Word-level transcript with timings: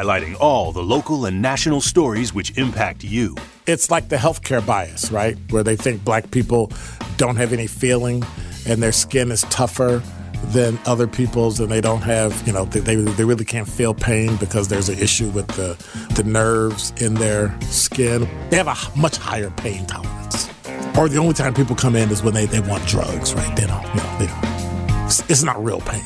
highlighting 0.00 0.34
all 0.40 0.72
the 0.72 0.82
local 0.82 1.26
and 1.26 1.42
national 1.42 1.80
stories 1.80 2.32
which 2.32 2.56
impact 2.56 3.04
you. 3.04 3.36
It's 3.66 3.90
like 3.90 4.08
the 4.08 4.16
healthcare 4.16 4.64
bias, 4.64 5.12
right? 5.12 5.36
Where 5.50 5.62
they 5.62 5.76
think 5.76 6.04
black 6.04 6.30
people 6.30 6.72
don't 7.18 7.36
have 7.36 7.52
any 7.52 7.66
feeling 7.66 8.24
and 8.66 8.82
their 8.82 8.92
skin 8.92 9.30
is 9.30 9.42
tougher 9.50 10.02
than 10.46 10.78
other 10.86 11.06
people's 11.06 11.60
and 11.60 11.70
they 11.70 11.82
don't 11.82 12.00
have, 12.00 12.46
you 12.46 12.52
know, 12.52 12.64
they, 12.64 12.94
they 12.94 13.24
really 13.24 13.44
can't 13.44 13.68
feel 13.68 13.92
pain 13.92 14.36
because 14.36 14.68
there's 14.68 14.88
an 14.88 14.98
issue 14.98 15.28
with 15.30 15.46
the, 15.48 15.76
the 16.14 16.24
nerves 16.24 16.94
in 16.96 17.14
their 17.14 17.54
skin. 17.62 18.26
They 18.48 18.56
have 18.56 18.68
a 18.68 18.98
much 18.98 19.18
higher 19.18 19.50
pain 19.50 19.84
tolerance. 19.84 20.48
Or 20.96 21.10
the 21.10 21.18
only 21.18 21.34
time 21.34 21.52
people 21.52 21.76
come 21.76 21.94
in 21.94 22.10
is 22.10 22.22
when 22.22 22.32
they, 22.32 22.46
they 22.46 22.60
want 22.60 22.86
drugs, 22.86 23.34
right? 23.34 23.54
They 23.54 23.66
don't, 23.66 23.86
you 23.88 24.00
know, 24.00 24.18
they 24.18 24.26
don't. 24.26 25.04
It's, 25.04 25.30
it's 25.30 25.42
not 25.42 25.62
real 25.62 25.80
pain. 25.80 26.04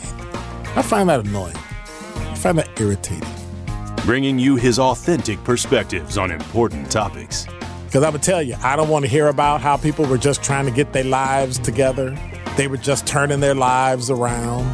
I 0.74 0.82
find 0.82 1.08
that 1.08 1.20
annoying. 1.20 1.56
I 1.56 2.34
find 2.34 2.58
that 2.58 2.80
irritating. 2.80 3.43
Bringing 4.04 4.38
you 4.38 4.56
his 4.56 4.78
authentic 4.78 5.42
perspectives 5.44 6.18
on 6.18 6.30
important 6.30 6.90
topics. 6.90 7.46
Because 7.86 8.02
going 8.02 8.12
to 8.12 8.18
tell 8.18 8.42
you, 8.42 8.54
I 8.62 8.76
don't 8.76 8.90
want 8.90 9.06
to 9.06 9.10
hear 9.10 9.28
about 9.28 9.62
how 9.62 9.78
people 9.78 10.04
were 10.04 10.18
just 10.18 10.42
trying 10.42 10.66
to 10.66 10.70
get 10.70 10.92
their 10.92 11.04
lives 11.04 11.58
together. 11.58 12.14
They 12.58 12.66
were 12.66 12.76
just 12.76 13.06
turning 13.06 13.40
their 13.40 13.54
lives 13.54 14.10
around. 14.10 14.66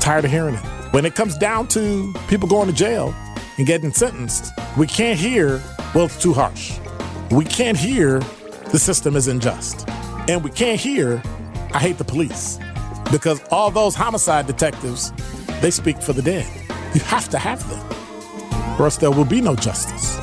Tired 0.00 0.24
of 0.24 0.30
hearing 0.30 0.54
it. 0.54 0.64
When 0.92 1.04
it 1.04 1.14
comes 1.14 1.36
down 1.36 1.68
to 1.68 2.14
people 2.28 2.48
going 2.48 2.66
to 2.66 2.72
jail 2.72 3.14
and 3.58 3.66
getting 3.66 3.92
sentenced, 3.92 4.52
we 4.78 4.86
can't 4.86 5.18
hear, 5.20 5.60
well, 5.94 6.06
it's 6.06 6.18
too 6.22 6.32
harsh. 6.32 6.78
We 7.30 7.44
can't 7.44 7.76
hear 7.76 8.20
the 8.70 8.78
system 8.78 9.16
is 9.16 9.28
unjust. 9.28 9.86
And 10.30 10.42
we 10.42 10.48
can't 10.48 10.80
hear, 10.80 11.22
I 11.74 11.78
hate 11.78 11.98
the 11.98 12.04
police. 12.04 12.58
Because 13.12 13.42
all 13.50 13.70
those 13.70 13.94
homicide 13.94 14.46
detectives, 14.46 15.12
they 15.60 15.70
speak 15.70 16.00
for 16.00 16.14
the 16.14 16.22
dead. 16.22 16.46
You 16.94 17.00
have 17.00 17.28
to 17.28 17.38
have 17.38 17.68
them, 17.68 17.86
or 18.78 18.84
else 18.84 18.96
there 18.96 19.10
will 19.10 19.24
be 19.24 19.40
no 19.40 19.56
justice. 19.56 20.18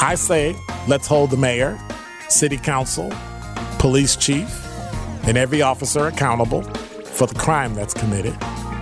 I 0.00 0.14
say, 0.16 0.56
let's 0.88 1.06
hold 1.06 1.30
the 1.30 1.36
mayor, 1.36 1.78
city 2.28 2.56
council, 2.56 3.12
police 3.78 4.16
chief, 4.16 4.48
and 5.26 5.36
every 5.36 5.62
officer 5.62 6.06
accountable 6.08 6.62
for 7.04 7.26
the 7.26 7.34
crime 7.34 7.74
that's 7.74 7.94
committed 7.94 8.36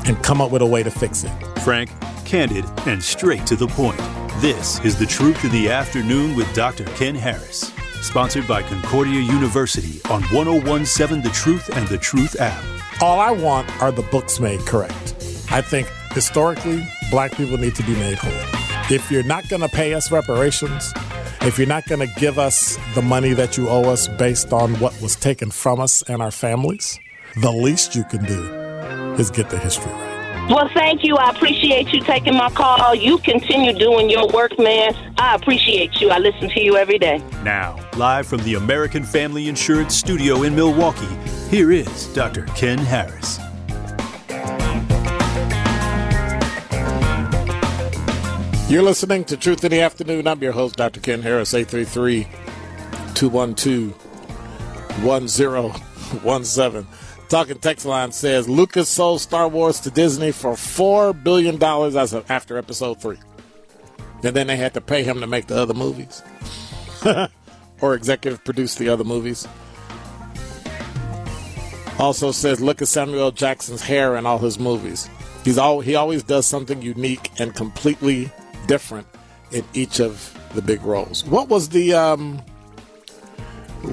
and 0.07 0.23
come 0.23 0.41
up 0.41 0.51
with 0.51 0.63
a 0.63 0.67
way 0.67 0.83
to 0.83 0.91
fix 0.91 1.25
it. 1.25 1.33
Frank, 1.61 1.91
candid, 2.25 2.65
and 2.87 3.03
straight 3.03 3.45
to 3.47 3.57
the 3.57 3.67
point. 3.67 3.99
This 4.41 4.83
is 4.85 4.99
The 4.99 5.07
Truth 5.07 5.45
in 5.45 5.51
the 5.51 5.69
Afternoon 5.69 6.35
with 6.35 6.53
Dr. 6.55 6.85
Ken 6.85 7.15
Harris. 7.15 7.73
Sponsored 8.01 8.49
by 8.49 8.63
Concordia 8.63 9.21
University 9.21 10.01
on 10.11 10.23
1017 10.23 11.23
The 11.23 11.29
Truth 11.31 11.77
and 11.77 11.87
The 11.89 11.99
Truth 11.99 12.41
app. 12.41 12.63
All 13.03 13.21
I 13.21 13.31
want 13.31 13.71
are 13.83 13.93
the 13.93 14.03
books 14.03 14.41
made 14.41 14.61
correct. 14.61 15.15
I 15.51 15.61
think 15.61 15.89
historically, 16.13 16.87
black 17.11 17.33
people 17.33 17.59
need 17.59 17.75
to 17.75 17.83
be 17.83 17.95
made 17.95 18.17
whole. 18.17 18.60
If 18.91 19.09
you're 19.09 19.23
not 19.23 19.49
going 19.49 19.63
to 19.63 19.69
pay 19.69 19.95
us 19.95 20.11
reparations, 20.11 20.93
if 21.43 21.59
you're 21.59 21.69
not 21.69 21.87
going 21.87 22.01
to 22.01 22.13
give 22.19 22.41
us 22.41 22.77
the 22.97 23.03
money 23.03 23.33
that 23.35 23.57
you 23.57 23.69
owe 23.69 23.85
us 23.85 24.09
based 24.09 24.53
on 24.53 24.75
what 24.81 25.01
was 25.01 25.15
taken 25.15 25.53
from 25.53 25.79
us 25.79 26.03
and 26.09 26.21
our 26.21 26.33
families, 26.33 26.99
the 27.37 27.53
least 27.53 27.95
you 27.95 28.03
can 28.03 28.25
do 28.25 28.43
is 29.15 29.31
get 29.31 29.49
the 29.49 29.61
history 29.61 29.93
right. 29.93 30.51
Well, 30.51 30.69
thank 30.75 31.05
you. 31.05 31.15
I 31.15 31.31
appreciate 31.31 31.93
you 31.93 32.01
taking 32.01 32.35
my 32.35 32.51
call. 32.51 32.93
You 32.93 33.19
continue 33.19 33.73
doing 33.73 34.11
your 34.11 34.27
work, 34.27 34.59
man. 34.59 34.93
I 35.19 35.37
appreciate 35.37 36.01
you. 36.01 36.11
I 36.11 36.19
listen 36.19 36.51
to 36.51 36.61
you 36.61 36.77
every 36.77 36.99
day. 36.99 37.23
Now, 37.45 37.79
live 37.97 38.27
from 38.27 38.43
the 38.43 38.55
American 38.55 39.05
Family 39.05 39.49
Insurance 39.49 39.95
Studio 39.95 40.43
in 40.43 40.57
Milwaukee, 40.57 41.17
here 41.49 41.71
is 41.71 42.13
Dr. 42.13 42.45
Ken 42.57 42.79
Harris. 42.79 43.39
You're 48.71 48.83
listening 48.85 49.25
to 49.25 49.37
Truth 49.37 49.65
in 49.65 49.73
the 49.73 49.81
Afternoon. 49.81 50.29
I'm 50.29 50.41
your 50.41 50.53
host, 50.53 50.77
Dr. 50.77 51.01
Ken 51.01 51.23
Harris, 51.23 51.55
833 51.55 52.29
212 53.15 53.93
1017. 56.23 56.87
Talking 57.29 57.59
Text 57.59 57.85
Line 57.85 58.13
says 58.13 58.49
Lucas 58.49 58.89
sold 58.89 59.23
Star 59.23 59.49
Wars 59.49 59.81
to 59.81 59.91
Disney 59.91 60.31
for 60.31 60.53
$4 60.53 61.21
billion 61.21 61.61
as 61.61 62.13
of 62.13 62.31
after 62.31 62.57
episode 62.57 63.01
three. 63.03 63.19
And 64.23 64.37
then 64.37 64.47
they 64.47 64.57
had 64.57 64.75
to 64.75 64.81
pay 64.81 65.03
him 65.03 65.19
to 65.19 65.27
make 65.27 65.49
the 65.49 65.61
other 65.61 65.75
movies 65.75 66.23
or 67.81 67.95
executive 67.97 68.45
produce 68.45 68.77
the 68.77 68.89
other 68.89 69.03
movies. 69.03 69.49
Also 71.99 72.31
says 72.31 72.61
look 72.61 72.81
at 72.81 72.87
Samuel 72.87 73.33
Jackson's 73.33 73.83
hair 73.83 74.15
in 74.15 74.27
all 74.27 74.39
his 74.39 74.61
movies. 74.61 75.11
He's 75.45 75.59
all 75.59 75.81
he 75.81 75.97
always 75.97 76.23
does 76.23 76.47
something 76.47 76.81
unique 76.81 77.33
and 77.41 77.53
completely 77.53 78.31
different 78.71 79.09
in 79.51 79.65
each 79.75 79.99
of 79.99 80.15
the 80.55 80.63
big 80.63 80.81
roles. 80.83 81.25
What 81.25 81.49
was 81.49 81.71
the 81.71 81.93
um, 81.93 82.39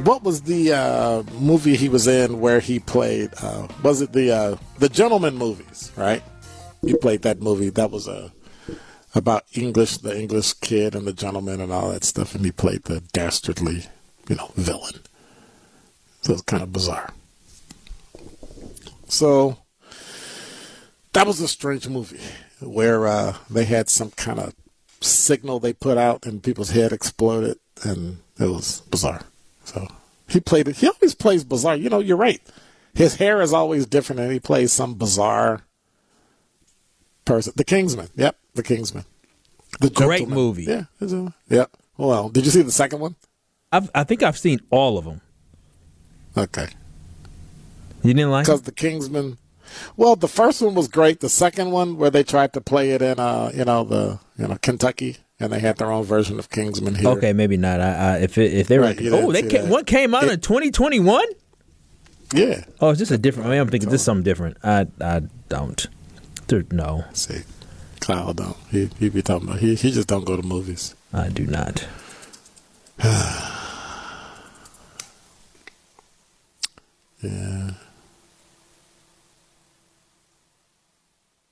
what 0.06 0.22
was 0.22 0.44
the 0.44 0.74
uh, 0.74 1.24
movie 1.40 1.76
he 1.76 1.90
was 1.90 2.06
in 2.06 2.40
where 2.40 2.60
he 2.60 2.80
played? 2.80 3.32
Uh, 3.42 3.68
was 3.82 4.02
it 4.02 4.14
the 4.14 4.32
uh, 4.32 4.58
the 4.78 4.88
Gentleman 4.88 5.36
movies? 5.36 5.92
Right, 5.96 6.22
he 6.82 6.96
played 6.96 7.24
that 7.24 7.42
movie. 7.42 7.72
That 7.72 7.90
was 7.90 8.08
a 8.08 8.32
about 9.16 9.46
English, 9.54 9.98
the 9.98 10.16
English 10.16 10.54
kid 10.54 10.94
and 10.94 11.08
the 11.08 11.14
gentleman 11.14 11.60
and 11.60 11.72
all 11.72 11.90
that 11.90 12.04
stuff, 12.04 12.36
and 12.36 12.46
he 12.46 12.52
played 12.52 12.84
the 12.84 13.02
dastardly, 13.14 13.88
you 14.30 14.36
know, 14.36 14.52
villain. 14.56 15.02
So 16.22 16.34
it's 16.34 16.44
kind 16.44 16.62
of 16.62 16.72
bizarre. 16.72 17.10
So 19.08 19.58
that 21.14 21.26
was 21.26 21.42
a 21.42 21.48
strange 21.48 21.88
movie 21.88 22.22
where 22.60 23.08
uh, 23.08 23.38
they 23.50 23.66
had 23.66 23.90
some 23.90 24.12
kind 24.12 24.40
of 24.40 24.54
signal 25.02 25.60
they 25.60 25.74
put 25.74 25.98
out 25.98 26.26
and 26.26 26.42
people's 26.44 26.72
head 26.72 26.92
exploded 26.92 27.58
and 27.84 28.18
it 28.40 28.46
was 28.48 28.82
bizarre. 28.90 29.22
So 29.64 29.88
he 30.28 30.40
played 30.40 30.68
it. 30.68 30.78
He 30.78 30.88
always 30.88 31.16
plays 31.16 31.44
bizarre. 31.44 31.76
You 31.76 31.90
know, 31.90 32.00
you're 32.00 32.18
right. 32.18 32.42
His 32.94 33.16
hair 33.16 33.42
is 33.42 33.54
always 33.54 33.86
different 33.86 34.22
and 34.22 34.32
he 34.32 34.40
plays 34.40 34.72
some 34.72 34.96
bizarre 34.96 35.62
person. 37.26 37.54
The 37.56 37.64
Kingsman. 37.64 38.10
Yep, 38.16 38.38
The 38.56 38.64
Kingsman. 38.64 39.06
The 39.80 39.90
Great 39.90 40.20
gentleman. 40.20 40.36
movie. 40.38 40.64
Yeah. 40.64 40.84
A, 41.02 41.34
yeah. 41.50 41.66
Well, 41.98 42.30
did 42.30 42.46
you 42.46 42.52
see 42.52 42.62
the 42.64 42.72
second 42.72 43.00
one? 43.00 43.16
I've, 43.72 43.92
I 43.94 44.04
think 44.04 44.24
I've 44.24 44.38
seen 44.38 44.60
all 44.70 44.98
of 44.98 45.06
them. 45.06 45.22
Okay. 46.36 46.68
You 48.04 48.14
didn't 48.14 48.32
like 48.32 48.46
Because 48.46 48.62
The 48.62 48.72
Kingsman. 48.72 49.38
Well, 49.96 50.16
the 50.16 50.28
first 50.28 50.62
one 50.62 50.76
was 50.76 50.88
great. 50.88 51.20
The 51.20 51.30
second 51.30 51.72
one, 51.72 51.98
where 51.98 52.10
they 52.10 52.24
tried 52.24 52.54
to 52.54 52.62
play 52.62 52.92
it 52.92 53.02
in, 53.02 53.20
uh, 53.20 53.52
you 53.54 53.66
know, 53.66 53.84
the 53.84 54.20
you 54.38 54.48
know 54.48 54.58
Kentucky, 54.62 55.18
and 55.40 55.52
they 55.52 55.60
had 55.60 55.78
their 55.78 55.92
own 55.92 56.04
version 56.04 56.40
of 56.40 56.50
Kingsman 56.50 56.96
here. 56.96 57.10
Okay, 57.10 57.34
maybe 57.34 57.58
not. 57.58 57.80
I, 57.82 57.94
I, 57.94 58.18
if 58.20 58.38
it, 58.38 58.54
if 58.54 58.68
they 58.68 58.78
were, 58.78 58.86
right, 58.86 59.00
oh, 59.12 59.32
they 59.32 59.44
came, 59.44 59.70
one 59.70 59.86
came 59.86 60.16
out 60.16 60.24
it, 60.26 60.32
in 60.32 60.40
2021. 60.40 61.26
Yeah. 62.34 62.64
Oh, 62.82 62.90
it's 62.90 63.00
just 63.00 63.12
a 63.12 63.18
different. 63.18 63.48
I 63.48 63.52
mean, 63.52 63.62
I'm 63.62 63.70
thinking 63.70 63.90
this 63.90 64.02
is 64.02 64.06
something 64.06 64.24
different. 64.24 64.58
I 64.64 64.88
I 65.00 65.22
don't. 65.50 65.88
There, 66.48 66.64
no. 66.72 67.06
See, 67.14 67.44
Kyle 68.00 68.34
don't. 68.34 68.58
He 68.70 68.90
he 69.00 69.10
be 69.10 69.22
talking 69.22 69.48
about 69.48 69.60
he 69.60 69.76
he 69.76 69.92
just 69.92 70.08
don't 70.08 70.26
go 70.26 70.36
to 70.36 70.44
movies. 70.44 70.96
I 71.14 71.30
do 71.30 71.46
not. 71.46 71.88
yeah. 77.22 77.72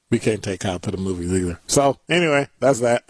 We 0.09 0.19
can't 0.19 0.43
take 0.43 0.65
out 0.65 0.81
to 0.83 0.91
the 0.91 0.97
movies 0.97 1.33
either. 1.33 1.59
So 1.67 1.97
anyway, 2.09 2.47
that's 2.59 2.81
that. 2.81 3.05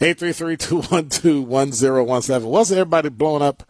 833-212-1017. 0.00 2.42
Wasn't 2.42 2.78
everybody 2.78 3.08
blowing 3.08 3.42
up? 3.42 3.62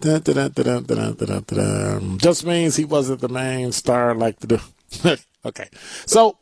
Dun, 0.00 0.20
dun, 0.20 0.52
dun, 0.52 2.18
Just 2.18 2.46
means 2.46 2.76
he 2.76 2.84
wasn't 2.84 3.20
the 3.20 3.28
main 3.28 3.72
star 3.72 4.14
like 4.14 4.38
to 4.40 4.46
do. 4.46 4.60
okay. 5.44 5.68
So 6.06 6.38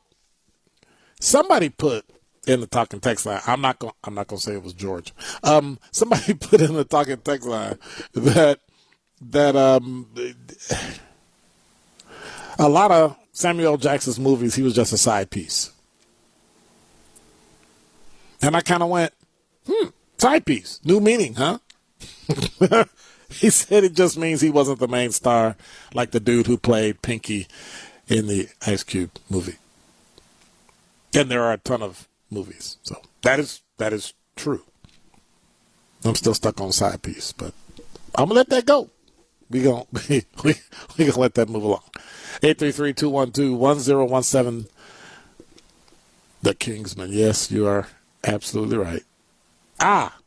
somebody 1.18 1.70
put 1.70 2.04
in 2.46 2.60
the 2.60 2.66
talking 2.66 3.00
text 3.00 3.24
line. 3.24 3.40
I'm 3.46 3.62
not 3.62 3.78
going 3.78 3.94
I'm 4.04 4.12
not 4.14 4.26
going 4.26 4.38
to 4.38 4.44
say 4.44 4.52
it 4.54 4.62
was 4.62 4.74
George. 4.74 5.14
Um 5.42 5.78
somebody 5.92 6.34
put 6.34 6.60
in 6.60 6.74
the 6.74 6.84
talking 6.84 7.16
text 7.18 7.48
line 7.48 7.78
that 8.14 8.60
that 9.20 9.56
um 9.56 10.06
a 12.58 12.68
lot 12.68 12.90
of 12.90 13.16
Samuel 13.38 13.76
Jackson's 13.76 14.18
movies 14.18 14.56
he 14.56 14.62
was 14.62 14.74
just 14.74 14.92
a 14.92 14.98
side 14.98 15.30
piece. 15.30 15.70
And 18.42 18.56
I 18.56 18.62
kind 18.62 18.82
of 18.82 18.88
went, 18.88 19.12
hmm, 19.64 19.90
side 20.16 20.44
piece, 20.44 20.80
new 20.84 20.98
meaning, 20.98 21.34
huh? 21.34 21.58
he 23.30 23.48
said 23.50 23.84
it 23.84 23.94
just 23.94 24.18
means 24.18 24.40
he 24.40 24.50
wasn't 24.50 24.80
the 24.80 24.88
main 24.88 25.12
star 25.12 25.56
like 25.94 26.10
the 26.10 26.18
dude 26.18 26.48
who 26.48 26.58
played 26.58 27.00
Pinky 27.00 27.46
in 28.08 28.26
the 28.26 28.48
Ice 28.66 28.82
Cube 28.82 29.12
movie. 29.30 29.58
And 31.14 31.30
there 31.30 31.44
are 31.44 31.52
a 31.52 31.58
ton 31.58 31.80
of 31.80 32.08
movies. 32.32 32.76
So 32.82 33.00
that 33.22 33.38
is 33.38 33.62
that 33.76 33.92
is 33.92 34.14
true. 34.34 34.64
I'm 36.04 36.16
still 36.16 36.34
stuck 36.34 36.60
on 36.60 36.72
side 36.72 37.02
piece, 37.02 37.30
but 37.30 37.54
I'm 38.16 38.24
gonna 38.26 38.34
let 38.34 38.48
that 38.48 38.66
go. 38.66 38.90
We 39.50 39.62
gonna 39.62 39.84
we 40.08 40.24
we, 40.44 40.54
we 40.96 41.06
gonna 41.06 41.18
let 41.18 41.34
that 41.34 41.48
move 41.48 41.64
along. 41.64 41.82
833-212-1017. 42.42 44.68
The 46.40 46.54
Kingsman. 46.54 47.10
Yes, 47.12 47.50
you 47.50 47.66
are 47.66 47.88
Absolutely 48.24 48.76
right. 48.76 49.02
Ah, 49.80 50.18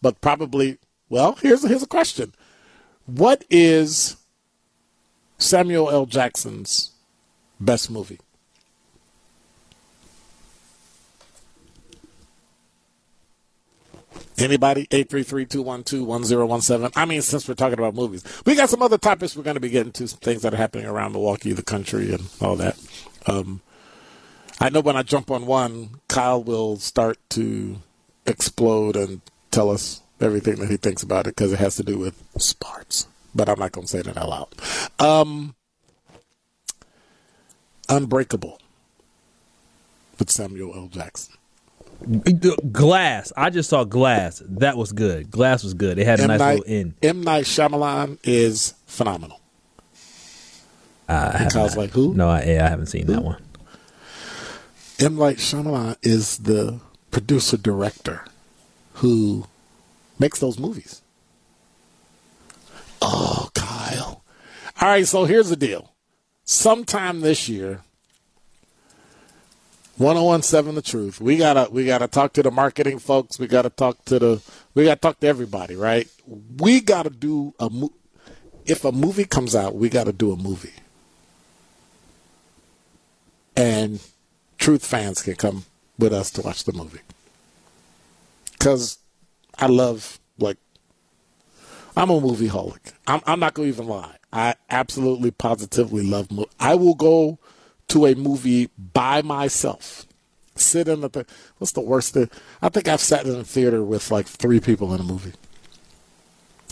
but 0.00 0.20
probably. 0.20 0.78
Well, 1.08 1.36
here's 1.42 1.66
here's 1.66 1.82
a 1.82 1.88
question: 1.88 2.32
What 3.06 3.44
is 3.50 4.16
Samuel 5.38 5.90
L. 5.90 6.06
Jackson's 6.06 6.92
best 7.58 7.90
movie? 7.90 8.20
Anybody? 14.40 14.86
833-212-1017. 14.86 16.92
I 16.96 17.04
mean, 17.04 17.20
since 17.22 17.48
we're 17.48 17.54
talking 17.54 17.78
about 17.78 17.94
movies, 17.94 18.24
we 18.46 18.54
got 18.54 18.70
some 18.70 18.82
other 18.82 18.98
topics 18.98 19.36
we're 19.36 19.42
going 19.42 19.54
to 19.54 19.60
be 19.60 19.70
getting 19.70 19.92
to, 19.92 20.08
some 20.08 20.18
things 20.20 20.42
that 20.42 20.54
are 20.54 20.58
happening 20.58 20.86
around 20.86 21.12
Milwaukee, 21.12 21.52
the 21.52 21.62
country, 21.62 22.12
and 22.12 22.28
all 22.40 22.56
that. 22.56 22.78
Um, 23.26 23.60
I 24.60 24.70
know 24.70 24.80
when 24.80 24.96
I 24.96 25.02
jump 25.02 25.30
on 25.30 25.46
one, 25.46 26.00
Kyle 26.08 26.42
will 26.42 26.76
start 26.76 27.18
to 27.30 27.76
explode 28.26 28.96
and 28.96 29.20
tell 29.50 29.70
us 29.70 30.02
everything 30.20 30.56
that 30.56 30.70
he 30.70 30.76
thinks 30.76 31.02
about 31.02 31.26
it 31.26 31.34
because 31.36 31.52
it 31.52 31.58
has 31.58 31.76
to 31.76 31.82
do 31.82 31.98
with 31.98 32.22
sports. 32.38 33.06
But 33.34 33.48
I'm 33.48 33.58
not 33.58 33.72
going 33.72 33.86
to 33.86 33.90
say 33.90 34.02
that 34.02 34.16
out 34.16 34.28
loud. 34.28 34.48
Um, 34.98 35.54
Unbreakable 37.88 38.60
with 40.18 40.30
Samuel 40.30 40.76
L. 40.76 40.86
Jackson. 40.86 41.34
Glass. 42.72 43.32
I 43.36 43.50
just 43.50 43.68
saw 43.70 43.84
Glass. 43.84 44.42
That 44.46 44.76
was 44.76 44.92
good. 44.92 45.30
Glass 45.30 45.62
was 45.62 45.74
good. 45.74 45.98
It 45.98 46.06
had 46.06 46.20
a 46.20 46.22
M. 46.22 46.28
nice 46.28 46.38
Night, 46.40 46.58
little 46.60 46.74
end. 46.74 46.94
M. 47.02 47.22
Night 47.22 47.44
Shyamalan 47.44 48.18
is 48.24 48.74
phenomenal. 48.86 49.40
Uh, 51.08 51.32
I 51.34 51.42
And 51.44 51.52
Kyle's 51.52 51.76
like, 51.76 51.90
who? 51.90 52.14
No, 52.14 52.28
I, 52.28 52.42
yeah, 52.44 52.66
I 52.66 52.68
haven't 52.68 52.86
seen 52.86 53.06
that 53.06 53.22
one. 53.22 53.42
M. 54.98 55.16
Night 55.16 55.38
Shyamalan 55.38 55.96
is 56.02 56.38
the 56.38 56.80
producer 57.10 57.56
director 57.56 58.24
who 58.94 59.46
makes 60.18 60.38
those 60.40 60.58
movies. 60.58 61.02
Oh, 63.02 63.50
Kyle. 63.54 64.22
All 64.80 64.88
right, 64.88 65.06
so 65.06 65.24
here's 65.24 65.48
the 65.48 65.56
deal. 65.56 65.92
Sometime 66.44 67.20
this 67.20 67.48
year, 67.48 67.82
1017 70.00 70.74
the 70.74 70.80
truth. 70.80 71.20
We 71.20 71.36
gotta 71.36 71.68
we 71.70 71.84
gotta 71.84 72.08
talk 72.08 72.32
to 72.32 72.42
the 72.42 72.50
marketing 72.50 72.98
folks. 72.98 73.38
We 73.38 73.46
gotta 73.46 73.68
talk 73.68 74.02
to 74.06 74.18
the 74.18 74.42
we 74.74 74.84
gotta 74.84 74.98
talk 74.98 75.20
to 75.20 75.26
everybody, 75.26 75.76
right? 75.76 76.08
We 76.56 76.80
gotta 76.80 77.10
do 77.10 77.52
a 77.60 77.70
if 78.64 78.86
a 78.86 78.92
movie 78.92 79.26
comes 79.26 79.54
out, 79.54 79.76
we 79.76 79.90
gotta 79.90 80.14
do 80.14 80.32
a 80.32 80.36
movie. 80.36 80.72
And 83.54 84.00
truth 84.56 84.86
fans 84.86 85.20
can 85.20 85.34
come 85.34 85.64
with 85.98 86.14
us 86.14 86.30
to 86.30 86.40
watch 86.40 86.64
the 86.64 86.72
movie. 86.72 87.00
Cause 88.58 88.98
I 89.58 89.66
love 89.66 90.18
like 90.38 90.56
I'm 91.94 92.08
a 92.08 92.18
movie 92.18 92.48
holic. 92.48 92.94
I'm, 93.06 93.20
I'm 93.26 93.38
not 93.38 93.52
gonna 93.52 93.68
even 93.68 93.86
lie. 93.86 94.16
I 94.32 94.54
absolutely 94.70 95.30
positively 95.30 96.04
love 96.06 96.30
mo- 96.30 96.48
I 96.58 96.74
will 96.74 96.94
go 96.94 97.38
to 97.90 98.06
a 98.06 98.14
movie 98.14 98.70
by 98.92 99.22
myself. 99.22 100.06
Sit 100.56 100.88
in 100.88 101.00
the 101.00 101.08
th- 101.08 101.26
what's 101.58 101.72
the 101.72 101.80
worst 101.80 102.14
thing? 102.14 102.30
I 102.60 102.68
think 102.68 102.88
I've 102.88 103.00
sat 103.00 103.26
in 103.26 103.34
a 103.34 103.44
theater 103.44 103.82
with 103.82 104.10
like 104.10 104.26
three 104.26 104.60
people 104.60 104.94
in 104.94 105.00
a 105.00 105.04
movie 105.04 105.32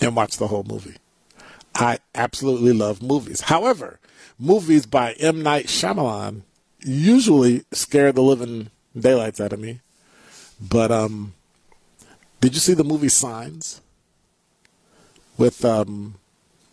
and 0.00 0.14
watched 0.16 0.38
the 0.38 0.48
whole 0.48 0.64
movie. 0.64 0.96
I 1.74 1.98
absolutely 2.14 2.72
love 2.72 3.02
movies. 3.02 3.42
However, 3.42 4.00
movies 4.38 4.86
by 4.86 5.12
M. 5.14 5.42
Night 5.42 5.66
Shyamalan 5.66 6.42
usually 6.80 7.64
scare 7.72 8.12
the 8.12 8.22
living 8.22 8.70
daylights 8.98 9.40
out 9.40 9.52
of 9.52 9.60
me. 9.60 9.80
But 10.60 10.90
um, 10.90 11.34
did 12.40 12.54
you 12.54 12.60
see 12.60 12.74
the 12.74 12.84
movie 12.84 13.08
Signs 13.08 13.80
with 15.36 15.64
um, 15.64 16.16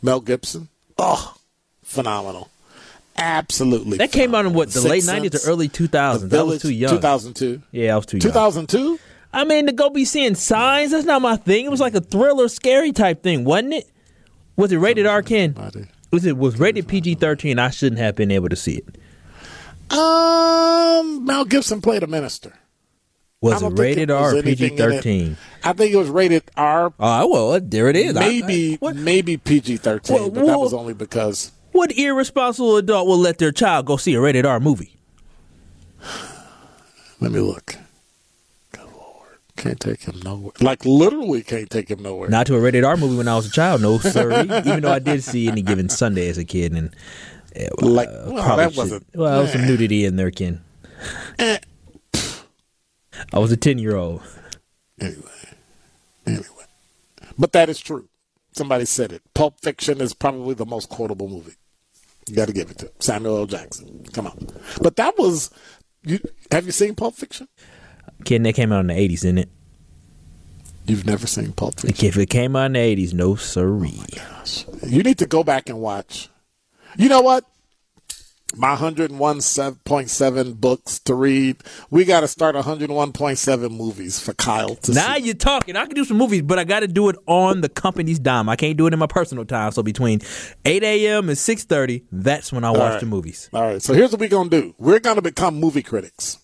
Mel 0.02 0.22
Gibson? 0.22 0.70
Oh, 0.98 1.36
phenomenal! 1.84 2.50
Absolutely. 3.18 3.98
That 3.98 4.12
came 4.12 4.36
out 4.36 4.46
in 4.46 4.54
what 4.54 4.68
the 4.68 4.82
Sixth 4.82 4.90
late 4.90 5.06
nineties 5.06 5.46
or 5.48 5.50
early 5.52 5.70
two 5.70 5.88
The 5.88 5.98
thousands. 5.98 6.34
I 6.34 6.44
was 6.44 6.62
too 6.62 6.72
young. 6.74 6.92
2002. 6.92 7.62
Yeah, 7.72 7.94
I 7.94 7.98
was 7.98 8.06
too 8.06 8.18
young. 8.18 8.22
2002? 8.22 9.00
I 9.34 9.44
mean, 9.44 9.66
to 9.68 9.72
go 9.74 9.90
be 9.90 10.06
seeing 10.06 10.36
signs, 10.36 10.92
that's 10.92 11.06
not 11.06 11.22
my 11.22 11.36
thing. 11.36 11.66
It 11.66 11.72
was 11.72 11.80
like 11.82 11.94
a 11.96 12.02
thriller, 12.02 12.48
scary 12.48 12.92
type 12.92 13.22
thing, 13.24 13.44
wasn't 13.46 13.74
it? 13.76 13.90
Was 14.58 14.72
it 14.72 14.78
rated 14.78 15.06
R, 15.06 15.22
Ken? 15.22 15.54
Was 16.12 16.26
it 16.26 16.38
was 16.38 16.58
rated 16.60 16.88
PG 16.88 17.16
thirteen? 17.16 17.60
I 17.60 17.70
shouldn't 17.70 18.00
have 18.00 18.16
been 18.16 18.32
able 18.32 18.50
to 18.50 18.56
see 18.56 18.76
it. 18.88 18.98
Um, 19.94 21.26
Mel 21.26 21.46
Gibson 21.46 21.82
played 21.82 22.04
a 22.04 22.08
minister. 22.08 22.54
Was 23.42 23.62
it 23.62 23.68
rated 23.78 24.10
was 24.10 24.34
R 24.34 24.40
or 24.40 24.44
PG 24.44 24.70
thirteen? 24.78 25.38
I 25.64 25.74
think 25.74 25.94
it 25.94 25.98
was 25.98 26.10
rated 26.10 26.44
R, 26.56 26.94
Oh 27.00 27.28
well, 27.28 27.60
there 27.62 27.90
it 27.90 27.96
is. 27.96 28.16
Maybe 28.16 28.74
I- 28.74 28.78
what, 28.78 28.96
maybe 28.96 29.38
PG 29.38 29.78
thirteen, 29.78 30.16
Well, 30.16 30.30
but 30.32 30.46
that 30.46 30.58
was 30.60 30.74
only 30.74 30.94
because 30.94 31.52
what 31.76 31.92
irresponsible 31.92 32.78
adult 32.78 33.08
will 33.08 33.18
let 33.18 33.38
their 33.38 33.52
child 33.52 33.86
go 33.86 33.98
see 33.98 34.14
a 34.14 34.22
rated 34.22 34.46
R 34.46 34.60
movie? 34.60 34.96
let 37.20 37.32
me 37.32 37.40
look. 37.40 37.76
Good 38.72 38.86
lord, 38.94 39.40
can't 39.58 39.80
take 39.80 40.04
him 40.04 40.20
nowhere. 40.24 40.54
Like 40.62 40.86
literally, 40.86 41.44
can't 41.44 41.70
take 41.70 41.90
him 41.90 42.02
nowhere. 42.02 42.30
Not 42.30 42.48
to 42.48 42.56
a 42.56 42.60
rated 42.60 42.84
R 42.84 42.96
movie 42.98 43.18
when 43.18 43.28
I 43.28 43.36
was 43.36 43.46
a 43.48 43.52
child, 43.52 43.82
no 43.82 43.98
sir. 44.00 44.42
Even 44.66 44.82
though 44.82 44.92
I 44.92 45.00
did 45.00 45.24
see 45.24 45.48
any 45.48 45.62
given 45.62 45.90
Sunday 45.90 46.30
as 46.30 46.38
a 46.38 46.46
kid, 46.46 46.72
and 46.74 46.96
uh, 47.60 47.68
Like, 47.86 48.08
well, 48.10 48.44
probably 48.44 48.66
that 48.66 48.76
wasn't- 48.78 49.06
Well, 49.14 49.32
there 49.34 49.42
was 49.42 49.52
some 49.52 49.62
eh. 49.62 49.68
nudity 49.68 50.06
in 50.06 50.16
there, 50.16 50.32
Ken. 50.32 50.62
Eh. 51.40 51.58
I 53.34 53.40
was 53.40 53.52
a 53.52 53.58
ten 53.58 53.80
year 53.80 53.96
old. 53.96 54.22
Anyway, 55.00 55.22
anyway, 56.26 56.46
but 57.38 57.52
that 57.52 57.68
is 57.70 57.80
true. 57.80 58.08
Somebody 58.54 58.86
said 58.86 59.12
it. 59.12 59.22
Pulp 59.34 59.60
Fiction 59.62 60.00
is 60.00 60.14
probably 60.14 60.54
the 60.54 60.66
most 60.66 60.88
quotable 60.90 61.28
movie. 61.28 61.56
You 62.30 62.36
got 62.36 62.48
to 62.48 62.54
give 62.54 62.72
it 62.72 62.80
to 62.80 62.92
Samuel 63.00 63.38
L. 63.38 63.46
Jackson. 63.46 64.04
Come 64.14 64.28
on, 64.28 64.48
but 64.82 64.96
that 64.96 65.18
was. 65.18 65.52
You 66.04 66.20
have 66.52 66.66
you 66.66 66.72
seen 66.72 66.96
Pulp 66.96 67.16
Fiction? 67.16 67.48
Ken, 68.24 68.44
that 68.44 68.54
came 68.54 68.72
out 68.72 68.82
in 68.82 68.88
the 68.88 68.94
eighties, 68.94 69.22
didn't 69.22 69.40
it? 69.40 69.50
You've 70.86 71.06
never 71.06 71.28
seen 71.28 71.54
Pulp 71.54 71.80
Fiction. 71.80 72.06
If 72.06 72.18
it 72.18 72.28
came 72.28 72.56
out 72.56 72.68
in 72.68 72.74
the 72.74 72.80
eighties, 72.80 73.14
no 73.14 73.36
siree. 73.36 74.02
Oh 74.18 74.44
you 74.86 75.04
need 75.04 75.18
to 75.20 75.26
go 75.26 75.44
back 75.44 75.70
and 75.70 75.80
watch. 75.80 76.30
You 76.98 77.10
know 77.10 77.22
what? 77.22 77.46
My 78.58 78.76
101.7 78.76 80.56
books 80.62 81.00
to 81.00 81.14
read. 81.14 81.58
We 81.90 82.06
got 82.06 82.22
to 82.22 82.28
start 82.28 82.56
101.7 82.56 83.72
movies 83.72 84.20
for 84.20 84.34
Kyle 84.34 84.76
to 84.76 84.94
Now 84.94 85.16
see. 85.16 85.24
you're 85.24 85.34
talking. 85.36 85.76
I 85.76 85.86
can 85.86 85.96
do 85.96 86.06
some 86.06 86.18
movies, 86.18 86.42
but 86.42 86.58
I 86.58 86.64
got 86.64 86.80
to 86.80 86.88
do 86.88 87.10
it 87.10 87.18
on 87.28 87.60
the 87.60 87.68
company's 87.68 88.18
dime. 88.18 88.48
I 88.48 88.56
can't 88.56 88.78
do 88.78 88.88
it 88.88 88.94
in 88.94 89.00
my 89.00 89.08
personal 89.08 89.44
time. 89.44 89.72
So 89.72 89.84
between 89.84 90.22
8 90.64 90.84
a.m. 90.84 91.28
and 91.28 91.38
6:30, 91.38 92.04
that's 92.12 92.54
when 92.54 92.64
I 92.64 92.72
watch 92.72 92.80
right. 92.80 93.00
the 93.02 93.06
movies. 93.06 93.50
All 93.54 93.62
right. 93.62 93.82
So 93.82 93.94
here's 93.94 94.12
what 94.12 94.22
we're 94.22 94.30
going 94.30 94.50
to 94.50 94.62
do. 94.62 94.76
We're 94.78 95.00
going 95.00 95.18
to 95.18 95.22
become 95.22 95.56
movie 95.56 95.84
critics. 95.84 96.40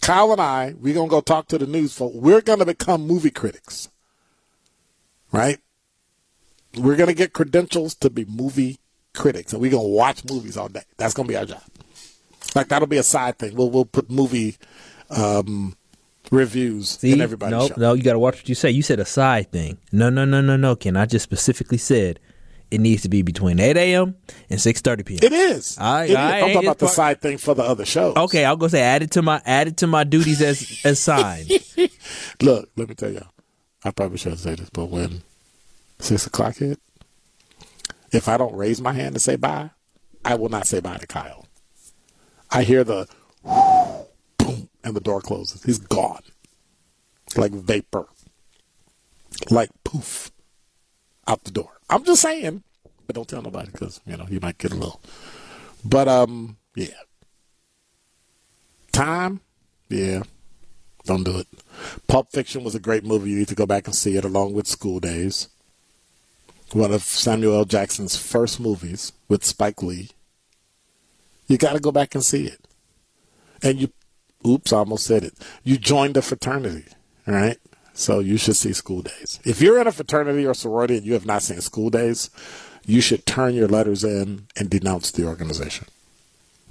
Kyle 0.00 0.32
and 0.32 0.40
I, 0.40 0.74
we're 0.80 0.94
going 0.94 1.08
to 1.08 1.10
go 1.10 1.20
talk 1.20 1.48
to 1.48 1.58
the 1.58 1.66
news 1.66 1.92
folk. 1.92 2.12
We're 2.14 2.40
going 2.40 2.60
to 2.60 2.64
become 2.64 3.06
movie 3.06 3.30
critics. 3.30 3.90
Right? 5.32 5.58
We're 6.78 6.96
going 6.96 7.08
to 7.08 7.14
get 7.14 7.32
credentials 7.32 7.94
to 7.96 8.08
be 8.08 8.24
movie 8.24 8.78
critics 9.16 9.52
and 9.52 9.60
we're 9.60 9.70
to 9.72 9.78
watch 9.78 10.24
movies 10.28 10.56
all 10.56 10.68
day. 10.68 10.82
That's 10.96 11.14
to 11.26 11.32
be 11.32 11.36
our 11.36 11.44
job. 11.46 11.62
Like 12.54 12.68
that'll 12.68 12.86
be 12.88 12.98
a 12.98 13.02
side 13.02 13.38
thing. 13.38 13.54
We'll 13.56 13.70
we'll 13.70 13.84
put 13.84 14.10
movie 14.10 14.56
um, 15.10 15.76
reviews 16.30 16.90
See, 16.98 17.12
in 17.12 17.20
everybody's 17.20 17.52
no, 17.52 17.68
show. 17.68 17.74
no, 17.76 17.92
you 17.94 18.02
got 18.02 18.12
to 18.14 18.18
watch 18.18 18.36
what 18.36 18.48
you 18.48 18.54
say. 18.54 18.70
You 18.70 18.82
said 18.82 19.00
a 19.00 19.04
side 19.04 19.50
thing. 19.52 19.78
No, 19.92 20.10
no, 20.10 20.24
no, 20.24 20.40
no, 20.40 20.56
no, 20.56 20.76
Ken. 20.76 20.96
I 20.96 21.06
just 21.06 21.22
specifically 21.24 21.78
said 21.78 22.18
it 22.70 22.80
needs 22.80 23.02
to 23.02 23.08
be 23.08 23.22
between 23.22 23.60
8 23.60 23.76
a.m. 23.76 24.16
and 24.50 24.58
6:30 24.58 25.04
p.m. 25.06 25.18
It 25.22 25.32
is. 25.32 25.76
I- 25.78 26.04
It. 26.06 26.16
I 26.16 26.36
I'm 26.36 26.40
talking 26.52 26.64
about 26.66 26.78
the 26.78 26.86
part- 26.86 26.96
side 26.96 27.20
thing 27.20 27.38
for 27.38 27.54
the 27.54 27.62
other 27.62 27.84
shows. 27.84 28.16
Okay, 28.16 28.44
I'll 28.44 28.56
go 28.56 28.68
say 28.68 28.80
add 28.82 29.02
it 29.02 29.10
to 29.12 29.22
my 29.22 29.40
add 29.44 29.68
it 29.68 29.76
to 29.78 29.86
my 29.86 30.04
duties 30.04 30.40
as 30.42 30.80
as 30.84 30.98
signs. 31.00 31.76
Look, 32.42 32.70
let 32.76 32.88
me 32.88 32.94
tell 32.94 33.10
y'all. 33.12 33.28
I 33.84 33.90
probably 33.90 34.18
shouldn't 34.18 34.40
say 34.40 34.54
this, 34.56 34.70
but 34.70 34.86
when 34.86 35.22
six 36.00 36.26
o'clock 36.26 36.56
hit, 36.56 36.80
if 38.16 38.28
I 38.28 38.38
don't 38.38 38.56
raise 38.56 38.80
my 38.80 38.92
hand 38.92 39.14
to 39.14 39.20
say 39.20 39.36
bye, 39.36 39.70
I 40.24 40.34
will 40.34 40.48
not 40.48 40.66
say 40.66 40.80
bye 40.80 40.96
to 40.96 41.06
Kyle. 41.06 41.46
I 42.50 42.62
hear 42.62 42.82
the 42.82 43.06
boom 44.38 44.68
and 44.82 44.96
the 44.96 45.00
door 45.00 45.20
closes. 45.20 45.62
He's 45.62 45.78
gone. 45.78 46.22
Like 47.36 47.52
vapor. 47.52 48.06
Like 49.50 49.70
poof. 49.84 50.32
Out 51.28 51.44
the 51.44 51.50
door. 51.50 51.80
I'm 51.90 52.04
just 52.04 52.22
saying. 52.22 52.62
But 53.06 53.16
don't 53.16 53.28
tell 53.28 53.42
nobody 53.42 53.70
because, 53.70 54.00
you 54.06 54.16
know, 54.16 54.26
you 54.28 54.40
might 54.40 54.58
get 54.58 54.72
a 54.72 54.76
little. 54.76 55.00
But, 55.84 56.08
um, 56.08 56.56
yeah. 56.74 56.86
Time? 58.92 59.40
Yeah. 59.88 60.22
Don't 61.04 61.22
do 61.22 61.38
it. 61.38 61.46
Pulp 62.08 62.32
Fiction 62.32 62.64
was 62.64 62.74
a 62.74 62.80
great 62.80 63.04
movie. 63.04 63.30
You 63.30 63.38
need 63.38 63.48
to 63.48 63.54
go 63.54 63.66
back 63.66 63.86
and 63.86 63.94
see 63.94 64.16
it 64.16 64.24
along 64.24 64.54
with 64.54 64.66
School 64.66 64.98
Days. 64.98 65.48
One 66.72 66.92
of 66.92 67.02
Samuel 67.02 67.56
L. 67.56 67.64
Jackson's 67.64 68.16
first 68.16 68.58
movies 68.60 69.12
with 69.28 69.44
Spike 69.44 69.82
Lee. 69.82 70.10
You 71.46 71.58
got 71.58 71.74
to 71.74 71.80
go 71.80 71.92
back 71.92 72.14
and 72.14 72.24
see 72.24 72.46
it. 72.46 72.66
And 73.62 73.80
you, 73.80 73.92
oops, 74.46 74.72
I 74.72 74.78
almost 74.78 75.06
said 75.06 75.22
it. 75.22 75.34
You 75.62 75.78
joined 75.78 76.16
a 76.16 76.22
fraternity. 76.22 76.86
Right. 77.26 77.58
So 77.94 78.18
you 78.18 78.36
should 78.36 78.56
see 78.56 78.72
School 78.72 79.02
Days. 79.02 79.40
If 79.44 79.62
you're 79.62 79.80
in 79.80 79.86
a 79.86 79.92
fraternity 79.92 80.44
or 80.44 80.54
sorority 80.54 80.98
and 80.98 81.06
you 81.06 81.14
have 81.14 81.24
not 81.24 81.42
seen 81.42 81.60
School 81.60 81.88
Days, 81.88 82.30
you 82.84 83.00
should 83.00 83.24
turn 83.26 83.54
your 83.54 83.68
letters 83.68 84.04
in 84.04 84.46
and 84.56 84.68
denounce 84.68 85.10
the 85.10 85.26
organization. 85.26 85.86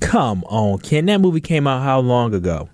Come 0.01 0.43
on, 0.45 0.79
Ken. 0.79 1.05
That 1.07 1.21
movie 1.21 1.41
came 1.41 1.67
out 1.67 1.83
how 1.83 1.99
long 1.99 2.33
ago? 2.33 2.69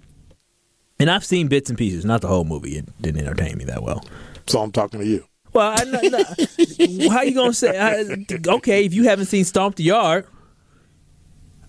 And 1.00 1.10
I've 1.10 1.26
seen 1.26 1.48
bits 1.48 1.70
and 1.70 1.78
pieces, 1.78 2.04
not 2.04 2.22
the 2.22 2.28
whole 2.28 2.44
movie. 2.44 2.78
It 2.78 3.02
didn't 3.02 3.22
entertain 3.22 3.58
me 3.58 3.64
that 3.66 3.84
well. 3.84 4.04
So 4.48 4.62
I'm 4.62 4.72
talking 4.72 5.00
to 5.00 5.06
you. 5.06 5.26
Well, 5.54 5.76
I, 5.78 5.84
no, 5.84 6.00
no. 6.02 7.10
how 7.10 7.22
you 7.24 7.34
gonna 7.34 7.54
say? 7.54 7.78
I, 7.78 8.26
okay, 8.56 8.86
if 8.86 8.94
you 8.94 9.04
haven't 9.04 9.26
seen 9.26 9.44
Stomp 9.44 9.76
the 9.76 9.84
Yard, 9.84 10.26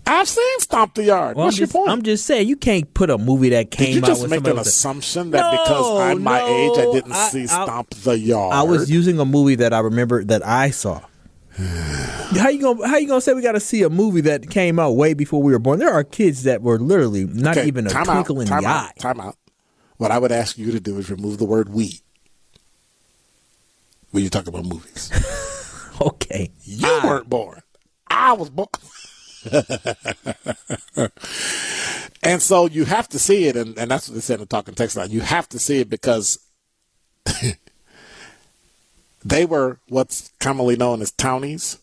I've 0.05 0.27
seen 0.27 0.59
Stomp 0.59 0.95
the 0.95 1.03
Yard. 1.03 1.35
well, 1.37 1.45
What's 1.45 1.57
I'm 1.57 1.59
your 1.59 1.67
just, 1.67 1.75
point? 1.75 1.89
I'm 1.89 2.01
just 2.01 2.25
saying 2.25 2.47
you 2.47 2.55
can't 2.57 2.93
put 2.93 3.09
a 3.09 3.17
movie 3.17 3.49
that 3.49 3.71
Did 3.71 3.77
came 3.77 3.95
you 3.95 4.01
out 4.03 4.07
just 4.07 4.21
when 4.21 4.29
make 4.29 4.45
an 4.47 4.57
assumption 4.59 5.31
that 5.31 5.39
No, 5.41 5.51
because 5.51 5.99
I'm 6.01 6.21
my 6.21 6.41
age, 6.41 6.71
I 6.77 6.91
didn't 6.91 7.11
I- 7.13 7.27
see 7.29 7.47
Stomp 7.47 7.89
the 7.91 8.17
Yard? 8.17 8.53
I 8.53 8.63
was 8.63 8.89
using 8.91 9.19
a 9.19 9.25
movie 9.25 9.55
that 9.55 9.73
I 9.73 9.79
remember 9.79 10.23
that 10.25 10.45
I 10.45 10.71
saw. 10.71 11.01
how 11.57 12.49
you 12.49 12.61
gonna 12.61 12.87
How 12.87 12.97
you 12.97 13.07
gonna 13.07 13.21
say 13.21 13.33
we 13.33 13.41
got 13.43 13.51
to 13.51 13.59
see 13.59 13.83
a 13.83 13.89
movie 13.89 14.21
that 14.21 14.49
came 14.49 14.79
out 14.79 14.91
way 14.95 15.13
before 15.13 15.41
we 15.43 15.51
were 15.51 15.59
born? 15.59 15.77
There 15.79 15.93
are 15.93 16.03
kids 16.03 16.43
that 16.43 16.61
were 16.63 16.79
literally 16.79 17.25
not 17.25 17.57
Okay, 17.57 17.67
even 17.67 17.85
a 17.85 17.89
twinkle 17.91 18.37
out, 18.39 18.41
in 18.41 18.47
the 18.47 18.53
out, 18.55 18.65
eye. 18.65 18.91
Time 18.97 19.19
out. 19.19 19.37
What 19.97 20.09
I 20.09 20.17
would 20.17 20.31
ask 20.31 20.57
you 20.57 20.71
to 20.71 20.79
do 20.79 20.97
is 20.97 21.11
remove 21.11 21.37
the 21.37 21.45
word 21.45 21.69
"we" 21.69 22.01
when 24.13 24.23
you 24.23 24.29
talk 24.29 24.47
about 24.47 24.63
movies. 24.65 25.11
Okay, 26.01 26.49
You 26.63 26.87
weren't 27.03 27.29
born. 27.29 27.61
I 28.07 28.33
was 28.33 28.49
born. 28.49 28.67
and 32.23 32.41
so 32.41 32.65
you 32.65 32.85
have 32.85 33.07
to 33.09 33.19
see 33.19 33.45
it, 33.45 33.55
and, 33.55 33.77
and 33.77 33.91
that's 33.91 34.09
what 34.09 34.15
they 34.15 34.21
said 34.21 34.35
in 34.35 34.39
the 34.41 34.45
talking 34.47 34.73
text 34.73 34.97
line. 34.97 35.11
You 35.11 35.21
have 35.21 35.47
to 35.49 35.59
see 35.59 35.81
it 35.81 35.91
because 35.91 36.39
they 39.23 39.45
were 39.45 39.77
what's 39.87 40.31
commonly 40.39 40.75
known 40.75 41.03
as 41.03 41.11
townies, 41.11 41.77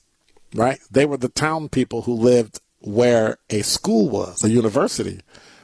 right? 0.57 0.81
They 0.91 1.07
were 1.07 1.17
the 1.17 1.29
town 1.29 1.69
people 1.69 2.03
who 2.03 2.15
lived 2.15 2.61
where 2.81 3.39
a 3.49 3.63
school 3.63 4.09
was, 4.09 4.43
a 4.43 4.51
university, 4.51 5.21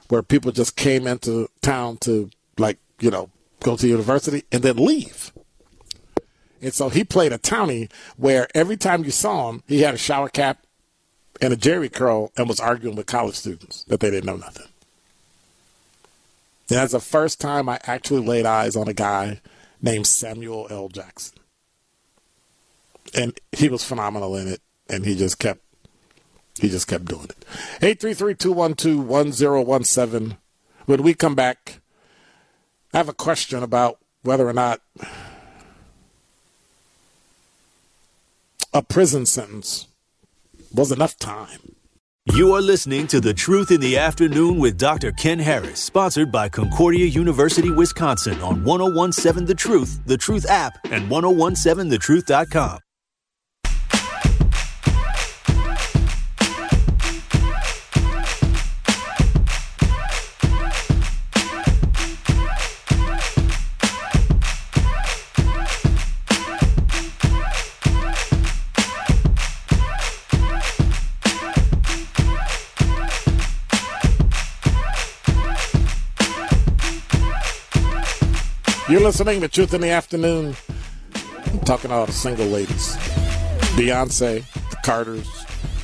where 0.09 0.23
people 0.23 0.53
just 0.53 0.77
came 0.77 1.09
into 1.09 1.49
town 1.63 1.97
to, 1.99 2.31
like, 2.59 2.79
you 3.01 3.11
know, 3.11 3.29
go 3.61 3.77
to 3.77 3.89
university 3.89 4.45
and 4.53 4.63
then 4.63 4.77
leave. 4.77 5.33
And 6.63 6.73
so 6.73 6.89
he 6.89 7.05
played 7.05 7.33
a 7.33 7.39
townie 7.39 7.91
where 8.17 8.49
every 8.55 8.77
time 8.77 9.05
you 9.05 9.11
saw 9.11 9.51
him, 9.51 9.63
he 9.67 9.83
had 9.83 9.95
a 9.95 9.99
shower 9.99 10.29
cap 10.29 10.65
and 11.41 11.53
a 11.53 11.57
jerry 11.57 11.89
curl 11.89 12.33
and 12.37 12.49
was 12.49 12.61
arguing 12.61 12.97
with 12.97 13.07
college 13.07 13.37
students 13.37 13.85
that 13.85 14.01
they 14.01 14.11
didn't 14.11 14.27
know 14.27 14.37
nothing. 14.37 14.67
And 16.69 16.79
that's 16.79 16.93
the 16.93 17.01
first 17.01 17.41
time 17.41 17.69
I 17.69 17.79
actually 17.85 18.27
laid 18.27 18.47
eyes 18.47 18.75
on 18.75 18.89
a 18.89 18.95
guy 18.95 19.41
named 19.81 20.07
Samuel 20.07 20.67
L. 20.71 20.89
Jackson. 20.89 21.39
And 23.15 23.39
he 23.53 23.69
was 23.69 23.85
phenomenal 23.85 24.35
in 24.35 24.49
it, 24.49 24.61
and 24.89 25.05
he 25.05 25.15
just 25.15 25.39
kept 25.39 25.61
he 26.59 26.69
just 26.69 26.89
kept 26.89 27.05
doing 27.05 27.27
it. 27.27 27.45
833-212-1017. 27.81 30.39
When 30.87 31.03
we 31.03 31.13
come 31.13 31.35
back, 31.35 31.81
I 32.95 32.97
have 32.97 33.11
a 33.11 33.15
question 33.15 33.63
about 33.63 33.99
whether 34.23 34.49
or 34.49 34.55
not 34.55 34.81
a 38.77 38.83
prison 38.83 39.25
sentence 39.25 39.89
was 40.71 40.93
enough 40.93 41.17
time. 41.17 41.75
You 42.35 42.53
are 42.53 42.61
listening 42.61 43.07
to 43.07 43.21
The 43.23 43.33
Truth 43.33 43.71
in 43.71 43.81
the 43.81 43.97
Afternoon 43.97 44.59
with 44.59 44.77
Dr. 44.77 45.13
Ken 45.13 45.39
Harris, 45.39 45.83
sponsored 45.83 46.31
by 46.31 46.51
Concordia 46.51 47.07
University, 47.07 47.71
Wisconsin 47.71 48.39
on 48.43 48.65
1017 48.65 49.47
The 49.47 49.55
Truth, 49.55 50.01
The 50.05 50.19
Truth 50.19 50.45
app, 50.51 50.75
and 50.91 51.11
1017thetruth.com. 51.11 52.79
listening 79.07 79.41
to 79.41 79.47
Truth 79.47 79.73
in 79.73 79.83
the 79.83 79.91
Afternoon. 79.91 80.57
I'm 81.15 81.61
talking 81.61 81.91
to 81.91 81.95
all 81.95 82.07
the 82.07 82.13
single 82.13 82.47
ladies. 82.47 82.97
Beyonce, 83.77 84.45
the 84.69 84.77
Carters, 84.83 85.29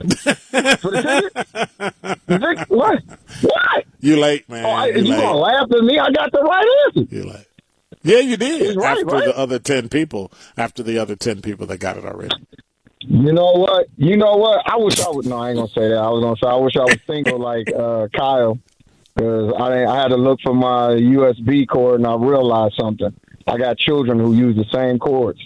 Vic- 2.29 2.69
what? 2.69 3.03
What? 3.43 3.85
You 3.99 4.21
late, 4.21 4.49
man. 4.49 4.65
Oh, 4.65 4.71
I, 4.71 4.87
you 4.87 5.03
late. 5.03 5.21
gonna 5.21 5.37
laugh 5.37 5.65
at 5.65 5.83
me? 5.83 5.99
I 5.99 6.13
got 6.13 6.31
the 6.31 6.43
right 6.43 6.65
answer. 6.87 7.13
You 7.13 7.25
like? 7.25 7.49
Yeah, 8.05 8.21
you 8.21 8.37
did. 8.37 8.77
Right, 8.77 8.99
after 8.99 9.05
right? 9.05 9.25
the 9.25 9.37
other 9.37 9.59
ten 9.59 9.89
people, 9.89 10.31
after 10.57 10.85
the 10.85 10.97
other 10.97 11.17
ten 11.17 11.43
people 11.43 11.67
that 11.67 11.79
got 11.79 11.97
it 11.97 12.05
already. 12.05 12.37
You 13.01 13.33
know 13.33 13.51
what? 13.51 13.89
You 13.97 14.17
know 14.17 14.37
what? 14.37 14.63
I 14.65 14.77
wish 14.77 15.01
I 15.01 15.11
would. 15.11 15.27
No, 15.27 15.39
I 15.39 15.49
ain't 15.49 15.57
gonna 15.57 15.69
say 15.71 15.89
that. 15.89 15.99
I 15.99 16.09
was 16.09 16.23
gonna 16.23 16.37
say 16.41 16.49
I 16.49 16.55
wish 16.55 16.77
I 16.77 16.85
was 16.85 16.99
single 17.05 17.41
like 17.41 17.67
uh, 17.73 18.07
Kyle, 18.17 18.61
because 19.17 19.53
I 19.59 19.87
I 19.87 20.01
had 20.01 20.09
to 20.09 20.17
look 20.17 20.39
for 20.41 20.55
my 20.55 20.95
USB 20.95 21.67
cord 21.69 21.99
and 21.99 22.07
I 22.07 22.15
realized 22.15 22.77
something. 22.79 23.13
I 23.49 23.59
got 23.59 23.77
children 23.77 24.21
who 24.21 24.35
use 24.35 24.55
the 24.55 24.67
same 24.73 25.01
cords. 25.01 25.41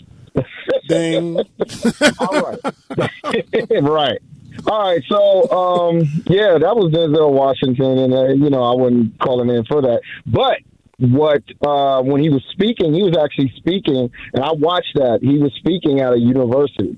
Ding. 0.88 1.37
All 2.19 2.41
right. 2.41 2.59
right. 3.83 4.19
All 4.67 4.83
right. 4.83 5.03
So, 5.09 5.50
um, 5.50 5.99
yeah, 6.26 6.59
that 6.59 6.76
was 6.76 6.93
Denzel 6.93 7.33
Washington, 7.33 7.99
and 7.99 8.14
uh, 8.14 8.29
you 8.29 8.50
know 8.50 8.62
I 8.62 8.75
wouldn't 8.75 9.19
call 9.19 9.41
him 9.41 9.50
in 9.50 9.64
for 9.64 9.83
that. 9.83 10.00
But 10.26 10.59
what 10.99 11.43
uh, 11.67 12.03
when 12.03 12.23
he 12.23 12.29
was 12.29 12.43
speaking, 12.53 12.95
he 12.95 13.03
was 13.03 13.17
actually 13.17 13.53
speaking, 13.57 14.11
and 14.33 14.45
I 14.45 14.53
watched 14.53 14.95
that. 14.95 15.21
He 15.23 15.38
was 15.38 15.53
speaking 15.55 16.00
at 16.00 16.12
a 16.12 16.19
university 16.19 16.97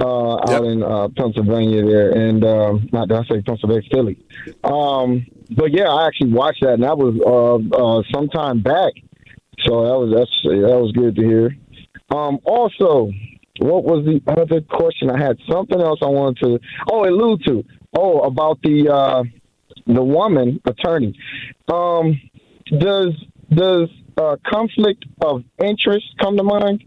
uh, 0.00 0.36
Yep. 0.48 0.60
out 0.60 0.64
in 0.64 0.82
uh, 0.82 1.08
Pennsylvania 1.16 1.84
there, 1.84 2.10
and 2.10 2.44
um, 2.44 2.88
not 2.92 3.08
did 3.08 3.16
I 3.18 3.24
say 3.24 3.42
Pennsylvania, 3.42 3.82
Philly. 3.90 4.18
Um, 4.64 5.26
but 5.50 5.72
yeah, 5.72 5.88
I 5.88 6.06
actually 6.06 6.32
watched 6.32 6.62
that, 6.62 6.74
and 6.74 6.82
that 6.84 6.96
was 6.96 7.14
uh, 7.24 7.76
uh, 7.76 8.02
some 8.14 8.28
time 8.28 8.60
back. 8.62 8.92
So 9.64 9.84
that 9.84 9.98
was 9.98 10.12
that's 10.16 10.42
that 10.44 10.78
was 10.80 10.92
good 10.92 11.14
to 11.16 11.22
hear. 11.22 11.56
Um, 12.12 12.38
also, 12.44 13.10
what 13.58 13.84
was 13.84 14.04
the 14.04 14.20
other 14.30 14.60
question 14.60 15.10
I 15.10 15.18
had? 15.18 15.38
Something 15.50 15.80
else 15.80 16.00
I 16.02 16.06
wanted 16.06 16.38
to 16.44 16.58
oh 16.90 17.04
allude 17.04 17.44
to. 17.46 17.64
Oh, 17.94 18.20
about 18.20 18.60
the 18.62 18.88
uh, 18.88 19.24
the 19.86 20.02
woman 20.02 20.60
attorney. 20.64 21.18
Um, 21.72 22.20
does 22.78 23.12
does 23.50 23.88
uh, 24.16 24.36
conflict 24.46 25.04
of 25.22 25.42
interest 25.62 26.06
come 26.20 26.36
to 26.36 26.42
mind? 26.42 26.84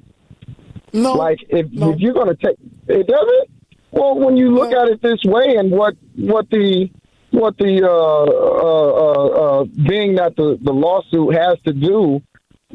No. 0.94 1.14
Like 1.14 1.40
if, 1.50 1.72
no. 1.72 1.92
if 1.92 2.00
you're 2.00 2.14
going 2.14 2.36
to 2.36 2.36
take 2.36 2.58
it 2.88 3.08
doesn't. 3.08 3.50
Well, 3.92 4.20
when 4.20 4.36
you 4.36 4.54
look 4.54 4.74
at 4.74 4.90
it 4.90 5.02
this 5.02 5.24
way, 5.24 5.56
and 5.56 5.72
what 5.72 5.96
what 6.16 6.50
the 6.50 6.90
what 7.32 7.58
the 7.58 7.84
uh, 7.84 7.90
uh, 7.92 8.92
uh, 9.06 9.62
uh, 9.62 9.64
being 9.88 10.16
that 10.16 10.36
the 10.36 10.58
the 10.62 10.74
lawsuit 10.74 11.34
has 11.34 11.58
to 11.66 11.74
do 11.74 12.22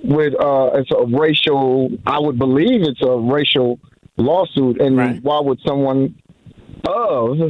with 0.03 0.35
uh, 0.41 0.71
it's 0.75 0.91
a 0.91 1.05
racial. 1.07 1.91
I 2.07 2.19
would 2.19 2.39
believe 2.39 2.83
it's 2.83 3.03
a 3.03 3.17
racial 3.17 3.79
lawsuit, 4.17 4.81
and 4.81 4.97
Right. 4.97 5.23
why 5.23 5.41
would 5.41 5.61
someone 5.67 6.15
of 6.85 7.41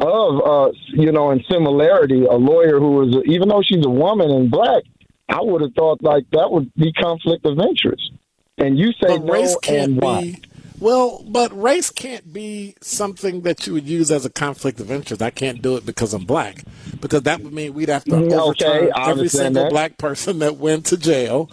of 0.00 0.42
uh, 0.44 0.72
you 0.88 1.10
know 1.12 1.30
in 1.30 1.42
similarity 1.50 2.24
a 2.24 2.32
lawyer 2.34 2.78
who 2.78 3.08
is 3.08 3.16
even 3.26 3.48
though 3.48 3.62
she's 3.62 3.84
a 3.84 3.90
woman 3.90 4.30
and 4.30 4.50
black, 4.50 4.82
I 5.28 5.40
would 5.40 5.62
have 5.62 5.74
thought 5.74 6.02
like 6.02 6.24
that 6.32 6.50
would 6.50 6.72
be 6.74 6.92
conflict 6.92 7.44
of 7.46 7.58
interest. 7.58 8.12
And 8.58 8.78
you 8.78 8.92
say 8.92 9.18
but 9.18 9.24
no, 9.24 9.58
and 9.68 10.00
why? 10.00 10.22
be. 10.22 10.42
Well, 10.80 11.24
but 11.26 11.50
race 11.60 11.90
can't 11.90 12.32
be 12.32 12.76
something 12.80 13.42
that 13.42 13.66
you 13.66 13.72
would 13.72 13.88
use 13.88 14.10
as 14.10 14.24
a 14.24 14.30
conflict 14.30 14.78
of 14.80 14.90
interest. 14.90 15.22
I 15.22 15.30
can't 15.30 15.60
do 15.60 15.76
it 15.76 15.84
because 15.84 16.14
I'm 16.14 16.24
black, 16.24 16.64
because 17.00 17.22
that 17.22 17.40
would 17.42 17.52
mean 17.52 17.74
we'd 17.74 17.88
have 17.88 18.04
to 18.06 18.16
Mm, 18.16 18.32
overturn 18.32 18.50
okay, 18.50 18.90
every 19.10 19.28
single 19.28 19.64
that. 19.64 19.70
black 19.70 19.98
person 19.98 20.38
that 20.40 20.56
went 20.56 20.86
to 20.86 20.96
jail, 20.96 21.50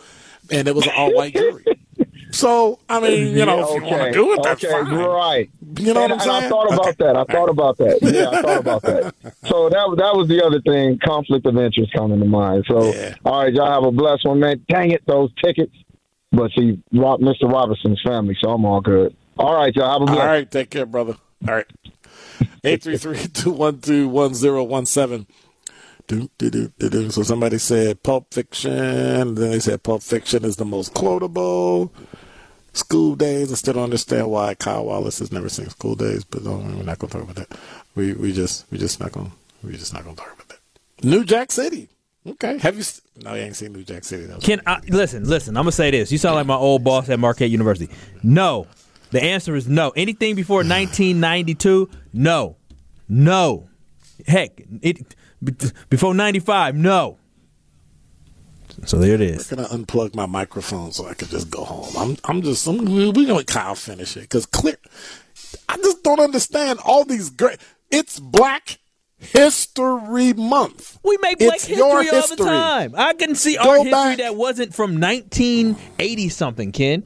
and 0.51 0.67
it 0.67 0.75
was 0.75 0.85
an 0.85 0.93
all 0.95 1.11
white 1.13 1.33
jury. 1.35 1.65
So 2.31 2.79
I 2.89 2.99
mean, 2.99 3.35
you 3.35 3.45
know, 3.45 3.61
if 3.77 3.83
you 3.83 3.83
want 3.89 4.03
to 4.03 4.11
do 4.11 4.33
it, 4.33 4.43
that's 4.43 4.63
okay, 4.63 4.71
fine. 4.71 4.89
right. 4.89 5.49
You 5.77 5.93
know 5.93 6.03
and, 6.03 6.11
what 6.11 6.21
I'm 6.21 6.29
and 6.29 6.45
I 6.45 6.49
thought 6.49 6.73
about 6.73 6.85
Okay. 6.89 7.05
that. 7.05 7.15
I 7.15 7.23
thought 7.25 7.49
about 7.49 7.77
that. 7.77 7.99
Yeah, 8.01 8.29
I 8.31 8.35
thought 8.41 8.59
about 8.59 8.81
that. 8.83 9.13
So 9.47 9.69
that 9.69 9.95
that 9.97 10.15
was 10.15 10.27
the 10.27 10.43
other 10.43 10.59
thing. 10.61 10.99
Conflict 11.05 11.45
of 11.45 11.55
interest 11.57 11.93
coming 11.93 12.19
to 12.19 12.25
mind. 12.25 12.65
So 12.67 12.93
Yeah. 12.93 13.13
all 13.23 13.43
right, 13.43 13.53
y'all 13.53 13.71
have 13.71 13.83
a 13.83 13.91
blessed 13.91 14.25
one, 14.25 14.39
man. 14.39 14.65
Dang 14.67 14.91
it, 14.91 15.03
those 15.07 15.29
tickets. 15.43 15.71
But 16.35 16.51
see, 16.51 16.79
Rob, 16.93 17.21
Mr. 17.21 17.51
Robinson's 17.51 18.01
family, 18.05 18.37
so 18.41 18.51
I'm 18.51 18.63
all 18.65 18.81
good. 18.81 19.15
All 19.37 19.55
right, 19.55 19.73
y'all 19.75 19.91
have 19.91 20.01
a 20.01 20.05
blessed. 20.05 20.21
All 20.21 20.27
right, 20.27 20.49
take 20.49 20.69
care, 20.69 20.85
brother. 20.85 21.15
All 21.47 21.55
right. 21.55 21.65
833-212-1017. 22.63 25.25
Do, 26.07 26.29
do, 26.37 26.49
do, 26.49 26.71
do, 26.77 26.89
do. 26.89 27.09
So 27.09 27.23
somebody 27.23 27.57
said 27.57 28.03
Pulp 28.03 28.33
Fiction. 28.33 29.35
Then 29.35 29.51
they 29.51 29.59
said 29.59 29.83
Pulp 29.83 30.03
Fiction 30.03 30.43
is 30.45 30.55
the 30.57 30.65
most 30.65 30.93
quotable. 30.93 31.91
School 32.73 33.15
Days. 33.15 33.51
I 33.51 33.55
still 33.55 33.73
don't 33.75 33.85
understand 33.85 34.29
why 34.29 34.53
Kyle 34.53 34.85
Wallace 34.85 35.17
has 35.19 35.31
never 35.31 35.49
seen 35.49 35.67
School 35.69 35.95
Days, 35.95 36.23
but 36.23 36.43
no, 36.43 36.57
we're 36.57 36.83
not 36.83 36.99
going 36.99 37.09
to 37.09 37.17
talk 37.17 37.23
about 37.23 37.35
that. 37.37 37.57
We 37.95 38.13
we 38.13 38.31
just 38.33 38.69
we 38.71 38.77
just 38.77 38.99
not 38.99 39.13
gonna 39.13 39.31
we 39.63 39.71
just 39.71 39.93
not 39.93 40.03
going 40.03 40.15
to 40.15 40.21
talk 40.21 40.33
about 40.33 40.49
that. 40.49 40.59
New 41.03 41.23
Jack 41.23 41.51
City. 41.51 41.89
Okay. 42.27 42.57
Have 42.59 42.75
you? 42.75 42.81
s- 42.81 43.01
No, 43.23 43.33
you 43.35 43.41
ain't 43.43 43.55
seen 43.55 43.73
New 43.73 43.83
Jack 43.83 44.03
City. 44.03 44.25
That 44.25 44.37
was- 44.37 44.43
Can 44.45 44.61
I 44.65 44.79
listen? 44.89 45.23
Listen, 45.25 45.55
I'm 45.57 45.63
gonna 45.63 45.71
say 45.71 45.91
this. 45.91 46.11
You 46.11 46.17
sound 46.17 46.35
like 46.35 46.47
my 46.47 46.55
old 46.55 46.83
boss 46.83 47.07
at 47.09 47.19
Marquette 47.19 47.49
University. 47.51 47.93
No, 48.23 48.67
the 49.11 49.21
answer 49.23 49.55
is 49.55 49.67
no. 49.67 49.91
Anything 49.91 50.35
before 50.35 50.57
1992, 50.63 51.89
no, 52.13 52.55
no. 53.07 53.69
Heck, 54.27 54.61
it 54.81 55.13
before 55.89 56.13
95, 56.15 56.75
no. 56.75 57.17
So 58.85 58.97
there 58.97 59.13
it 59.15 59.21
is. 59.21 59.51
I'm 59.51 59.57
gonna 59.63 59.69
unplug 59.69 60.15
my 60.15 60.25
microphone 60.25 60.91
so 60.91 61.07
I 61.07 61.13
can 61.13 61.27
just 61.29 61.49
go 61.49 61.63
home. 61.63 61.93
I'm 61.97 62.17
I'm 62.25 62.41
just 62.41 62.65
I'm, 62.67 62.77
we 62.85 63.05
we 63.09 63.25
gonna 63.25 63.35
let 63.35 63.47
Kyle 63.47 63.75
finish 63.75 64.17
it 64.17 64.21
because 64.21 64.45
clear. 64.45 64.77
I 65.69 65.77
just 65.77 66.03
don't 66.03 66.19
understand 66.19 66.79
all 66.83 67.05
these 67.05 67.29
great. 67.29 67.57
It's 67.91 68.19
Black 68.19 68.79
History 69.17 70.33
Month. 70.33 70.99
We 71.03 71.17
make 71.21 71.39
Black 71.39 71.55
It's 71.55 71.65
history 71.65 71.81
all 71.83 72.01
history. 72.01 72.35
the 72.37 72.43
time. 72.43 72.93
I 72.97 73.13
can 73.13 73.35
see 73.35 73.55
Go 73.55 73.61
art 73.69 73.77
history 73.79 73.91
back. 73.91 74.17
that 74.17 74.35
wasn't 74.35 74.73
from 74.73 74.99
1980 74.99 76.29
something, 76.29 76.71
Ken. 76.71 77.05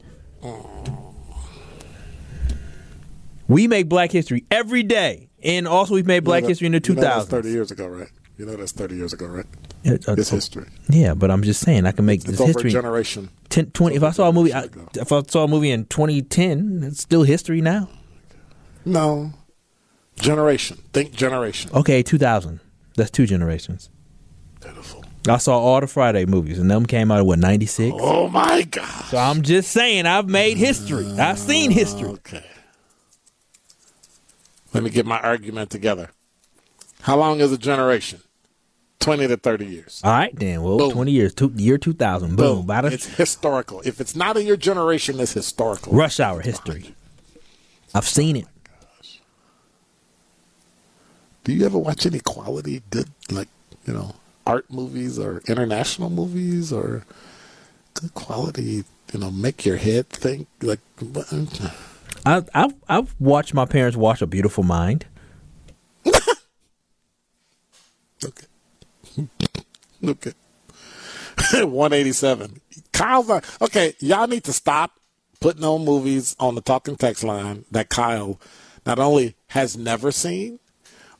We 3.48 3.66
make 3.66 3.88
Black 3.88 4.12
history 4.12 4.44
every 4.50 4.82
day, 4.82 5.28
and 5.42 5.66
also 5.66 5.94
we've 5.94 6.06
made 6.06 6.24
Black 6.24 6.42
You 6.42 6.42
know 6.42 6.48
history 6.48 6.66
in 6.66 6.72
the 6.72 6.80
that- 6.80 6.88
you 6.88 6.94
know 6.94 7.00
that's 7.00 7.28
Thirty 7.28 7.50
years 7.50 7.70
ago, 7.70 7.86
right? 7.88 8.08
You 8.38 8.46
know 8.46 8.56
that's 8.56 8.72
thirty 8.72 8.94
years 8.96 9.12
ago, 9.12 9.26
right? 9.26 9.46
Uh, 9.86 10.14
It's 10.16 10.28
history. 10.30 10.66
Yeah, 10.88 11.14
but 11.14 11.30
I'm 11.30 11.42
just 11.42 11.60
saying 11.60 11.86
I 11.86 11.92
can 11.92 12.04
make 12.06 12.20
It's 12.20 12.30
this 12.32 12.40
over 12.40 12.48
history. 12.48 12.70
a 12.70 12.72
generation. 12.72 13.30
10, 13.48 13.70
20, 13.72 13.96
if 13.96 14.02
I 14.04 14.10
saw 14.12 14.28
a 14.28 14.32
movie, 14.32 14.52
I, 14.54 14.68
if 14.94 15.10
I 15.10 15.22
saw 15.26 15.44
a 15.44 15.48
movie 15.48 15.70
in 15.70 15.86
2010, 15.86 16.82
it's 16.84 17.00
still 17.00 17.22
history 17.24 17.60
now. 17.60 17.88
No, 18.84 19.32
generation. 20.20 20.82
Think 20.92 21.12
generation. 21.12 21.70
Okay, 21.74 22.02
2000. 22.02 22.60
That's 22.96 23.10
two 23.10 23.26
generations. 23.26 23.90
Pitiful. 24.60 25.04
I 25.28 25.36
saw 25.36 25.58
all 25.58 25.80
the 25.80 25.86
Friday 25.86 26.24
movies, 26.24 26.58
and 26.58 26.70
them 26.70 26.86
came 26.86 27.10
out 27.10 27.18
at 27.18 27.26
what 27.26 27.38
96. 27.38 27.94
Oh 27.98 28.28
my 28.28 28.62
God. 28.62 29.04
So 29.06 29.18
I'm 29.18 29.42
just 29.42 29.70
saying, 29.70 30.06
I've 30.06 30.28
made 30.28 30.56
history. 30.56 31.06
Ah, 31.18 31.30
I've 31.30 31.38
seen 31.38 31.70
history. 31.70 32.08
Okay. 32.08 32.44
Let 34.72 34.82
me 34.84 34.90
get 34.90 35.04
my 35.06 35.18
argument 35.20 35.70
together. 35.70 36.10
How 37.02 37.16
long 37.16 37.40
is 37.40 37.52
a 37.52 37.58
generation? 37.58 38.20
20 39.00 39.28
to 39.28 39.36
30 39.38 39.66
years. 39.66 40.00
All 40.04 40.12
right, 40.12 40.34
then. 40.36 40.62
Well, 40.62 40.76
Boom. 40.76 40.92
20 40.92 41.10
years, 41.10 41.34
two, 41.34 41.52
year 41.56 41.78
2000. 41.78 42.36
Boom. 42.36 42.66
By 42.66 42.82
the 42.82 42.88
It's 42.88 43.06
historical. 43.06 43.80
If 43.84 44.00
it's 44.00 44.14
not 44.14 44.36
in 44.36 44.46
your 44.46 44.58
generation, 44.58 45.18
it's 45.20 45.32
historical. 45.32 45.94
rush 45.94 46.20
hour 46.20 46.40
history. 46.40 46.94
I've 47.94 48.06
seen 48.06 48.36
it. 48.36 48.46
Do 51.44 51.52
you 51.52 51.64
ever 51.64 51.78
watch 51.78 52.06
any 52.06 52.20
quality, 52.20 52.82
good, 52.90 53.08
like, 53.30 53.48
you 53.86 53.94
know, 53.94 54.14
art 54.46 54.70
movies 54.70 55.18
or 55.18 55.42
international 55.48 56.10
movies 56.10 56.72
or 56.72 57.04
good 57.94 58.14
quality, 58.14 58.84
you 59.12 59.20
know, 59.20 59.30
make 59.30 59.64
your 59.64 59.76
head 59.76 60.08
think? 60.08 60.48
Like, 60.60 60.80
I, 62.26 62.44
I've, 62.54 62.74
I've 62.88 63.14
watched 63.18 63.54
my 63.54 63.64
parents 63.64 63.96
watch 63.96 64.20
A 64.22 64.26
Beautiful 64.26 64.64
Mind. 64.64 65.06
Okay. 68.22 68.46
okay. 70.04 70.32
187. 71.64 72.60
Kyle's 72.92 73.28
not, 73.28 73.44
okay, 73.62 73.94
y'all 74.00 74.26
need 74.26 74.44
to 74.44 74.52
stop 74.52 75.00
putting 75.40 75.64
on 75.64 75.84
movies 75.84 76.36
on 76.38 76.54
the 76.54 76.60
talking 76.60 76.96
text 76.96 77.24
line 77.24 77.64
that 77.70 77.88
Kyle 77.88 78.38
not 78.84 78.98
only 78.98 79.36
has 79.48 79.76
never 79.76 80.12
seen, 80.12 80.58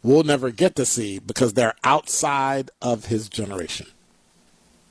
will 0.03 0.23
never 0.23 0.51
get 0.51 0.77
to 0.77 0.85
see 0.87 1.19
because 1.19 1.55
they're 1.55 1.75
outside 1.85 2.71
of 2.83 3.07
his 3.07 3.29
generation. 3.29 3.87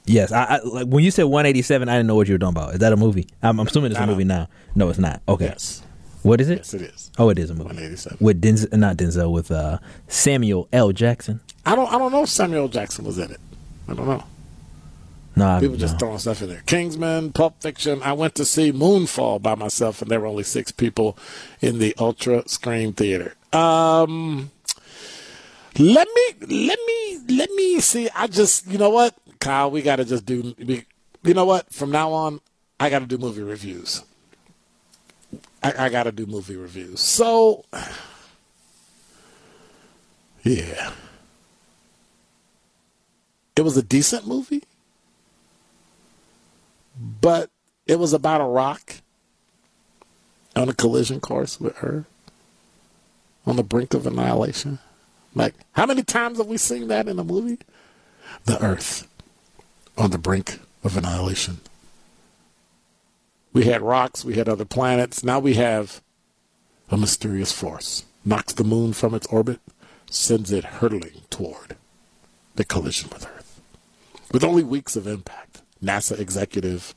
Yes, 0.06 0.32
I, 0.32 0.44
I 0.44 0.60
like 0.64 0.88
when 0.88 1.04
you 1.04 1.12
said 1.12 1.24
187. 1.26 1.88
I 1.88 1.94
didn't 1.98 2.08
know 2.08 2.16
what 2.16 2.28
you 2.28 2.34
were 2.34 2.40
talking 2.40 2.58
about. 2.58 2.74
Is 2.74 2.80
that 2.80 2.94
a 2.94 2.98
movie? 2.98 3.28
I'm, 3.44 3.60
I'm 3.60 3.68
assuming 3.68 3.92
it's 3.92 4.00
a 4.00 4.08
movie 4.08 4.24
now. 4.24 4.48
No, 4.76 4.90
it's 4.90 4.98
not. 5.00 5.22
Okay, 5.28 5.46
Yes. 5.46 5.84
what 6.24 6.42
is 6.42 6.50
it? 6.50 6.58
Yes, 6.60 6.74
it 6.74 6.82
is. 6.82 7.12
Oh, 7.20 7.30
it 7.30 7.38
is 7.38 7.50
a 7.52 7.54
movie 7.54 7.66
187. 7.66 8.18
with 8.20 8.42
Denzel, 8.42 8.74
not 8.74 8.98
Denzel, 8.98 9.32
with 9.32 9.52
uh, 9.52 9.78
Samuel 10.08 10.68
L. 10.74 10.92
Jackson. 10.92 11.42
I 11.66 11.76
don't 11.76 11.88
I 11.94 12.00
don't 12.00 12.12
know 12.12 12.24
if 12.24 12.30
Samuel 12.30 12.70
Jackson 12.70 13.06
was 13.06 13.20
in 13.20 13.30
it. 13.32 13.40
I 13.88 13.94
don't 13.94 14.08
know. 14.08 14.24
No, 15.36 15.60
People 15.60 15.78
just 15.78 16.00
throwing 16.00 16.18
stuff 16.18 16.42
in 16.42 16.50
there. 16.50 16.64
Kingsman, 16.66 17.32
Pulp 17.32 17.62
Fiction. 17.62 18.02
I 18.04 18.12
went 18.14 18.36
to 18.36 18.46
see 18.46 18.74
Moonfall 18.74 19.42
by 19.42 19.56
myself, 19.56 20.02
and 20.02 20.10
there 20.12 20.20
were 20.20 20.28
only 20.28 20.44
six 20.44 20.72
people 20.72 21.18
in 21.62 21.78
the 21.78 21.96
Ultra 21.98 22.48
Screen 22.50 22.92
Theater. 22.94 23.36
Um, 23.54 24.52
let 25.80 26.08
me, 26.14 26.68
let 26.68 26.80
me, 26.86 27.20
let 27.30 27.52
me 27.52 27.80
see. 27.80 28.10
I 28.16 28.28
just, 28.28 28.68
you 28.68 28.78
know 28.78 28.90
what, 28.90 29.16
Kyle, 29.40 29.72
we 29.72 29.82
got 29.82 29.98
to 29.98 30.06
just 30.06 30.26
do. 30.26 30.54
You 31.24 31.34
know 31.34 31.46
what? 31.46 31.74
From 31.74 31.92
now 31.92 32.12
on, 32.12 32.42
I 32.80 32.90
got 32.90 33.00
to 33.00 33.06
do 33.06 33.18
movie 33.18 33.42
reviews. 33.42 34.04
I, 35.64 35.86
I 35.86 35.90
got 35.90 36.04
to 36.04 36.12
do 36.12 36.26
movie 36.26 36.56
reviews. 36.56 37.00
So, 37.00 37.66
yeah, 40.44 40.92
it 43.56 43.62
was 43.62 43.78
a 43.78 43.84
decent 43.84 44.28
movie 44.28 44.64
but 47.00 47.50
it 47.88 47.98
was 47.98 48.14
about 48.14 48.42
a 48.42 48.46
rock 48.46 48.96
on 50.56 50.70
a 50.70 50.74
collision 50.74 51.20
course 51.20 51.60
with 51.60 51.78
her 51.78 52.06
on 53.46 53.56
the 53.56 53.64
brink 53.64 53.94
of 53.94 54.06
annihilation. 54.06 54.80
Like, 55.40 55.56
how 55.72 55.86
many 55.86 56.04
times 56.04 56.38
have 56.38 56.48
we 56.48 56.58
seen 56.58 56.90
that 56.90 57.08
in 57.08 57.18
a 57.18 57.24
movie? 57.24 57.60
The 58.44 58.62
Earth 58.62 59.08
on 59.98 60.12
the 60.12 60.18
brink 60.18 60.60
of 60.84 60.98
annihilation. 60.98 61.62
We 63.54 63.64
had 63.64 63.82
rocks, 63.82 64.26
we 64.26 64.34
had 64.34 64.50
other 64.50 64.66
planets. 64.66 65.24
Now 65.24 65.40
we 65.40 65.54
have 65.54 66.02
a 66.92 66.98
mysterious 66.98 67.54
force. 67.54 68.04
Knocks 68.26 68.52
the 68.52 68.66
moon 68.66 68.92
from 68.92 69.14
its 69.14 69.28
orbit, 69.28 69.62
sends 70.10 70.52
it 70.52 70.66
hurtling 70.66 71.22
toward 71.30 71.78
the 72.56 72.66
collision 72.66 73.10
with 73.10 73.26
Earth. 73.26 73.62
With 74.34 74.44
only 74.44 74.64
weeks 74.64 74.98
of 74.98 75.08
impact, 75.08 75.62
NASA 75.82 76.20
executive 76.20 76.94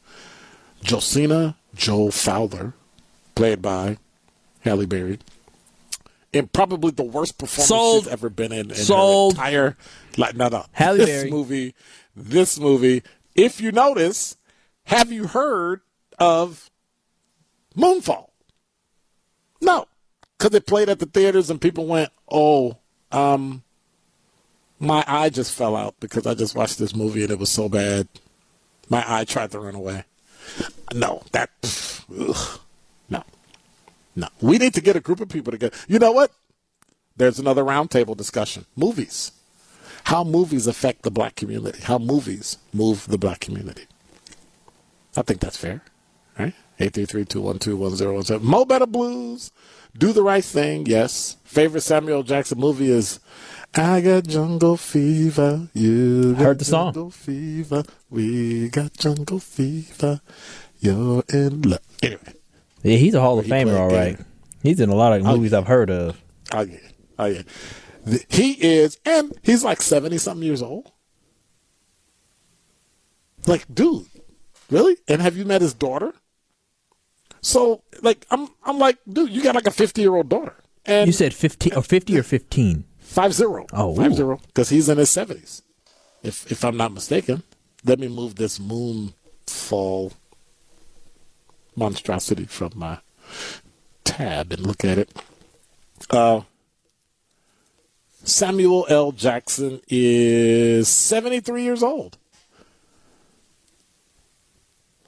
Jocinda 0.82 1.54
Joe 1.76 2.10
Fowler, 2.10 2.72
played 3.36 3.62
by 3.62 3.98
Halle 4.62 4.86
Berry, 4.86 5.20
in 6.32 6.48
probably 6.48 6.90
the 6.90 7.02
worst 7.02 7.38
performance 7.38 7.68
Sold. 7.68 8.04
she's 8.04 8.12
ever 8.12 8.28
been 8.30 8.52
in 8.52 8.70
in 8.70 8.76
Sold. 8.76 9.36
her 9.36 9.42
entire 9.42 9.76
like 10.16 10.34
no 10.36 10.48
no 10.48 10.64
Halle 10.72 10.96
this 10.98 11.06
Berry. 11.06 11.30
movie 11.30 11.74
this 12.16 12.58
movie 12.58 13.02
if 13.34 13.60
you 13.60 13.72
notice 13.72 14.36
have 14.84 15.12
you 15.12 15.26
heard 15.26 15.80
of 16.18 16.70
Moonfall 17.76 18.28
no 19.60 19.86
because 20.38 20.54
it 20.54 20.66
played 20.66 20.88
at 20.88 20.98
the 20.98 21.06
theaters 21.06 21.50
and 21.50 21.60
people 21.60 21.86
went 21.86 22.10
oh 22.30 22.76
um 23.10 23.62
my 24.78 25.04
eye 25.06 25.28
just 25.30 25.54
fell 25.54 25.76
out 25.76 25.94
because 26.00 26.26
I 26.26 26.34
just 26.34 26.54
watched 26.56 26.78
this 26.78 26.94
movie 26.96 27.22
and 27.22 27.30
it 27.30 27.38
was 27.38 27.50
so 27.50 27.68
bad 27.68 28.08
my 28.88 29.04
eye 29.06 29.24
tried 29.24 29.50
to 29.52 29.60
run 29.60 29.74
away 29.74 30.04
no 30.92 31.22
that 31.32 31.50
ugh, 32.18 32.60
no, 34.14 34.28
we 34.40 34.58
need 34.58 34.74
to 34.74 34.80
get 34.80 34.96
a 34.96 35.00
group 35.00 35.20
of 35.20 35.28
people 35.28 35.50
together. 35.52 35.76
You 35.88 35.98
know 35.98 36.12
what? 36.12 36.30
There's 37.16 37.38
another 37.38 37.62
roundtable 37.64 38.16
discussion. 38.16 38.66
Movies. 38.76 39.32
How 40.04 40.24
movies 40.24 40.66
affect 40.66 41.02
the 41.02 41.10
black 41.10 41.36
community. 41.36 41.80
How 41.82 41.98
movies 41.98 42.58
move 42.72 43.06
the 43.06 43.18
black 43.18 43.40
community. 43.40 43.84
I 45.16 45.22
think 45.22 45.40
that's 45.40 45.56
fair. 45.56 45.82
Right? 46.38 46.54
833-212-1017. 46.80 48.42
Mo 48.42 48.64
Better 48.64 48.86
Blues. 48.86 49.52
Do 49.96 50.12
the 50.12 50.22
right 50.22 50.44
thing. 50.44 50.86
Yes. 50.86 51.36
Favorite 51.44 51.82
Samuel 51.82 52.22
Jackson 52.22 52.58
movie 52.58 52.90
is 52.90 53.20
I 53.74 54.00
got 54.00 54.24
jungle 54.26 54.76
fever. 54.76 55.68
You 55.74 56.34
Heard 56.34 56.58
the 56.58 56.64
song. 56.64 56.92
jungle 56.94 57.10
fever. 57.10 57.84
We 58.10 58.68
got 58.70 58.94
jungle 58.94 59.38
fever. 59.38 60.20
you're 60.80 61.22
in 61.32 61.62
love. 61.62 61.80
Anyway, 62.02 62.34
Yeah, 62.82 62.96
he's 62.96 63.14
a 63.14 63.20
Hall 63.20 63.38
of 63.38 63.46
He 63.46 63.50
Famer, 63.50 63.78
all 63.78 63.90
right. 63.90 64.18
He's 64.62 64.80
in 64.80 64.90
a 64.90 64.94
lot 64.94 65.12
of 65.12 65.26
oh, 65.26 65.36
movies 65.36 65.52
I've 65.52 65.66
heard 65.66 65.90
of. 65.90 66.20
oh 66.52 66.62
yeah, 66.62 66.78
oh 67.18 67.26
yeah. 67.26 67.42
The- 68.04 68.24
he 68.28 68.52
is, 68.52 68.98
and 69.04 69.32
he's 69.42 69.64
like 69.64 69.82
seventy 69.82 70.18
something 70.18 70.44
years 70.44 70.62
old. 70.62 70.90
Like, 73.46 73.66
dude, 73.72 74.06
really? 74.70 74.96
And 75.08 75.20
have 75.20 75.36
you 75.36 75.44
met 75.44 75.62
his 75.62 75.74
daughter? 75.74 76.12
So, 77.40 77.82
like, 78.02 78.24
I'm, 78.30 78.48
I'm 78.64 78.78
like, 78.78 78.98
dude, 79.08 79.30
you 79.30 79.42
got 79.42 79.56
like 79.56 79.66
a 79.66 79.72
fifty 79.72 80.02
year 80.02 80.14
old 80.14 80.28
daughter, 80.28 80.56
and 80.86 81.06
You 81.06 81.12
said 81.12 81.34
15 81.34 81.74
or 81.74 81.82
50 81.82 82.18
or 82.18 82.22
15. 82.22 82.84
Five 82.98 83.34
zero. 83.34 83.66
Oh, 83.72 83.94
five 83.94 84.12
ooh. 84.12 84.14
zero. 84.14 84.40
Because 84.46 84.70
he's 84.70 84.88
in 84.88 84.98
his 84.98 85.10
seventies, 85.10 85.62
if 86.22 86.50
if 86.50 86.64
I'm 86.64 86.76
not 86.76 86.92
mistaken. 86.92 87.42
Let 87.84 87.98
me 87.98 88.06
move 88.06 88.36
this 88.36 88.60
moon 88.60 89.14
moonfall 89.46 90.12
monstrosity 91.76 92.44
from 92.44 92.72
my 92.74 92.98
tab 94.04 94.52
and 94.52 94.66
look 94.66 94.84
at 94.84 94.98
it. 94.98 95.10
Uh, 96.10 96.42
Samuel 98.24 98.86
L. 98.88 99.12
Jackson 99.12 99.80
is 99.88 100.88
73 100.88 101.62
years 101.62 101.82
old. 101.82 102.18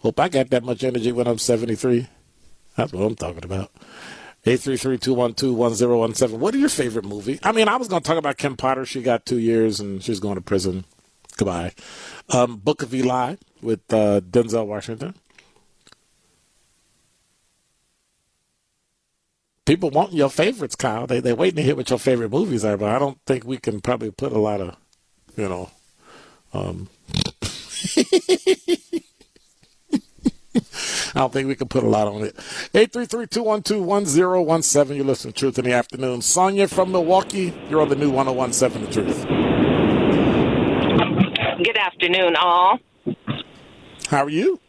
Hope 0.01 0.21
I 0.21 0.29
got 0.29 0.51
that 0.51 0.65
much 0.65 0.85
energy 0.85 1.13
when 1.13 1.27
I'm 1.27 1.39
73. 1.39 2.09
That's 2.77 2.93
what 2.93 3.05
I'm 3.05 3.15
talking 3.15 3.45
about. 3.45 3.71
833-212-1017. 4.45 6.39
What 6.39 6.55
are 6.55 6.59
your 6.59 6.69
favorite 6.69 7.07
movie? 7.07 7.41
I 7.43 7.53
mean, 7.53 7.69
I 7.69 7.77
was 7.77 7.89
going 7.89 8.03
to 8.03 8.07
talk 8.07 8.19
about 8.19 8.37
Kim 8.37 8.57
Potter. 8.57 8.85
She 8.85 9.01
got 9.01 9.25
two 9.25 9.39
years 9.39 9.81
and 9.81 10.03
she's 10.03 10.21
going 10.21 10.35
to 10.35 10.43
prison. 10.43 10.85
Goodbye. 11.39 11.73
Um, 12.29 12.57
Book 12.59 12.83
of 12.83 12.95
Eli 12.95 13.37
with 13.63 13.81
uh, 13.93 14.21
Denzel 14.21 14.67
Washington. 14.67 15.15
People 19.65 19.91
want 19.91 20.13
your 20.13 20.29
favorites, 20.29 20.77
Kyle. 20.77 21.07
They 21.07 21.21
they 21.21 21.33
waiting 21.33 21.57
to 21.57 21.63
hear 21.63 21.77
what 21.77 21.89
your 21.89 21.99
favorite 21.99 22.31
movies 22.31 22.65
are, 22.65 22.77
but 22.77 22.91
I 22.91 22.99
don't 22.99 23.19
think 23.27 23.45
we 23.45 23.57
can 23.57 23.81
probably 23.81 24.11
put 24.11 24.33
a 24.33 24.39
lot 24.39 24.61
of, 24.61 24.77
you 25.37 25.49
know, 25.49 25.71
um, 26.53 26.91
I 31.15 31.21
don't 31.21 31.33
think 31.33 31.49
we 31.49 31.55
can 31.55 31.69
put 31.69 31.83
a 31.85 31.89
lot 31.89 32.09
on 32.09 32.23
it. 32.25 32.37
833-212-1017. 32.75 34.97
You 34.97 35.05
listen 35.05 35.33
to 35.33 35.39
Truth 35.39 35.59
in 35.59 35.65
the 35.65 35.73
Afternoon. 35.73 36.21
Sonia 36.23 36.69
from 36.69 36.93
Milwaukee, 36.93 37.55
you're 37.69 37.81
on 37.81 37.89
the 37.89 37.97
new 37.97 38.11
1017 38.11 38.85
The 38.85 38.93
Truth. 38.93 39.25
Good 41.65 41.77
afternoon, 41.77 42.37
all. 42.37 42.79
How 44.09 44.25
are 44.25 44.31
you? 44.31 44.61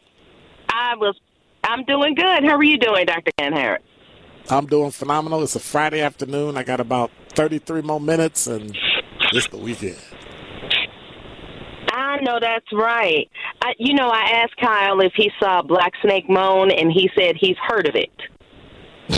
I 0.70 0.96
was. 0.96 1.20
I'm 1.64 1.84
doing 1.86 2.14
good. 2.16 2.44
How 2.44 2.56
are 2.56 2.64
you 2.64 2.78
doing, 2.78 3.06
Dr. 3.08 3.32
Ken 3.40 3.54
Harris? 3.54 3.82
I'm 4.50 4.68
doing 4.68 4.92
phenomenal. 4.92 5.42
It's 5.44 5.56
a 5.56 5.60
Friday 5.60 6.02
afternoon. 6.02 6.58
I 6.58 6.64
got 6.64 6.80
about 6.80 7.12
33 7.30 7.82
more 7.82 8.00
minutes, 8.00 8.48
and 8.48 8.78
it's 9.34 9.48
the 9.48 9.58
weekend. 9.58 9.98
I 11.92 12.18
know 12.22 12.40
that's 12.40 12.72
right. 12.74 13.30
I, 13.62 13.74
you 13.80 13.94
know, 13.94 14.10
I 14.10 14.44
asked 14.44 14.58
Kyle 14.58 15.00
if 15.02 15.14
he 15.16 15.32
saw 15.40 15.62
Black 15.62 15.94
Snake 16.02 16.30
Moan, 16.30 16.72
and 16.72 16.92
he 16.92 17.10
said 17.18 17.36
he's 17.40 17.58
heard 17.68 17.88
of 17.88 17.96
it. 17.96 18.12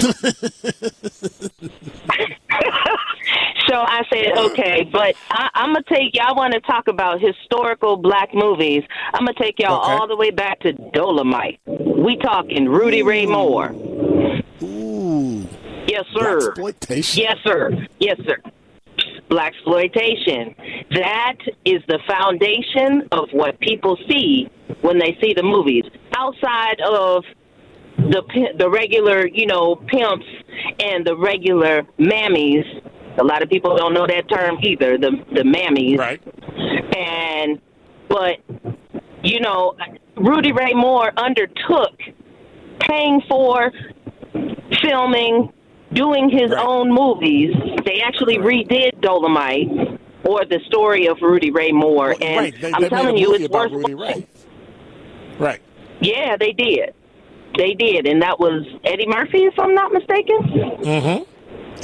so 3.67 3.75
I 3.75 4.03
said, 4.11 4.37
okay, 4.37 4.83
but 4.91 5.15
I, 5.29 5.49
I'm 5.53 5.73
gonna 5.73 5.83
take 5.89 6.13
y'all 6.13 6.35
want 6.35 6.53
to 6.53 6.59
talk 6.61 6.87
about 6.89 7.21
historical 7.21 7.95
black 7.97 8.33
movies. 8.33 8.83
I'm 9.13 9.25
gonna 9.25 9.33
take 9.39 9.59
y'all 9.59 9.81
Okay. 9.81 9.93
all 9.93 10.07
the 10.07 10.15
way 10.17 10.29
back 10.31 10.59
to 10.61 10.73
Dolomite. 10.73 11.59
We 11.65 12.17
talking 12.17 12.67
Rudy 12.67 13.01
Ray 13.01 13.25
Moore. 13.25 13.73
Yes, 15.97 16.05
sir. 16.15 16.47
exploitation. 16.49 17.23
Yes, 17.23 17.37
sir. 17.43 17.87
Yes, 17.99 18.17
sir. 18.25 18.37
Black 19.29 19.53
exploitation. 19.53 20.55
That 20.91 21.35
is 21.65 21.81
the 21.87 21.99
foundation 22.07 23.07
of 23.11 23.29
what 23.31 23.59
people 23.59 23.97
see 24.09 24.49
when 24.81 24.97
they 24.99 25.17
see 25.21 25.33
the 25.33 25.43
movies. 25.43 25.83
Outside 26.15 26.79
of 26.81 27.23
the 27.97 28.21
the 28.57 28.69
regular, 28.69 29.27
you 29.27 29.45
know, 29.47 29.75
pimps 29.75 30.25
and 30.79 31.05
the 31.05 31.15
regular 31.17 31.83
mammies. 31.99 32.63
A 33.19 33.23
lot 33.23 33.41
of 33.41 33.49
people 33.49 33.75
don't 33.75 33.93
know 33.93 34.05
that 34.07 34.29
term 34.29 34.57
either. 34.61 34.97
The 34.97 35.11
the 35.33 35.41
mammies 35.41 35.97
Right. 35.97 36.21
and 36.95 37.59
but 38.07 38.37
you 39.23 39.39
know 39.41 39.75
Rudy 40.15 40.51
Ray 40.53 40.73
Moore 40.73 41.11
undertook 41.17 41.99
paying 42.79 43.21
for 43.27 43.71
filming 44.81 45.51
doing 45.93 46.29
his 46.29 46.51
Right. 46.51 46.65
own 46.65 46.91
movies 46.91 47.55
they 47.85 48.01
actually 48.01 48.37
redid 48.37 48.99
Dolomite 49.01 49.99
or 50.25 50.43
the 50.45 50.59
story 50.67 51.07
of 51.07 51.17
Rudy 51.21 51.51
Ray 51.51 51.71
Moore 51.71 52.15
and 52.21 52.37
right. 52.37 52.61
They, 52.61 52.71
I'm 52.73 52.81
they 52.81 52.89
telling 52.89 53.17
you 53.17 53.33
it's 53.35 53.47
worth 53.49 53.71
Rudy. 53.71 53.93
Ray. 53.93 54.27
Right. 55.39 55.61
yeah 56.01 56.35
they 56.37 56.51
did 56.51 56.93
they 57.57 57.73
did 57.73 58.05
and 58.05 58.21
that 58.21 58.39
was 58.39 58.65
Eddie 58.83 59.07
Murphy 59.07 59.45
if 59.45 59.57
I'm 59.59 59.73
not 59.73 59.91
mistaken 59.93 60.37
Mm-hmm. 60.83 61.23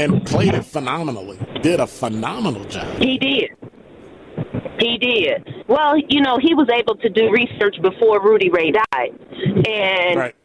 And 0.02 0.26
played 0.26 0.56
it 0.56 0.64
phenomenally. 0.66 1.38
Did 1.62 1.80
a 1.80 1.86
phenomenal 1.86 2.64
job. 2.66 2.98
He 2.98 3.20
did. 3.20 3.52
He 4.80 4.98
did. 4.98 5.64
Well, 5.68 5.96
you 6.10 6.20
know, 6.22 6.40
he 6.42 6.56
was 6.56 6.68
able 6.74 6.96
to 6.96 7.10
do 7.10 7.30
research 7.32 7.76
before 7.80 8.20
Rudy 8.20 8.50
Ray 8.50 8.72
died, 8.72 9.14
and 9.68 10.18
Right. 10.20 10.36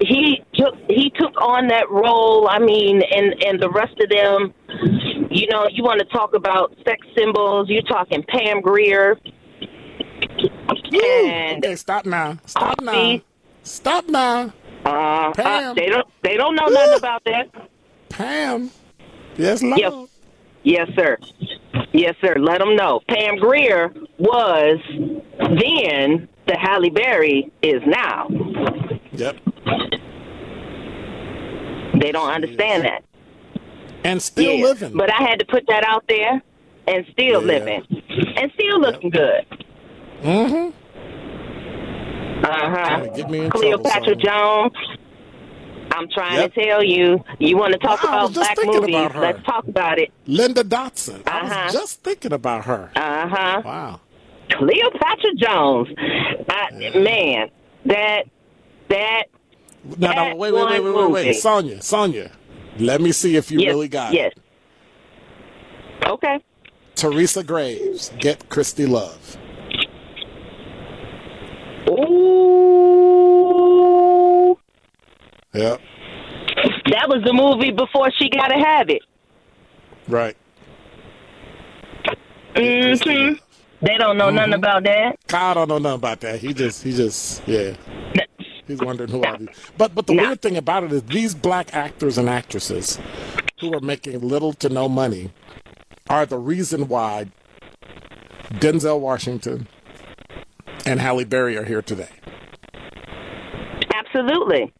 he 0.00 0.42
took 0.58 0.74
he 0.88 1.10
took 1.18 1.40
on 1.40 1.68
that 1.68 1.88
role. 1.90 2.48
I 2.48 2.58
mean, 2.58 3.02
and 3.02 3.42
and 3.44 3.60
the 3.60 3.70
rest 3.70 3.94
of 4.00 4.08
them, 4.10 4.52
you 5.30 5.46
know, 5.50 5.66
you 5.70 5.82
want 5.82 6.00
to 6.00 6.06
talk 6.06 6.34
about 6.34 6.74
sex 6.84 7.06
symbols? 7.16 7.68
You're 7.68 7.82
talking 7.82 8.22
Pam 8.28 8.60
Grier, 8.60 9.16
and 10.92 11.64
Okay, 11.64 11.76
stop 11.76 12.06
now. 12.06 12.38
Stop 12.46 12.80
now. 12.82 13.20
Stop 13.62 14.08
now. 14.08 14.52
uh, 14.84 14.88
uh, 14.88 15.32
Pam. 15.34 15.74
they 15.74 15.86
don't 15.86 16.06
they 16.22 16.36
don't 16.36 16.54
know 16.54 16.66
nothing 16.66 16.98
about 16.98 17.24
that. 17.24 17.48
Pam. 18.08 18.70
Yes, 19.36 19.62
Lord. 19.62 19.78
Yep. 19.78 19.92
Yes, 20.64 20.88
sir. 20.96 21.16
Yes, 21.92 22.14
sir. 22.20 22.34
Let 22.38 22.58
them 22.58 22.74
know. 22.76 23.00
Pam 23.08 23.36
Grier 23.36 23.92
was 24.18 24.78
then 25.38 26.28
the 26.46 26.56
Halle 26.58 26.90
Berry 26.90 27.50
is 27.62 27.80
now. 27.86 28.28
Yep. 29.12 29.36
They 32.00 32.12
don't 32.12 32.30
understand 32.30 32.84
that. 32.84 33.04
And 34.04 34.20
still 34.22 34.54
Yeah. 34.54 34.64
living. 34.64 34.92
But 34.96 35.12
I 35.12 35.22
had 35.22 35.38
to 35.40 35.44
put 35.46 35.64
that 35.68 35.84
out 35.84 36.04
there 36.08 36.40
and 36.86 37.06
still 37.12 37.40
Yeah. 37.42 37.58
living. 37.58 38.02
And 38.36 38.52
still 38.54 38.80
looking 38.80 39.10
good. 39.10 39.44
mm-hmm. 40.22 40.70
Uh 42.44 42.48
Trying 42.48 43.02
to 43.12 43.22
get 43.22 43.26
huh. 43.44 43.50
Cleopatra 43.50 44.16
Jones. 44.16 44.72
I'm 45.90 46.08
trying 46.10 46.36
Yep. 46.36 46.54
to 46.54 46.64
tell 46.64 46.84
you, 46.84 47.24
you 47.38 47.56
want 47.56 47.72
to 47.72 47.78
talk 47.78 48.02
about 48.04 48.32
black 48.32 48.56
movies? 48.64 48.94
about. 48.94 49.16
Let's 49.16 49.42
talk 49.44 49.66
about 49.66 49.98
it. 49.98 50.10
Linda 50.26 50.62
Dotson. 50.62 51.22
I 51.26 51.40
Uh-huh. 51.40 51.62
was 51.64 51.72
just 51.72 52.04
thinking 52.04 52.32
about 52.32 52.64
her. 52.66 52.90
Uh 52.94 53.26
huh. 53.28 53.62
Wow. 53.64 54.00
Cleopatra 54.50 55.34
Jones. 55.36 55.88
I, 56.48 56.90
man, 56.98 57.50
that 57.86 58.24
that 58.88 59.24
No, 59.96 60.12
no, 60.12 60.36
wait, 60.36 60.52
wait, 60.52 60.64
wait, 60.66 60.80
wait, 60.82 60.94
wait, 60.94 61.10
wait. 61.10 61.32
Sonia, 61.34 61.80
Sonia. 61.82 62.30
Let 62.78 63.00
me 63.00 63.12
see 63.12 63.36
if 63.36 63.50
you 63.50 63.60
yes, 63.60 63.68
really 63.72 63.88
got 63.88 64.12
yes. 64.12 64.32
it. 64.36 64.42
Yes. 66.02 66.10
Okay. 66.10 66.38
Teresa 66.94 67.42
Graves, 67.42 68.12
Get 68.18 68.48
Christie 68.48 68.86
Love. 68.86 69.36
Ooh, 72.88 74.58
Yep. 75.54 75.80
that 76.90 77.08
was 77.08 77.22
the 77.24 77.32
movie 77.32 77.70
before 77.70 78.10
she 78.18 78.28
got 78.28 78.48
to 78.48 78.58
have 78.58 78.90
it. 78.90 79.02
Right. 80.06 80.36
Mm 82.54 82.98
hmm 83.04 83.34
They 83.80 83.96
don't 83.96 84.18
know 84.18 84.30
nothing 84.30 84.54
about 84.54 84.82
that. 84.84 85.16
Kyle 85.28 85.54
don't 85.54 85.68
know 85.68 85.78
nothing 85.78 85.96
about 85.96 86.20
that. 86.20 86.40
He 86.40 86.52
just, 86.52 86.82
he 86.82 86.92
just, 86.92 87.46
yeah. 87.46 87.74
He's 88.68 88.80
wondering 88.80 89.10
who 89.10 89.22
are 89.24 89.36
these. 89.38 89.48
But, 89.76 89.94
but 89.94 90.06
the 90.06 90.14
No. 90.14 90.22
weird 90.24 90.42
thing 90.42 90.56
about 90.56 90.84
it 90.84 90.92
is 90.92 91.02
these 91.04 91.34
black 91.34 91.74
actors 91.74 92.18
and 92.18 92.28
actresses 92.28 92.98
who 93.60 93.74
are 93.74 93.80
making 93.80 94.20
little 94.20 94.52
to 94.54 94.68
no 94.68 94.88
money 94.88 95.32
are 96.08 96.26
the 96.26 96.38
reason 96.38 96.86
why 96.86 97.26
Denzel 98.52 99.00
Washington 99.00 99.66
and 100.86 101.00
Halle 101.00 101.24
Berry 101.24 101.56
are 101.56 101.64
here 101.64 101.82
today. 101.82 102.08
Absolutely. 103.94 104.72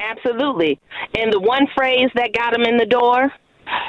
Absolutely. 0.00 0.80
And 1.18 1.32
the 1.32 1.40
one 1.40 1.66
phrase 1.76 2.10
that 2.14 2.32
got 2.32 2.54
him 2.54 2.62
in 2.62 2.76
the 2.76 2.86
door, 2.86 3.32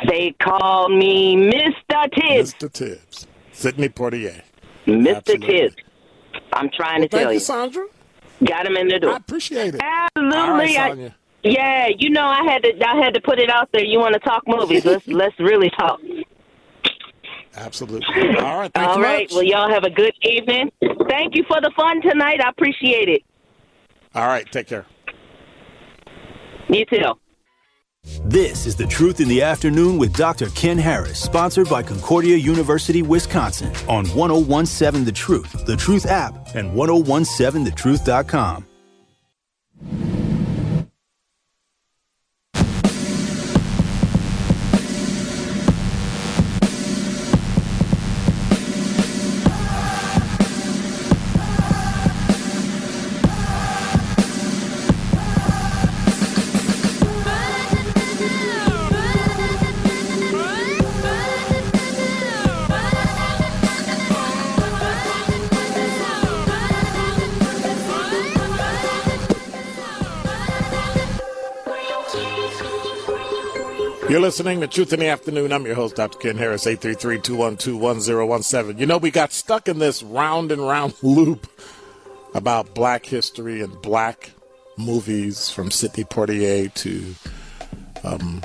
they 0.08 0.36
called 0.42 0.92
me 0.92 1.36
Mr. 1.36 2.12
Tibbs. 2.14 2.54
Mr. 2.56 2.72
Tibbs, 2.72 3.28
Sidney 3.52 3.90
Poitier. 3.90 4.42
Mr. 4.86 5.18
Absolutely. 5.18 5.48
Tibbs. 5.48 5.76
I'm 6.54 6.70
trying 6.76 7.02
to 7.04 7.08
tell 7.08 7.28
you, 7.30 7.36
you. 7.36 7.40
Sandra. 7.40 7.86
Got 8.46 8.66
him 8.66 8.78
in 8.78 8.88
the 8.88 9.00
door. 9.00 9.14
I 9.14 9.18
appreciate 9.18 9.76
it. 9.76 9.82
Absolutely. 9.82 10.78
Right, 10.78 10.78
I- 10.78 11.16
yeah, 11.44 11.88
you 11.98 12.10
know 12.10 12.26
I 12.26 12.44
had 12.44 12.64
to 12.64 12.74
I 12.88 12.98
had 12.98 13.14
to 13.14 13.22
put 13.22 13.40
it 13.40 13.50
out 13.50 13.70
there. 13.72 13.84
You 13.84 14.00
want 14.00 14.14
to 14.14 14.20
talk 14.20 14.44
movies? 14.46 14.84
Let's 14.86 15.08
let's 15.08 15.40
really 15.40 15.70
talk. 15.70 16.00
Absolutely. 17.56 18.38
All 18.40 18.60
right. 18.60 18.72
Thank 18.74 18.88
All 18.90 18.98
you 18.98 19.04
right. 19.04 19.30
much. 19.30 19.34
Well, 19.34 19.44
y'all 19.44 19.70
have 19.70 19.84
a 19.84 19.90
good 19.90 20.14
evening. 20.22 20.72
Thank 21.10 21.36
you 21.36 21.44
for 21.48 21.60
the 21.62 21.72
fun 21.76 22.02
tonight. 22.02 22.42
I 22.44 22.50
appreciate 22.50 23.10
it. 23.10 23.24
All 24.16 24.28
right. 24.28 24.50
Take 24.52 24.68
care. 24.68 24.86
You 26.70 26.86
too. 26.86 27.20
This 28.26 28.66
is 28.66 28.76
The 28.76 28.88
Truth 28.88 29.20
in 29.20 29.28
the 29.28 29.42
Afternoon 29.42 29.98
with 29.98 30.14
Dr. 30.16 30.50
Ken 30.50 30.78
Harris, 30.78 31.22
sponsored 31.22 31.70
by 31.70 31.84
Concordia 31.84 32.38
University, 32.38 33.02
Wisconsin, 33.02 33.74
on 33.88 34.06
1017 34.08 35.06
The 35.06 35.12
Truth, 35.12 35.66
The 35.66 35.76
Truth 35.76 36.06
app, 36.06 36.56
and 36.56 36.72
1017thetruth.com. 36.72 38.66
You're 74.20 74.28
listening 74.28 74.60
to 74.60 74.68
Truth 74.68 74.92
in 74.92 75.00
the 75.00 75.08
Afternoon. 75.08 75.54
I'm 75.54 75.66
your 75.66 75.76
host, 75.76 75.96
Dr. 75.96 76.18
Ken 76.18 76.36
Harris, 76.36 76.66
833-212-1017. 76.66 78.78
You 78.78 78.86
know, 78.86 78.98
we 78.98 79.12
got 79.12 79.32
stuck 79.32 79.70
in 79.70 79.80
this 79.80 80.04
round 80.04 80.52
and 80.52 80.62
round 80.62 80.94
loop 81.02 81.48
about 82.34 82.76
black 82.76 83.06
history 83.06 83.62
and 83.62 83.82
black 83.82 84.32
movies 84.78 85.50
from 85.50 85.72
Sidney 85.72 86.04
Poitier 86.04 86.74
to 86.74 87.16
um 88.04 88.44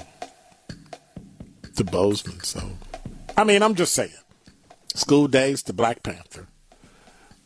to 1.74 1.82
Boseman. 1.82 2.44
So 2.44 2.62
I 3.36 3.42
mean, 3.42 3.60
I'm 3.60 3.74
just 3.74 3.94
saying. 3.94 4.14
School 4.94 5.26
days 5.26 5.64
to 5.64 5.72
Black 5.72 6.04
Panther. 6.04 6.46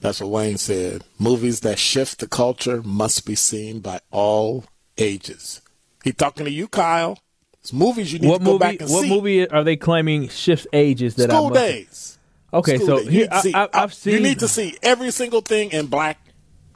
That's 0.01 0.21
what 0.21 0.29
Wayne 0.29 0.59
said. 0.59 1.03
Movies 1.19 1.61
that 1.61 1.79
shift 1.79 2.19
the 2.19 2.29
culture 2.29 2.83
must 2.83 3.25
be 3.25 3.35
seen 3.35 3.81
by 3.81 4.01
all 4.11 4.67
ages. 4.99 5.63
He 6.05 6.13
talking 6.13 6.45
to 6.45 6.53
you, 6.53 6.69
Kyle. 6.69 7.17
It's 7.61 7.73
movies 7.73 8.13
you 8.13 8.19
need 8.19 8.29
What 8.29 8.39
to 8.39 8.45
go 8.45 8.53
movie? 8.53 8.59
back 8.61 8.81
and 8.81 8.91
What 8.91 9.03
see. 9.03 9.09
movie 9.09 9.49
are 9.49 9.65
they 9.65 9.77
claiming 9.77 10.29
shifts 10.29 10.67
ages 10.73 11.17
that 11.17 11.31
I 11.31 11.35
School 11.35 11.51
must? 11.51 11.61
days. 11.61 12.19
Okay, 12.55 12.77
School 12.77 12.87
so 12.87 12.99
days. 12.99 13.09
Here 13.09 13.21
need 13.23 13.31
to 13.31 13.35
I, 13.37 13.41
see- 13.41 13.55
I, 13.55 13.69
I've 13.75 13.95
seen. 13.95 14.13
You 14.15 14.21
need 14.21 14.39
to 14.41 14.49
see 14.49 14.79
every 14.83 15.11
single 15.11 15.41
thing 15.41 15.71
in 15.73 15.87
black 15.87 16.19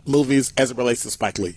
movies 0.07 0.53
as 0.57 0.71
it 0.71 0.77
relates 0.77 1.03
to 1.03 1.11
Spike 1.11 1.38
Lee. 1.38 1.57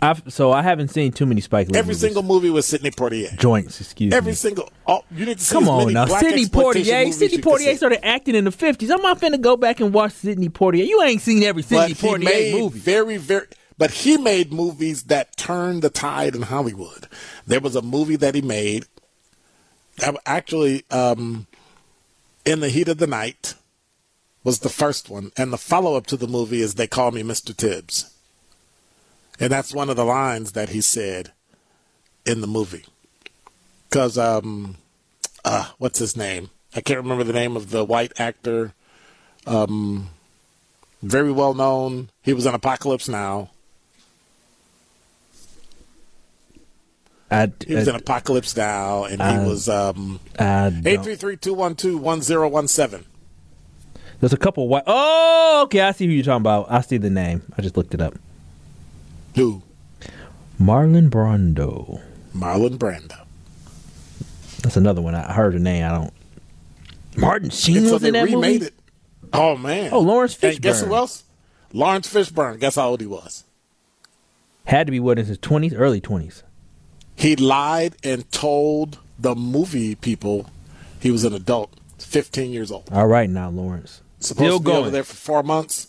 I've, 0.00 0.20
so 0.32 0.50
I 0.50 0.62
haven't 0.62 0.88
seen 0.88 1.12
too 1.12 1.26
many 1.26 1.40
Spike 1.40 1.68
Lee 1.68 1.78
Every 1.78 1.90
movies. 1.90 2.00
single 2.00 2.24
movie 2.24 2.50
with 2.50 2.64
Sidney 2.64 2.90
Poitier. 2.90 3.38
joints. 3.38 3.80
Excuse 3.80 4.12
Every 4.12 4.30
me. 4.30 4.30
Every 4.30 4.34
single. 4.34 4.68
All, 4.84 5.04
you 5.14 5.26
need 5.26 5.38
to 5.38 5.44
see 5.44 5.52
Come 5.52 5.68
on 5.68 5.92
now, 5.92 6.06
Sidney 6.06 6.46
Poitier. 6.46 7.12
Sidney 7.12 7.38
Poitier 7.38 7.76
started 7.76 8.04
acting 8.04 8.34
in 8.34 8.44
the 8.44 8.50
fifties. 8.50 8.90
I'm 8.90 9.00
not 9.02 9.20
finna 9.20 9.40
go 9.40 9.56
back 9.56 9.78
and 9.78 9.94
watch 9.94 10.10
Sidney 10.14 10.48
Poitier. 10.48 10.84
You 10.84 11.02
ain't 11.02 11.20
seen 11.20 11.44
every 11.44 11.62
Sidney 11.62 11.94
but 11.94 12.00
he 12.00 12.08
Poitier 12.08 12.24
made 12.24 12.54
movie. 12.60 12.78
very 12.80 13.16
very 13.16 13.46
but 13.82 13.90
he 13.90 14.16
made 14.16 14.52
movies 14.52 15.02
that 15.14 15.36
turned 15.36 15.82
the 15.82 15.90
tide 15.90 16.36
in 16.36 16.42
hollywood. 16.42 17.08
There 17.48 17.58
was 17.58 17.74
a 17.74 17.82
movie 17.82 18.14
that 18.14 18.36
he 18.36 18.40
made 18.40 18.84
that 19.96 20.14
actually 20.24 20.84
um 20.92 21.48
in 22.44 22.60
the 22.60 22.68
heat 22.68 22.86
of 22.86 22.98
the 22.98 23.08
night 23.08 23.54
was 24.44 24.60
the 24.60 24.68
first 24.68 25.10
one. 25.10 25.32
And 25.36 25.52
the 25.52 25.58
follow-up 25.58 26.06
to 26.06 26.16
the 26.16 26.28
movie 26.28 26.62
is 26.62 26.74
they 26.74 26.86
call 26.86 27.10
me 27.10 27.24
mr 27.24 27.56
tibbs. 27.56 28.14
And 29.40 29.50
that's 29.50 29.74
one 29.74 29.90
of 29.90 29.96
the 29.96 30.04
lines 30.04 30.52
that 30.52 30.68
he 30.68 30.80
said 30.80 31.32
in 32.24 32.40
the 32.40 32.46
movie. 32.46 32.84
Because 33.88 34.16
um 34.16 34.76
uh 35.44 35.70
what's 35.78 35.98
his 35.98 36.16
name? 36.16 36.50
I 36.76 36.82
can't 36.82 37.02
remember 37.02 37.24
the 37.24 37.32
name 37.32 37.56
of 37.56 37.70
the 37.70 37.84
white 37.84 38.12
actor. 38.20 38.74
Um 39.44 40.10
very 41.02 41.32
well 41.32 41.52
known. 41.52 42.10
He 42.22 42.32
was 42.32 42.46
in 42.46 42.54
Apocalypse 42.54 43.08
Now. 43.08 43.50
I, 47.32 47.50
He 47.66 47.74
was 47.74 47.88
in 47.88 47.94
Apocalypse 47.94 48.56
Now, 48.56 49.04
and 49.04 49.20
he 49.22 49.28
Uh, 49.28 49.44
was 49.48 49.68
um, 49.68 50.20
eight 50.38 51.02
three 51.02 51.16
three 51.16 51.36
two 51.36 51.54
one 51.54 51.74
two 51.74 51.96
one 51.96 52.20
zero 52.22 52.48
one 52.48 52.68
seven. 52.68 53.06
There's 54.20 54.32
a 54.32 54.36
couple 54.36 54.68
white. 54.68 54.84
Oh, 54.86 55.62
okay. 55.64 55.80
I 55.80 55.92
see 55.92 56.06
who 56.06 56.12
you're 56.12 56.24
talking 56.24 56.42
about. 56.42 56.66
I 56.70 56.80
see 56.82 56.96
the 56.98 57.10
name. 57.10 57.42
I 57.58 57.62
just 57.62 57.76
looked 57.76 57.94
it 57.94 58.00
up. 58.00 58.14
Who? 59.34 59.62
Marlon 60.60 61.08
Brando. 61.10 62.00
Marlon 62.36 62.76
Brando. 62.78 63.18
That's 64.62 64.76
another 64.76 65.02
one. 65.02 65.14
I 65.16 65.32
heard 65.32 65.54
the 65.54 65.58
name. 65.58 65.84
I 65.84 65.88
don't. 65.90 66.12
Martin 67.16 67.50
Sheen 67.50 67.86
so 67.86 67.94
was 67.94 68.04
in 68.04 68.12
that 68.12 68.24
remade 68.26 68.60
movie. 68.60 68.66
it. 68.66 68.74
Oh 69.32 69.56
man! 69.56 69.90
Oh, 69.92 70.00
Laurence 70.00 70.38
And 70.42 70.60
guess 70.60 70.82
who 70.82 70.94
else? 70.94 71.24
Laurence 71.72 72.12
Fishburne. 72.12 72.60
Guess 72.60 72.76
how 72.76 72.88
old 72.90 73.00
he 73.00 73.06
was? 73.06 73.44
Had 74.66 74.86
to 74.86 74.90
be 74.90 75.00
what 75.00 75.18
in 75.18 75.26
his 75.26 75.38
twenties, 75.38 75.74
early 75.74 76.00
twenties. 76.00 76.42
He 77.22 77.36
lied 77.36 77.94
and 78.02 78.28
told 78.32 78.98
the 79.16 79.36
movie 79.36 79.94
people 79.94 80.50
he 80.98 81.12
was 81.12 81.22
an 81.22 81.32
adult, 81.32 81.72
fifteen 81.96 82.50
years 82.50 82.72
old. 82.72 82.88
All 82.90 83.06
right, 83.06 83.30
now 83.30 83.48
Laurence. 83.48 84.00
Supposed 84.18 84.44
Still 84.44 84.58
to 84.58 84.64
be 84.64 84.72
over 84.72 84.90
there 84.90 85.04
for 85.04 85.14
four 85.14 85.44
months. 85.44 85.86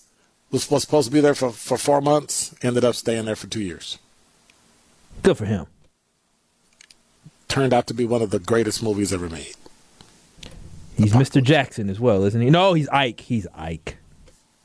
Was 0.51 0.69
was 0.69 0.83
supposed 0.83 1.07
to 1.07 1.11
be 1.11 1.21
there 1.21 1.33
for, 1.33 1.51
for 1.51 1.75
four 1.75 2.01
months. 2.01 2.53
Ended 2.61 2.85
up 2.85 2.93
staying 2.93 3.25
there 3.25 3.35
for 3.35 3.47
two 3.47 3.63
years. 3.63 3.97
Good 5.23 5.35
for 5.35 5.45
him. 5.45 5.65
Turned 7.47 7.73
out 7.73 7.87
to 7.87 7.95
be 7.95 8.05
one 8.05 8.21
of 8.21 8.29
the 8.29 8.37
greatest 8.37 8.83
movies 8.83 9.11
ever 9.11 9.27
made. 9.27 9.55
He's 10.95 11.13
Mr. 11.13 11.41
Jackson 11.41 11.89
as 11.89 11.99
well, 11.99 12.25
isn't 12.25 12.41
he? 12.41 12.51
No, 12.51 12.73
he's 12.73 12.89
Ike. 12.89 13.21
He's 13.21 13.47
Ike. 13.55 13.97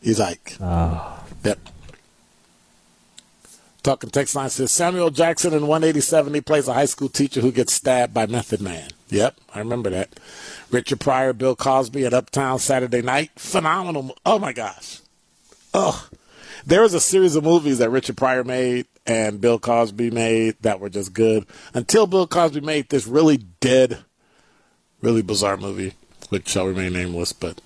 He's 0.02 0.20
Ike. 0.20 0.58
Ah. 0.60 1.24
Yep. 1.44 1.58
Talking 3.88 4.10
text 4.10 4.34
line 4.34 4.50
says 4.50 4.70
Samuel 4.70 5.08
Jackson 5.08 5.54
in 5.54 5.62
187. 5.66 6.34
He 6.34 6.42
plays 6.42 6.68
a 6.68 6.74
high 6.74 6.84
school 6.84 7.08
teacher 7.08 7.40
who 7.40 7.50
gets 7.50 7.72
stabbed 7.72 8.12
by 8.12 8.26
Method 8.26 8.60
Man. 8.60 8.90
Yep, 9.08 9.40
I 9.54 9.60
remember 9.60 9.88
that. 9.88 10.10
Richard 10.70 11.00
Pryor, 11.00 11.32
Bill 11.32 11.56
Cosby 11.56 12.04
at 12.04 12.12
Uptown 12.12 12.58
Saturday 12.58 13.00
Night. 13.00 13.30
Phenomenal. 13.36 14.14
Oh 14.26 14.38
my 14.38 14.52
gosh. 14.52 15.00
Oh, 15.72 16.06
there 16.66 16.82
was 16.82 16.92
a 16.92 17.00
series 17.00 17.34
of 17.34 17.44
movies 17.44 17.78
that 17.78 17.88
Richard 17.88 18.18
Pryor 18.18 18.44
made 18.44 18.84
and 19.06 19.40
Bill 19.40 19.58
Cosby 19.58 20.10
made 20.10 20.56
that 20.60 20.80
were 20.80 20.90
just 20.90 21.14
good 21.14 21.46
until 21.72 22.06
Bill 22.06 22.26
Cosby 22.26 22.60
made 22.60 22.90
this 22.90 23.06
really 23.06 23.38
dead, 23.38 24.04
really 25.00 25.22
bizarre 25.22 25.56
movie, 25.56 25.94
which 26.28 26.46
shall 26.46 26.66
remain 26.66 26.92
nameless. 26.92 27.32
But. 27.32 27.62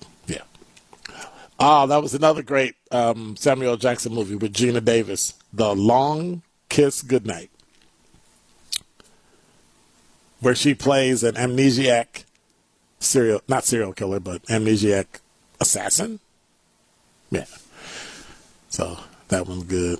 Ah, 1.59 1.85
that 1.85 2.01
was 2.01 2.13
another 2.13 2.41
great 2.41 2.75
um, 2.91 3.35
Samuel 3.35 3.77
Jackson 3.77 4.13
movie 4.13 4.35
with 4.35 4.53
Geena 4.53 4.83
Davis, 4.83 5.35
The 5.53 5.73
Long 5.75 6.41
Kiss 6.69 7.01
Goodnight, 7.01 7.51
where 10.39 10.55
she 10.55 10.73
plays 10.73 11.23
an 11.23 11.35
amnesiac 11.35 12.25
serial, 12.99 13.41
not 13.47 13.63
serial 13.65 13.93
killer, 13.93 14.19
but 14.19 14.43
amnesiac 14.43 15.05
assassin. 15.61 16.19
Yeah. 17.29 17.45
So 18.69 18.99
that 19.29 19.47
one's 19.47 19.63
good. 19.63 19.99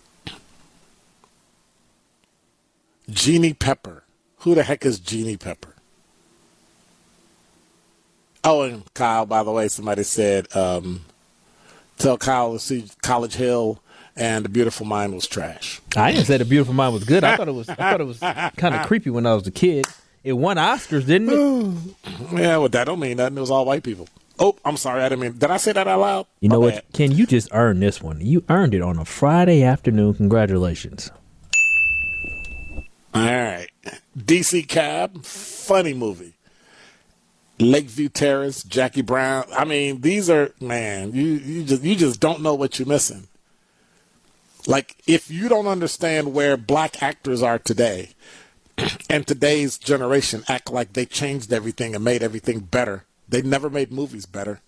Jeannie 3.10 3.54
Pepper. 3.54 4.04
Who 4.40 4.56
the 4.56 4.64
heck 4.64 4.86
is 4.86 5.00
Jeannie 5.00 5.38
Pepper? 5.38 5.76
Oh, 8.44 8.64
and 8.64 8.94
Kyle, 8.94 9.26
by 9.26 9.44
the 9.44 9.52
way, 9.52 9.70
somebody 9.70 10.04
said, 10.04 10.54
um, 10.56 11.06
tell 11.98 12.18
Kyle 12.18 12.54
to 12.54 12.60
see 12.60 12.86
College 13.02 13.36
Hill 13.36 13.80
and 14.16 14.46
The 14.46 14.50
Beautiful 14.50 14.86
Mind 14.86 15.14
was 15.14 15.28
trash. 15.28 15.82
I 15.96 16.12
didn't 16.12 16.26
say 16.28 16.38
the 16.38 16.46
Beautiful 16.46 16.74
Mind 16.74 16.94
was 16.94 17.04
good. 17.04 17.24
I 17.24 17.36
thought 17.38 17.48
it 17.48 17.54
was. 17.54 17.70
I 17.70 17.76
thought 17.76 18.02
it 18.02 18.08
was 18.08 18.20
kind 18.58 18.76
of 18.76 18.86
creepy 18.88 19.10
when 19.10 19.26
I 19.26 19.34
was 19.34 19.48
a 19.48 19.52
kid. 19.52 19.86
It 20.24 20.34
won 20.34 20.58
Oscars, 20.58 21.06
didn't 21.06 21.30
it? 21.30 21.96
Yeah, 22.40 22.58
well, 22.58 22.70
that 22.70 22.86
don't 22.86 23.00
mean 23.00 23.18
nothing. 23.18 23.38
It 23.38 23.42
was 23.42 23.52
all 23.52 23.66
white 23.66 23.84
people. 23.84 24.08
Oh, 24.40 24.56
I'm 24.66 24.78
sorry. 24.78 25.02
I 25.04 25.10
didn't 25.10 25.22
mean. 25.22 25.38
Did 25.38 25.52
I 25.52 25.58
say 25.58 25.74
that 25.74 25.88
out 25.88 26.00
loud? 26.00 26.26
You 26.40 26.50
know 26.50 26.60
My 26.60 26.66
what, 26.68 26.74
bad. 26.76 26.84
Ken? 26.94 27.12
You 27.12 27.26
just 27.28 27.50
earned 27.52 27.82
this 27.82 28.02
one. 28.02 28.22
You 28.22 28.44
earned 28.50 28.74
it 28.74 28.82
on 28.82 28.98
a 28.98 29.06
Friday 29.06 29.64
afternoon. 29.64 30.14
Congratulations. 30.16 31.12
All 33.14 33.22
right. 33.26 33.68
DC 34.18 34.68
Cab, 34.68 35.24
funny 35.24 35.94
movie. 35.94 36.34
Lakeview 37.60 38.10
Terrace, 38.10 38.64
Jackie 38.64 39.02
Brown. 39.02 39.46
I 39.56 39.66
mean, 39.66 40.02
these 40.02 40.30
are 40.30 40.52
man, 40.60 41.14
you 41.14 41.24
you 41.24 41.64
just 41.64 41.84
you 41.84 41.96
just 41.96 42.20
don't 42.20 42.42
know 42.42 42.56
what 42.56 42.80
you're 42.80 42.88
missing. 42.88 43.28
Like, 44.66 44.96
if 45.06 45.30
you 45.30 45.50
don't 45.50 45.68
understand 45.68 46.34
where 46.34 46.56
black 46.56 47.04
actors 47.04 47.42
are 47.42 47.60
today, 47.60 48.10
and 49.10 49.28
today's 49.28 49.78
generation 49.78 50.44
act 50.48 50.72
like 50.72 50.94
they 50.94 51.06
changed 51.06 51.52
everything 51.52 51.94
and 51.96 52.04
made 52.04 52.24
everything 52.24 52.60
better, 52.62 53.04
they 53.28 53.42
never 53.42 53.70
made 53.70 53.92
movies 53.92 54.26
better. 54.26 54.62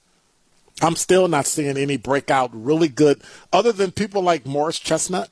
I'm 0.81 0.97
still 0.97 1.29
not 1.29 1.45
seeing 1.45 1.77
any 1.77 1.95
breakout 1.95 2.49
really 2.53 2.89
good, 2.89 3.21
other 3.53 3.71
than 3.71 3.91
people 3.91 4.21
like 4.21 4.45
Morris 4.45 4.79
Chestnut, 4.79 5.29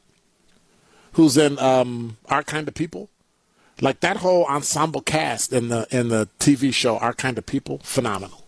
who's 1.14 1.36
in 1.36 1.60
um, 1.60 2.18
Our 2.30 2.44
Kind 2.44 2.68
of 2.70 2.74
People. 2.74 3.10
Like 3.82 4.00
that 4.02 4.18
whole 4.18 4.46
ensemble 4.46 5.02
cast 5.02 5.52
in 5.52 5.70
the 5.70 5.88
in 5.90 6.10
the 6.10 6.30
TV 6.40 6.74
show 6.74 6.98
Our 6.98 7.14
Kind 7.14 7.38
of 7.38 7.46
People, 7.46 7.80
phenomenal. 7.80 8.46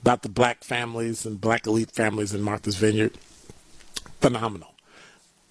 About 0.00 0.22
the 0.22 0.28
black 0.28 0.62
families 0.62 1.24
and 1.26 1.40
black 1.40 1.66
elite 1.66 1.90
families 1.90 2.34
in 2.34 2.42
Martha's 2.42 2.76
Vineyard, 2.76 3.12
phenomenal. 4.20 4.74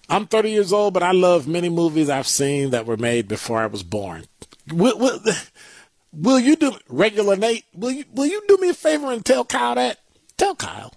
I'm 0.10 0.28
30 0.28 0.52
years 0.52 0.72
old, 0.74 0.94
but 0.94 1.04
I 1.04 1.12
love 1.12 1.48
many 1.48 1.70
movies 1.70 2.10
I've 2.10 2.28
seen 2.28 2.70
that 2.70 2.86
were 2.86 2.98
made 2.98 3.28
before 3.28 3.60
I 3.60 3.66
was 3.66 3.84
born. 3.84 4.26
Will, 4.72 4.98
will, 4.98 5.20
will 6.14 6.40
you 6.40 6.56
do 6.56 6.74
regular 6.88 7.36
Nate? 7.36 7.66
Will 7.74 7.92
you 7.92 8.06
will 8.14 8.26
you 8.26 8.44
do 8.48 8.58
me 8.58 8.70
a 8.70 8.74
favor 8.74 9.12
and 9.12 9.26
tell 9.26 9.44
Kyle 9.44 9.76
that? 9.76 10.00
Tell 10.38 10.56
Kyle. 10.56 10.94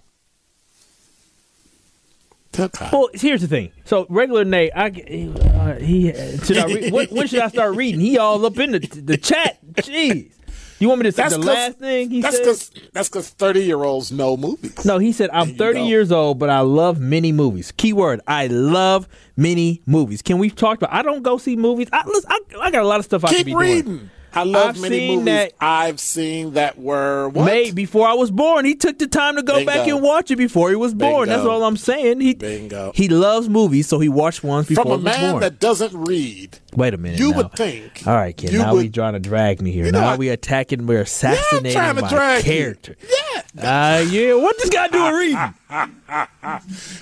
Well, 2.91 3.09
here's 3.13 3.41
the 3.41 3.47
thing. 3.47 3.71
So 3.85 4.05
regular 4.09 4.43
Nate, 4.45 4.71
I 4.75 4.87
uh, 4.87 5.75
he 5.75 6.11
should 6.43 6.57
I 6.57 6.65
read, 6.65 6.91
when, 6.93 7.07
when 7.09 7.27
should 7.27 7.39
I 7.41 7.47
start 7.49 7.75
reading? 7.75 7.99
He 7.99 8.17
all 8.17 8.45
up 8.45 8.57
in 8.57 8.71
the 8.71 8.79
the 8.79 9.17
chat. 9.17 9.59
Jeez. 9.75 10.31
You 10.79 10.89
want 10.89 10.99
me 11.01 11.05
to 11.05 11.11
say 11.11 11.23
the 11.29 11.37
'cause- 11.37 11.45
last 11.45 11.77
thing 11.79 12.09
he 12.11 12.21
that's 12.21 12.37
said? 12.37 12.45
Cause, 12.45 12.71
that's 12.93 13.09
because 13.09 13.29
30 13.29 13.63
year 13.63 13.83
olds 13.83 14.11
know 14.11 14.37
movies. 14.37 14.85
No, 14.85 14.99
he 14.99 15.11
said, 15.11 15.31
I'm 15.33 15.55
30 15.55 15.79
go. 15.79 15.85
years 15.85 16.11
old, 16.11 16.37
but 16.37 16.51
I 16.51 16.59
love 16.59 16.99
many 16.99 17.31
movies. 17.31 17.71
Keyword, 17.71 18.21
I 18.27 18.45
love 18.45 19.07
many 19.35 19.81
movies. 19.87 20.21
Can 20.21 20.37
we 20.37 20.51
talk 20.51 20.77
about 20.77 20.93
I 20.93 21.01
don't 21.01 21.23
go 21.23 21.39
see 21.39 21.55
movies. 21.55 21.87
I, 21.91 22.05
listen, 22.05 22.29
I, 22.31 22.39
I 22.61 22.69
got 22.71 22.83
a 22.83 22.87
lot 22.87 22.99
of 22.99 23.05
stuff 23.05 23.25
I 23.25 23.29
Keep 23.33 23.45
be 23.47 23.55
reading. 23.55 23.83
doing. 23.85 24.09
I 24.37 24.43
love 24.43 24.75
I've 24.75 24.81
many 24.81 25.07
movies 25.15 25.25
that- 25.25 25.53
I've 25.59 25.99
seen 25.99 26.53
that 26.53 26.77
were 26.77 27.29
what? 27.29 27.45
Made 27.45 27.75
before 27.75 28.07
I 28.07 28.13
was 28.13 28.29
born. 28.31 28.65
He 28.65 28.75
took 28.75 28.99
the 28.99 29.07
time 29.07 29.35
to 29.37 29.43
go 29.43 29.65
back 29.65 29.87
and 29.87 30.01
watch 30.01 30.29
it 30.31 30.35
before 30.35 30.69
he 30.69 30.75
was 30.75 30.93
born. 30.93 31.29
That's 31.29 31.43
all 31.45 31.63
I'm 31.63 31.77
saying. 31.77 32.21
He 32.21 32.33
Bingo. 32.33 32.91
he 32.93 33.07
loves 33.09 33.49
movies, 33.49 33.87
so 33.87 33.99
he 33.99 34.09
watched 34.09 34.43
ones 34.43 34.67
before 34.67 34.83
From 34.83 34.91
a 34.91 34.97
he 34.97 35.03
was 35.03 35.17
man 35.17 35.31
born. 35.31 35.41
that 35.41 35.59
doesn't 35.59 35.93
read. 36.05 36.59
Wait 36.75 36.93
a 36.93 36.97
minute. 36.97 37.19
You 37.19 37.31
now. 37.31 37.37
would 37.37 37.53
think 37.53 38.03
All 38.05 38.13
right, 38.13 38.35
kid. 38.37 38.53
Now 38.53 38.75
we 38.75 38.89
trying 38.89 39.13
to 39.13 39.19
drag 39.19 39.61
me 39.61 39.71
here. 39.71 39.85
You 39.85 39.91
know, 39.91 40.01
now 40.01 40.13
I- 40.13 40.17
we 40.17 40.29
attacking. 40.29 40.85
We're 40.85 41.01
assassinating 41.01 41.71
to 41.81 41.93
my 42.01 42.09
drag 42.09 42.45
you. 42.45 42.51
character. 42.51 42.95
Yeah. 43.09 43.41
Uh, 43.57 44.01
yeah. 44.09 44.33
What 44.35 44.55
this 44.59 44.69
guy 44.69 44.87
doing 44.89 45.13
reading? 45.13 45.53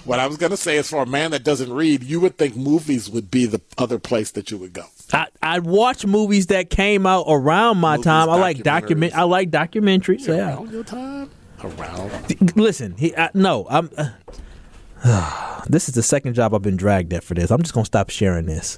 What 0.06 0.20
I 0.20 0.28
was 0.28 0.38
going 0.38 0.52
to 0.52 0.58
say 0.58 0.78
is 0.78 0.90
for 0.90 1.04
a 1.04 1.06
man 1.06 1.32
that 1.32 1.44
doesn't 1.44 1.72
read, 1.72 2.04
you 2.04 2.20
would 2.20 2.38
think 2.38 2.56
movies 2.56 3.10
would 3.10 3.30
be 3.32 3.46
the 3.46 3.62
other 3.78 4.00
place 4.00 4.32
that 4.32 4.52
you 4.52 4.58
would 4.58 4.74
go. 4.74 4.86
I 5.14 5.28
I 5.42 5.60
watch 5.60 6.06
movies 6.06 6.48
that 6.48 6.70
came 6.70 7.06
out 7.06 7.26
around 7.28 7.78
my 7.78 7.94
Movies, 7.98 8.06
time. 8.06 8.30
I 8.30 8.36
like 8.38 8.64
document. 8.64 9.14
documentaries. 9.14 9.18
I 9.18 9.24
like 9.24 9.52
documentaries. 9.52 10.28
Yeah. 10.28 10.56
Around 10.56 10.72
your 10.72 10.84
time? 10.84 11.30
Around. 11.64 12.56
Listen, 12.58 12.96
he, 12.98 13.16
I, 13.16 13.30
no, 13.34 13.66
I'm. 13.70 13.90
Uh, 15.04 15.62
this 15.68 15.88
is 15.88 15.96
the 15.96 16.04
second 16.04 16.34
job 16.34 16.54
I've 16.54 16.62
been 16.62 16.78
dragged 16.78 17.14
at 17.14 17.24
for 17.24 17.34
this. 17.34 17.52
I'm 17.52 17.62
just 17.62 17.74
gonna 17.74 17.86
stop 17.86 18.10
sharing 18.10 18.46
this. 18.46 18.78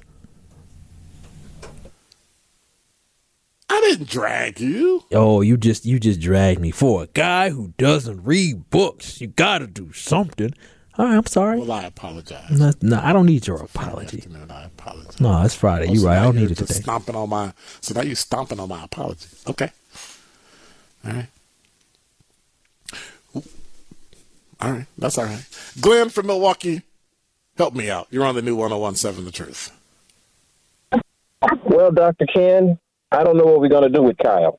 I 3.70 3.80
didn't 3.82 4.08
drag 4.08 4.60
you. 4.60 5.04
Oh, 5.12 5.40
you 5.42 5.56
just 5.56 5.84
you 5.84 6.00
just 6.00 6.20
dragged 6.20 6.60
me 6.60 6.70
for 6.70 7.02
a 7.02 7.06
guy 7.08 7.50
who 7.50 7.74
doesn't 7.76 8.24
read 8.24 8.70
books. 8.70 9.20
You 9.20 9.26
got 9.28 9.58
to 9.58 9.66
do 9.66 9.92
something. 9.92 10.54
All 10.98 11.04
right, 11.06 11.16
I'm 11.16 11.26
sorry. 11.26 11.60
Well, 11.60 11.70
I 11.70 11.84
apologize. 11.84 12.50
No, 12.50 12.72
no, 12.82 13.00
I 13.02 13.12
don't 13.12 13.26
need 13.26 13.46
your 13.46 13.62
apology. 13.62 14.24
I 14.50 14.64
apologize. 14.64 15.20
No, 15.20 15.42
it's 15.42 15.54
Friday. 15.54 15.86
Oh, 15.88 15.92
You 15.92 16.00
so 16.00 16.06
right. 16.08 16.18
I 16.18 16.24
don't 16.24 16.34
you're 16.34 16.42
need 16.42 16.50
it 16.50 16.58
just 16.58 16.68
today. 16.72 16.80
Stomping 16.82 17.14
on 17.14 17.28
my. 17.28 17.52
So 17.80 17.94
now 17.94 18.02
you 18.02 18.16
stomping 18.16 18.58
on 18.58 18.68
my 18.68 18.82
apology. 18.82 19.28
Okay. 19.46 19.70
All 21.06 21.12
right. 21.12 21.26
All 24.60 24.72
right. 24.72 24.86
That's 24.98 25.16
all 25.18 25.26
right. 25.26 25.46
Glenn 25.80 26.08
from 26.08 26.26
Milwaukee, 26.26 26.82
help 27.56 27.74
me 27.74 27.88
out. 27.90 28.08
You're 28.10 28.24
on 28.24 28.34
the 28.34 28.42
new 28.42 28.56
1017 28.56 29.24
The 29.24 29.30
Truth. 29.30 29.70
Well, 31.64 31.92
Dr. 31.92 32.26
Ken, 32.26 32.78
I 33.12 33.22
don't 33.22 33.36
know 33.36 33.44
what 33.44 33.60
we're 33.60 33.68
going 33.68 33.84
to 33.90 33.96
do 33.96 34.02
with 34.02 34.18
Kyle. 34.18 34.58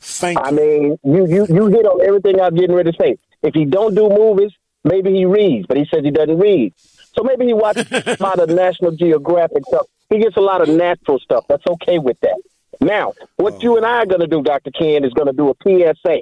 Thank 0.00 0.38
I 0.38 0.50
you. 0.50 0.56
mean, 0.56 0.98
you, 1.04 1.26
you, 1.26 1.46
you 1.48 1.66
hit 1.66 1.86
on 1.86 2.00
everything 2.06 2.40
I'm 2.40 2.54
getting 2.54 2.74
ready 2.74 2.92
to 2.92 2.98
say. 2.98 3.16
If 3.42 3.54
he 3.54 3.64
don't 3.64 3.94
do 3.94 4.08
movies, 4.08 4.52
maybe 4.84 5.12
he 5.12 5.24
reads, 5.24 5.66
but 5.66 5.76
he 5.76 5.86
says 5.86 6.04
he 6.04 6.10
doesn't 6.10 6.38
read. 6.38 6.74
So 7.16 7.22
maybe 7.22 7.46
he 7.46 7.52
watches 7.52 7.90
a 7.90 8.16
lot 8.20 8.38
of 8.38 8.48
National 8.48 8.92
Geographic 8.92 9.64
stuff. 9.66 9.86
He 10.08 10.18
gets 10.18 10.36
a 10.36 10.40
lot 10.40 10.60
of 10.62 10.68
natural 10.68 11.18
stuff. 11.18 11.44
That's 11.48 11.66
okay 11.66 11.98
with 11.98 12.18
that. 12.20 12.40
Now, 12.80 13.14
what 13.36 13.54
oh. 13.54 13.58
you 13.60 13.76
and 13.76 13.86
I 13.86 13.98
are 13.98 14.06
going 14.06 14.20
to 14.20 14.26
do, 14.26 14.42
Dr. 14.42 14.70
Ken, 14.70 15.04
is 15.04 15.12
going 15.12 15.28
to 15.28 15.32
do 15.32 15.50
a 15.50 15.54
PSA. 15.62 16.20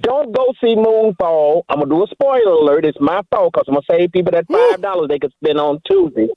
Don't 0.00 0.34
go 0.34 0.52
see 0.60 0.74
Moonfall. 0.74 1.62
I'm 1.68 1.78
going 1.78 1.88
to 1.88 1.94
do 1.94 2.04
a 2.04 2.06
spoiler 2.08 2.52
alert. 2.52 2.84
It's 2.84 3.00
my 3.00 3.22
fault 3.30 3.52
because 3.52 3.66
I'm 3.68 3.74
going 3.74 3.84
to 3.88 3.92
save 3.92 4.12
people 4.12 4.32
that 4.32 4.48
$5 4.48 5.08
they 5.08 5.18
could 5.18 5.32
spend 5.42 5.58
on 5.58 5.80
Tuesday. 5.86 6.28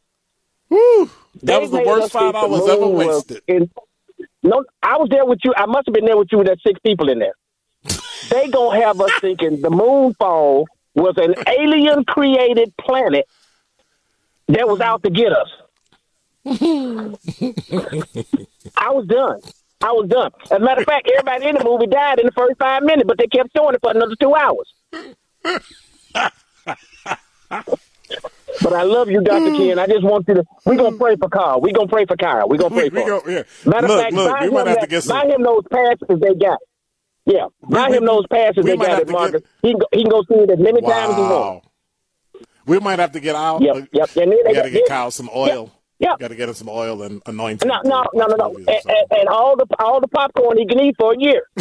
Woo. 0.69 1.05
That 1.05 1.11
They 1.43 1.59
was 1.59 1.71
the 1.71 1.81
worst 1.81 2.11
five 2.11 2.33
the 2.33 2.67
ever 2.71 2.87
wasted. 2.87 3.41
in- 3.47 3.71
no, 4.43 4.63
I 4.81 4.97
was 4.97 5.09
there 5.09 5.25
with 5.25 5.39
you. 5.43 5.53
I 5.55 5.65
must 5.65 5.87
have 5.87 5.93
been 5.93 6.05
there 6.05 6.17
with 6.17 6.29
you 6.31 6.37
with 6.37 6.47
that 6.47 6.59
six 6.65 6.79
people 6.79 7.09
in 7.09 7.19
there. 7.19 7.33
they 8.29 8.47
gonna 8.49 8.81
have 8.81 8.99
us 9.01 9.11
thinking 9.19 9.61
the 9.61 9.69
moon 9.69 10.13
fall 10.15 10.67
was 10.95 11.15
an 11.17 11.35
alien 11.47 12.03
created 12.05 12.73
planet 12.77 13.27
that 14.47 14.67
was 14.67 14.81
out 14.81 15.03
to 15.03 15.09
get 15.09 15.31
us. 15.31 15.49
I 16.45 16.51
was 18.91 19.05
done. 19.07 19.39
I 19.81 19.91
was 19.91 20.09
done. 20.09 20.31
As 20.45 20.51
a 20.51 20.59
matter 20.59 20.81
of 20.81 20.87
fact, 20.87 21.09
everybody 21.09 21.47
in 21.47 21.55
the 21.55 21.63
movie 21.63 21.87
died 21.87 22.19
in 22.19 22.25
the 22.25 22.31
first 22.31 22.57
five 22.57 22.83
minutes, 22.83 23.07
but 23.07 23.17
they 23.17 23.27
kept 23.27 23.51
showing 23.55 23.75
it 23.75 23.81
for 23.81 23.91
another 23.91 24.15
two 24.15 24.35
hours. 24.35 24.73
But 28.61 28.73
I 28.73 28.83
love 28.83 29.09
you, 29.09 29.21
Dr. 29.21 29.51
Hmm. 29.51 29.57
Ken. 29.57 29.79
I 29.79 29.87
just 29.87 30.03
want 30.03 30.27
you 30.27 30.35
to. 30.35 30.43
We're 30.65 30.75
going 30.75 30.91
to 30.91 30.97
hmm. 30.97 31.01
pray 31.03 31.15
for 31.15 31.29
Carl. 31.29 31.61
We're 31.61 31.73
going 31.73 31.87
to 31.87 31.93
pray 31.93 32.05
for 32.05 32.17
Kyle. 32.17 32.49
We're 32.49 32.57
going 32.57 32.71
to 32.71 32.75
pray 32.75 32.89
We, 32.89 32.99
we 32.99 33.01
for 33.01 33.07
go, 33.07 33.19
him. 33.21 33.31
yeah. 33.65 33.71
Matter 33.71 33.87
of 33.87 33.99
fact, 33.99 34.13
look, 34.13 34.31
buy 34.31 34.39
we 34.41 34.47
him, 34.47 34.53
might 34.53 34.63
to 34.63 34.77
that- 34.81 34.89
get 34.89 35.03
some. 35.03 35.19
buy 35.19 35.33
him 35.33 35.43
those 35.43 35.63
passes 35.71 36.19
they 36.19 36.33
got. 36.35 36.59
Yeah, 37.25 37.45
buy 37.61 37.89
we- 37.89 37.97
him 37.97 38.05
those 38.05 38.25
passes 38.27 38.65
they 38.65 38.75
got 38.75 38.87
have 38.89 38.99
at 39.01 39.09
Marcus. 39.09 39.41
get- 39.41 39.49
He, 39.61 39.71
can 39.71 39.79
go, 39.79 39.87
he 39.91 40.01
can 40.03 40.09
go 40.11 40.23
see 40.23 40.35
it 40.35 40.49
as 40.49 40.59
many 40.59 40.81
times 40.81 41.11
as 41.11 41.15
he 41.15 41.21
wants. 41.21 41.31
Wow. 41.31 41.61
We 42.65 42.79
might 42.79 42.99
have 42.99 43.11
to 43.13 43.19
get 43.19 43.35
out. 43.35 43.61
Yep, 43.61 43.89
yep. 43.93 44.09
And 44.15 44.31
then 44.31 44.39
they 44.43 44.49
We 44.49 44.53
got 44.55 44.63
to 44.63 44.69
get 44.71 44.87
Kyle 44.87 45.11
some 45.11 45.29
oil. 45.35 45.71
yeah. 45.99 46.15
Got 46.19 46.29
to 46.29 46.35
get 46.35 46.49
him 46.49 46.55
some 46.55 46.69
oil 46.69 47.01
and 47.03 47.21
anoint 47.25 47.63
him. 47.63 47.69
No, 47.69 47.81
no, 47.83 48.05
no, 48.13 48.25
no, 48.27 48.35
no. 48.35 48.55
And, 48.55 48.67
and, 48.67 49.07
and 49.11 49.27
all 49.29 49.55
the 49.55 49.65
all 49.79 50.01
the 50.01 50.07
popcorn 50.07 50.57
he 50.57 50.65
can 50.67 50.79
eat 50.79 50.95
for 50.97 51.13
a 51.13 51.19
year. 51.19 51.43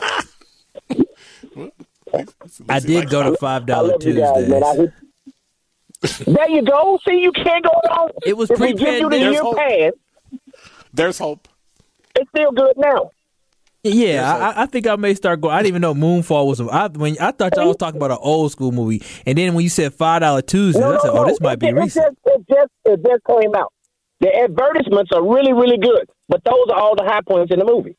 I 2.68 2.80
did 2.80 3.10
go 3.10 3.30
to 3.30 3.36
five 3.36 3.66
dollar 3.66 3.66
dollar 3.66 3.92
love 3.92 4.02
you 4.04 4.14
guys, 4.14 4.46
Tuesdays. 4.46 4.88
Man. 6.02 6.34
There 6.34 6.50
you 6.50 6.62
go. 6.62 6.98
See, 7.06 7.20
you 7.20 7.32
can't 7.32 7.64
go 7.64 7.70
wrong. 7.88 8.10
It 8.24 8.36
was 8.36 8.50
if 8.50 8.58
we 8.60 8.72
give 8.74 8.80
you 8.80 9.08
the 9.08 9.08
pre-pandemic. 9.08 9.32
year 9.32 9.42
There's 9.42 9.92
pass, 10.32 10.80
There's 10.94 11.18
hope. 11.18 11.48
it's 12.16 12.28
still 12.30 12.52
good 12.52 12.74
now. 12.76 13.10
Yeah, 13.84 14.34
I, 14.34 14.48
I- 14.50 14.62
I 14.62 14.66
think 14.66 14.86
I 14.88 14.96
may 14.96 15.14
start 15.14 15.40
going. 15.40 15.54
I 15.54 15.58
didn't 15.58 15.68
even 15.68 15.82
know 15.82 15.94
Moonfall 15.94 16.46
was. 16.48 16.60
A, 16.60 16.64
I, 16.64 16.88
when 16.88 17.16
I 17.20 17.30
thought 17.30 17.56
y'all 17.56 17.68
was 17.68 17.76
talking 17.76 17.96
about 17.96 18.10
an 18.10 18.18
old 18.20 18.50
school 18.52 18.72
movie, 18.72 19.02
and 19.24 19.38
then 19.38 19.54
when 19.54 19.62
you 19.62 19.70
said 19.70 19.94
five 19.94 20.20
dollar 20.20 20.42
Tuesdays, 20.42 20.80
No, 20.80 20.90
I 20.90 20.94
no, 20.94 20.98
said, 21.00 21.14
no. 21.14 21.22
"Oh, 21.22 21.26
this 21.26 21.40
might 21.40 21.52
it, 21.54 21.60
be 21.60 21.68
it, 21.68 21.74
recent." 21.74 22.18
It 22.26 22.44
just, 22.48 22.48
it 22.50 22.54
just 22.54 22.70
it 22.84 23.06
just 23.08 23.40
came 23.40 23.54
out. 23.54 23.72
The 24.20 24.34
advertisements 24.34 25.12
are 25.14 25.22
really 25.22 25.52
really 25.52 25.78
good, 25.78 26.08
but 26.28 26.42
those 26.44 26.66
are 26.70 26.78
all 26.78 26.96
the 26.96 27.04
high 27.04 27.20
points 27.26 27.52
in 27.52 27.60
the 27.60 27.64
movie. 27.64 27.96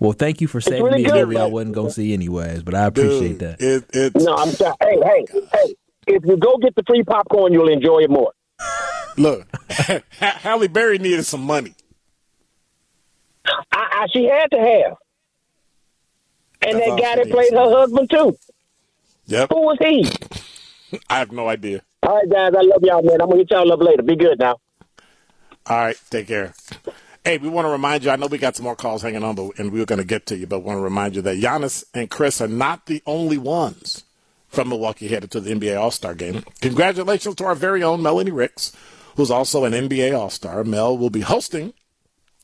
Well, 0.00 0.12
thank 0.12 0.40
you 0.40 0.48
for 0.48 0.60
saving 0.60 0.84
really 0.84 1.02
me 1.04 1.08
a 1.08 1.12
good, 1.12 1.28
movie 1.28 1.38
I 1.40 1.46
wasn't 1.46 1.74
gonna 1.76 1.90
see 1.90 2.12
anyways, 2.12 2.62
but 2.64 2.74
I 2.74 2.86
appreciate 2.86 3.38
Dude, 3.38 3.40
that. 3.40 3.60
It, 3.60 3.84
it's, 3.92 4.24
No, 4.24 4.34
I'm 4.34 4.50
sorry. 4.50 4.74
Hey, 4.82 4.98
hey, 5.02 5.24
oh, 5.32 5.48
hey! 5.52 5.74
If 6.06 6.24
you 6.24 6.36
go 6.36 6.58
get 6.58 6.74
the 6.74 6.82
free 6.86 7.02
popcorn, 7.02 7.52
you'll 7.52 7.68
enjoy 7.68 8.00
it 8.00 8.10
more. 8.10 8.32
Look, 9.16 9.46
Halle 10.18 10.68
Berry 10.68 10.98
needed 10.98 11.24
some 11.24 11.42
money. 11.42 11.74
I, 13.46 13.52
I, 13.72 14.06
she 14.12 14.24
had 14.24 14.50
to 14.50 14.58
have. 14.58 14.96
And 16.62 16.80
That's 16.80 16.90
that 16.90 17.00
guy 17.00 17.16
that 17.16 17.30
played 17.30 17.52
her 17.52 17.70
husband 17.70 18.10
too. 18.10 18.36
Yep. 19.26 19.50
Who 19.50 19.60
was 19.60 19.78
he? 19.80 20.98
I 21.10 21.18
have 21.18 21.32
no 21.32 21.48
idea. 21.48 21.82
All 22.02 22.16
right, 22.16 22.28
guys, 22.28 22.52
I 22.56 22.62
love 22.62 22.82
y'all, 22.82 23.02
man. 23.02 23.20
I'm 23.20 23.28
gonna 23.28 23.38
hit 23.38 23.50
y'all 23.50 23.72
up 23.72 23.80
later. 23.80 24.02
Be 24.02 24.16
good 24.16 24.38
now. 24.38 24.58
All 25.66 25.78
right, 25.78 26.00
take 26.10 26.28
care. 26.28 26.54
Hey, 27.24 27.38
we 27.38 27.48
want 27.48 27.64
to 27.64 27.70
remind 27.70 28.04
you. 28.04 28.10
I 28.10 28.16
know 28.16 28.26
we 28.26 28.36
got 28.36 28.54
some 28.54 28.64
more 28.64 28.76
calls 28.76 29.00
hanging 29.00 29.24
on, 29.24 29.34
but 29.34 29.58
and 29.58 29.72
we 29.72 29.78
were 29.78 29.86
going 29.86 29.98
to 29.98 30.04
get 30.04 30.26
to 30.26 30.36
you, 30.36 30.46
but 30.46 30.60
want 30.60 30.76
to 30.76 30.82
remind 30.82 31.16
you 31.16 31.22
that 31.22 31.38
Giannis 31.38 31.82
and 31.94 32.10
Chris 32.10 32.42
are 32.42 32.48
not 32.48 32.84
the 32.84 33.02
only 33.06 33.38
ones 33.38 34.04
from 34.54 34.68
Milwaukee 34.68 35.08
headed 35.08 35.30
to 35.32 35.40
the 35.40 35.52
NBA 35.52 35.78
All 35.78 35.90
Star 35.90 36.14
game. 36.14 36.44
Congratulations 36.60 37.34
to 37.36 37.44
our 37.44 37.54
very 37.54 37.82
own 37.82 38.02
Melanie 38.02 38.30
Ricks, 38.30 38.72
who's 39.16 39.30
also 39.30 39.64
an 39.64 39.72
NBA 39.72 40.16
All 40.16 40.30
Star. 40.30 40.64
Mel 40.64 40.96
will 40.96 41.10
be 41.10 41.20
hosting 41.20 41.74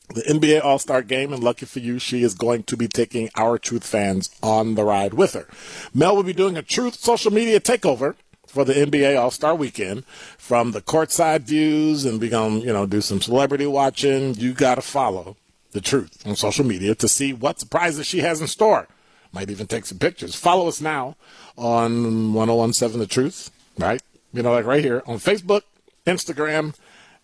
the 0.09 0.21
NBA 0.23 0.63
All 0.63 0.77
Star 0.77 1.01
game, 1.01 1.31
and 1.31 1.43
lucky 1.43 1.65
for 1.65 1.79
you, 1.79 1.97
she 1.99 2.21
is 2.21 2.33
going 2.33 2.63
to 2.63 2.75
be 2.75 2.87
taking 2.87 3.29
our 3.35 3.57
Truth 3.57 3.85
fans 3.85 4.29
on 4.43 4.75
the 4.75 4.83
ride 4.83 5.13
with 5.13 5.33
her. 5.33 5.47
Mel 5.93 6.15
will 6.15 6.23
be 6.23 6.33
doing 6.33 6.57
a 6.57 6.61
Truth 6.61 6.95
social 6.95 7.31
media 7.31 7.59
takeover 7.59 8.15
for 8.45 8.65
the 8.65 8.73
NBA 8.73 9.17
All 9.17 9.31
Star 9.31 9.55
Weekend 9.55 10.05
from 10.37 10.71
the 10.71 10.81
courtside 10.81 11.43
views, 11.43 12.03
and 12.03 12.19
we're 12.19 12.29
gonna 12.29 12.59
you 12.59 12.73
know 12.73 12.85
do 12.85 12.99
some 13.01 13.21
celebrity 13.21 13.65
watching. 13.65 14.35
You 14.35 14.53
got 14.53 14.75
to 14.75 14.81
follow 14.81 15.37
the 15.71 15.81
Truth 15.81 16.27
on 16.27 16.35
social 16.35 16.65
media 16.65 16.93
to 16.95 17.07
see 17.07 17.31
what 17.31 17.59
surprises 17.59 18.05
she 18.05 18.19
has 18.19 18.41
in 18.41 18.47
store. 18.47 18.87
Might 19.33 19.49
even 19.49 19.67
take 19.67 19.85
some 19.85 19.97
pictures. 19.97 20.35
Follow 20.35 20.67
us 20.67 20.81
now 20.81 21.15
on 21.57 22.33
1017 22.33 22.99
The 22.99 23.07
Truth, 23.07 23.49
right? 23.77 24.01
You 24.33 24.43
know, 24.43 24.51
like 24.51 24.65
right 24.65 24.83
here 24.83 25.01
on 25.05 25.17
Facebook, 25.17 25.61
Instagram, 26.05 26.75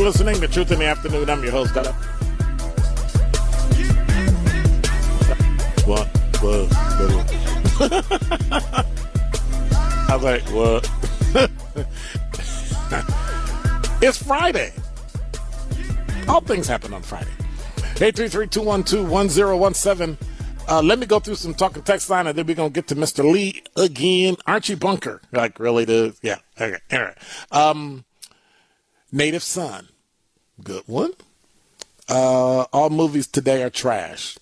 listening 0.09 0.40
to 0.40 0.48
Truth 0.48 0.72
in 0.72 0.78
the 0.78 0.86
Afternoon. 0.86 1.28
I'm 1.28 1.42
your 1.42 1.52
host, 1.52 1.74
Dada. 1.74 1.92
What? 5.84 6.09
What? 6.40 6.72
I 10.09 10.14
was 10.14 10.24
like, 10.24 10.42
what? 10.44 10.90
it's 14.02 14.22
Friday. 14.22 14.72
All 16.26 16.40
things 16.40 16.66
happen 16.66 16.94
on 16.94 17.02
Friday. 17.02 17.28
833-212-1017. 17.96 20.16
Uh, 20.70 20.80
let 20.80 20.98
me 20.98 21.04
go 21.04 21.20
through 21.20 21.34
some 21.34 21.52
talking 21.52 21.82
text 21.82 22.09
line, 22.09 22.26
and 22.26 22.38
then 22.38 22.46
we're 22.46 22.56
going 22.56 22.70
to 22.70 22.74
get 22.74 22.88
to 22.88 22.96
Mr. 22.96 23.30
Lee 23.30 23.62
again. 23.76 24.36
Archie 24.46 24.74
Bunker. 24.74 25.20
Like, 25.32 25.61
really, 25.61 25.84
dude? 25.84 26.14
Yeah. 26.22 26.38
Okay. 26.59 26.78
All 26.92 26.98
right. 26.98 27.18
Um, 27.52 28.06
Native 29.12 29.42
Son. 29.42 29.88
Good 30.62 30.82
one. 30.86 31.12
Uh, 32.09 32.62
all 32.72 32.90
movies 32.90 33.26
today 33.26 33.62
are 33.62 33.70
trash. 33.70 34.38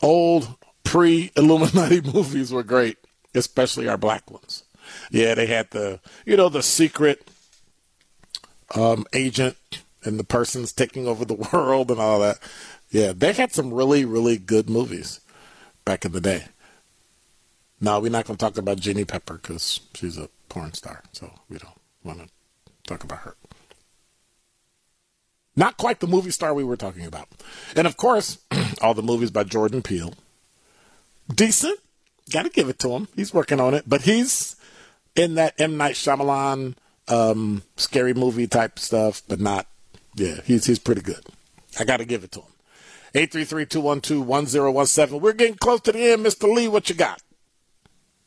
Old 0.00 0.54
pre 0.84 1.30
Illuminati 1.36 2.00
movies 2.14 2.52
were 2.52 2.62
great, 2.62 2.98
especially 3.34 3.88
our 3.88 3.98
black 3.98 4.30
ones. 4.30 4.64
Yeah, 5.10 5.34
they 5.34 5.46
had 5.46 5.70
the, 5.70 6.00
you 6.24 6.36
know, 6.36 6.48
the 6.48 6.62
secret 6.62 7.28
um, 8.74 9.04
agent 9.12 9.56
and 10.04 10.18
the 10.18 10.24
person's 10.24 10.72
taking 10.72 11.06
over 11.06 11.24
the 11.24 11.34
world 11.52 11.90
and 11.90 12.00
all 12.00 12.20
that. 12.20 12.38
Yeah, 12.90 13.12
they 13.14 13.32
had 13.32 13.52
some 13.52 13.74
really, 13.74 14.04
really 14.04 14.38
good 14.38 14.70
movies 14.70 15.20
back 15.84 16.04
in 16.04 16.12
the 16.12 16.20
day. 16.20 16.44
Now, 17.80 18.00
we're 18.00 18.10
not 18.10 18.24
going 18.26 18.36
to 18.36 18.44
talk 18.44 18.56
about 18.56 18.80
Jeannie 18.80 19.04
Pepper 19.04 19.34
because 19.34 19.80
she's 19.94 20.18
a 20.18 20.28
porn 20.48 20.72
star, 20.72 21.02
so 21.12 21.32
we 21.48 21.58
don't 21.58 21.78
want 22.02 22.20
to 22.20 22.28
talk 22.88 23.04
about 23.04 23.20
her. 23.20 23.34
Not 25.58 25.76
quite 25.76 25.98
the 25.98 26.06
movie 26.06 26.30
star 26.30 26.54
we 26.54 26.62
were 26.62 26.76
talking 26.76 27.04
about. 27.04 27.26
And 27.74 27.88
of 27.88 27.96
course, 27.96 28.38
all 28.80 28.94
the 28.94 29.02
movies 29.02 29.32
by 29.32 29.42
Jordan 29.42 29.82
Peele. 29.82 30.14
Decent. 31.34 31.80
Got 32.30 32.44
to 32.44 32.48
give 32.48 32.68
it 32.68 32.78
to 32.78 32.90
him. 32.90 33.08
He's 33.16 33.34
working 33.34 33.58
on 33.58 33.74
it. 33.74 33.82
But 33.84 34.02
he's 34.02 34.54
in 35.16 35.34
that 35.34 35.54
M. 35.58 35.76
Night 35.76 35.96
Shyamalan 35.96 36.76
um, 37.08 37.64
scary 37.76 38.14
movie 38.14 38.46
type 38.46 38.78
stuff, 38.78 39.20
but 39.26 39.40
not, 39.40 39.66
yeah, 40.14 40.42
he's, 40.44 40.66
he's 40.66 40.78
pretty 40.78 41.00
good. 41.00 41.26
I 41.76 41.84
got 41.84 41.96
to 41.96 42.04
give 42.04 42.22
it 42.22 42.30
to 42.32 42.42
him. 42.42 42.52
833-212-1017. 43.14 45.20
We're 45.20 45.32
getting 45.32 45.56
close 45.56 45.80
to 45.80 45.90
the 45.90 46.12
end. 46.12 46.24
Mr. 46.24 46.54
Lee, 46.54 46.68
what 46.68 46.88
you 46.88 46.94
got? 46.94 47.20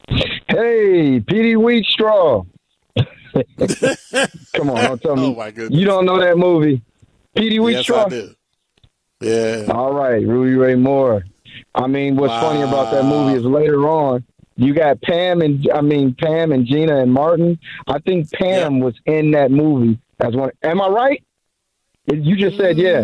Hey, 0.09 1.21
Petey 1.21 1.55
Wheatstraw. 1.55 2.45
Come 4.53 4.69
on, 4.69 4.83
don't 4.83 5.01
tell 5.01 5.15
me. 5.15 5.27
Oh, 5.27 5.35
my 5.35 5.51
goodness. 5.51 5.79
You 5.79 5.85
don't 5.85 6.05
know 6.05 6.19
that 6.19 6.37
movie. 6.37 6.81
Petey 7.35 7.59
Wheat 7.59 7.73
yes, 7.73 7.83
Straw? 7.83 8.05
I 8.05 8.09
do. 8.09 8.29
Yeah. 9.21 9.65
All 9.69 9.93
right, 9.93 10.25
Rudy 10.25 10.55
Ray 10.55 10.75
Moore. 10.75 11.23
I 11.75 11.87
mean, 11.87 12.15
what's 12.15 12.31
Wow. 12.31 12.41
funny 12.41 12.61
about 12.63 12.91
that 12.91 13.05
movie 13.05 13.37
is 13.37 13.43
later 13.45 13.87
on, 13.87 14.23
you 14.57 14.73
got 14.73 15.01
Pam 15.01 15.41
and 15.41 15.67
I 15.73 15.81
mean 15.81 16.13
Pam 16.15 16.51
and 16.51 16.65
Gina 16.65 16.97
and 16.97 17.11
Martin. 17.13 17.57
I 17.87 17.99
think 17.99 18.29
Pam 18.31 18.79
was 18.79 18.95
in 19.05 19.31
that 19.31 19.51
movie 19.51 19.97
as 20.19 20.35
one. 20.35 20.51
Am 20.63 20.81
I 20.81 20.87
right? 20.89 21.23
You 22.11 22.35
just 22.35 22.57
said 22.57 22.77
yeah. 22.77 23.01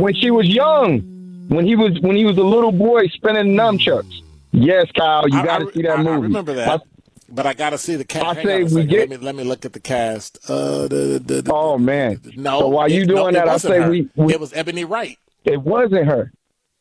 When 0.00 0.14
she 0.14 0.30
was 0.30 0.46
young, 0.48 1.00
when 1.48 1.66
he 1.66 1.74
was 1.76 1.98
when 2.00 2.14
he 2.16 2.24
was 2.24 2.36
a 2.38 2.42
little 2.44 2.72
boy 2.72 3.06
spinning 3.08 3.56
nunchucks. 3.56 4.20
Yes, 4.52 4.86
Kyle, 4.96 5.24
you 5.28 5.42
got 5.42 5.58
to 5.58 5.72
see 5.72 5.82
that 5.82 5.98
I- 5.98 6.02
movie. 6.02 6.10
I 6.10 6.20
remember 6.20 6.54
that. 6.54 6.82
But 7.30 7.46
I 7.46 7.52
got 7.54 7.70
to 7.70 7.78
see 7.78 7.94
the 7.96 8.04
cast. 8.04 8.38
I 8.38 8.42
say 8.42 8.62
we 8.64 8.84
get- 8.86 9.10
let 9.10 9.20
me 9.20 9.26
let 9.26 9.34
me 9.34 9.44
look 9.44 9.64
at 9.66 9.72
the 9.74 9.80
cast. 9.80 10.38
Uh, 10.48 10.88
the, 10.88 11.22
the, 11.24 11.42
the, 11.42 11.52
oh 11.52 11.76
man! 11.76 12.20
no. 12.36 12.60
So 12.60 12.68
while 12.68 12.90
you 12.90 13.02
it- 13.02 13.06
doing 13.08 13.34
no, 13.34 13.40
that, 13.40 13.48
I 13.48 13.56
say 13.58 13.86
we, 13.88 14.08
we 14.16 14.32
It 14.32 14.40
was 14.40 14.52
Ebony 14.54 14.84
Wright. 14.84 15.18
it 15.44 15.60
wasn't 15.60 16.06
her. 16.06 16.32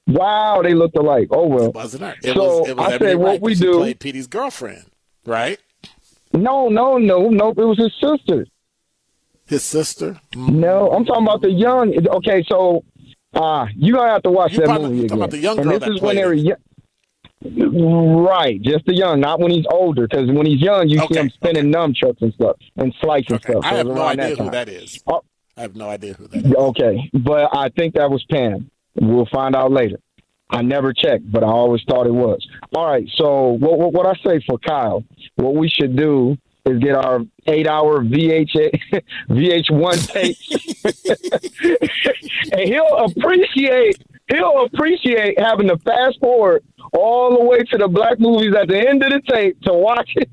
Wow, 0.07 0.61
they 0.63 0.73
looked 0.73 0.95
alike. 0.95 1.27
Oh 1.31 1.47
well. 1.47 1.65
It 1.65 1.75
wasn't 1.75 2.03
her. 2.03 2.15
It 2.23 2.33
So, 2.33 2.59
was. 2.61 2.69
It 2.69 2.77
was 2.77 2.87
I 2.87 2.95
Ebony 2.95 3.11
say 3.11 3.15
what 3.15 3.25
Wright. 3.27 3.41
we 3.41 3.55
do- 3.55 3.77
played 3.79 3.99
Petey's 3.99 4.27
girlfriend, 4.27 4.85
right? 5.25 5.59
No, 6.33 6.69
no, 6.69 6.97
no, 6.97 7.29
no. 7.29 7.49
It 7.49 7.57
was 7.57 7.77
his 7.77 7.91
sister. 7.99 8.45
His 9.47 9.63
sister. 9.63 10.19
No, 10.35 10.91
I'm 10.91 11.03
talking 11.05 11.23
about 11.23 11.41
the 11.41 11.51
young. 11.51 11.93
Okay, 12.07 12.43
so 12.47 12.85
uh 13.33 13.65
you 13.75 13.93
gonna 13.93 14.11
have 14.13 14.23
to 14.23 14.31
watch 14.31 14.53
You 14.53 14.59
that 14.59 14.65
probably- 14.67 14.89
movie 14.91 15.05
again. 15.07 15.17
about 15.17 15.31
the 15.31 15.39
young 15.39 15.57
and 15.57 15.65
girl 15.69 15.79
this 15.79 15.87
that 15.89 15.95
is 15.95 16.01
when 16.01 16.15
played 16.15 16.17
they 16.19 16.25
were 16.25 16.33
it. 16.33 16.39
young. 16.39 16.57
Right, 17.43 18.61
just 18.61 18.85
the 18.85 18.95
young, 18.95 19.19
not 19.19 19.39
when 19.39 19.51
he's 19.51 19.65
older. 19.71 20.07
Because 20.07 20.27
when 20.31 20.45
he's 20.45 20.61
young, 20.61 20.87
you 20.89 20.99
see 21.07 21.19
him 21.19 21.29
spinning 21.29 21.71
nunchucks 21.71 22.21
and 22.21 22.33
stuff 22.33 22.57
and 22.77 22.93
slicing 23.01 23.35
Okay. 23.35 23.51
stuff. 23.53 23.63
I 23.65 23.75
have 23.75 23.85
no 23.87 24.01
idea 24.01 24.29
who 24.29 24.35
time. 24.37 24.51
that 24.51 24.69
is. 24.69 25.01
Oh. 25.07 25.21
I 25.55 25.61
have 25.61 25.75
no 25.75 25.89
idea 25.89 26.13
who 26.13 26.27
that 26.27 26.45
is. 26.45 26.53
Okay, 26.53 27.09
but 27.13 27.49
I 27.51 27.69
think 27.69 27.95
that 27.95 28.09
was 28.11 28.23
Pam. 28.29 28.69
We'll 28.95 29.27
find 29.31 29.55
out 29.55 29.71
later. 29.71 29.97
I 30.49 30.61
never 30.61 30.93
checked, 30.93 31.31
but 31.31 31.43
I 31.43 31.47
always 31.47 31.81
thought 31.89 32.05
it 32.07 32.13
was. 32.13 32.45
All 32.75 32.85
right, 32.85 33.07
so 33.15 33.49
what, 33.59 33.77
what, 33.79 33.91
what 33.93 34.05
I 34.05 34.13
say 34.25 34.39
for 34.47 34.57
Kyle, 34.59 35.03
what 35.35 35.55
we 35.55 35.67
should 35.67 35.95
do 35.95 36.37
is 36.67 36.79
get 36.79 36.95
our 36.95 37.21
eight-hour 37.47 38.03
VH 38.03 38.81
VH1 39.29 40.07
tape, 40.13 40.37
and 42.51 42.61
he'll 42.61 42.97
appreciate 42.97 44.03
he'll 44.29 44.65
appreciate 44.65 45.39
having 45.39 45.67
to 45.67 45.77
fast 45.79 46.19
forward 46.19 46.63
all 46.93 47.37
the 47.37 47.43
way 47.43 47.59
to 47.59 47.77
the 47.77 47.87
black 47.87 48.19
movies 48.19 48.53
at 48.55 48.67
the 48.67 48.77
end 48.77 49.03
of 49.03 49.11
the 49.11 49.21
tape 49.31 49.59
to 49.61 49.73
watch 49.73 50.11
it. 50.15 50.29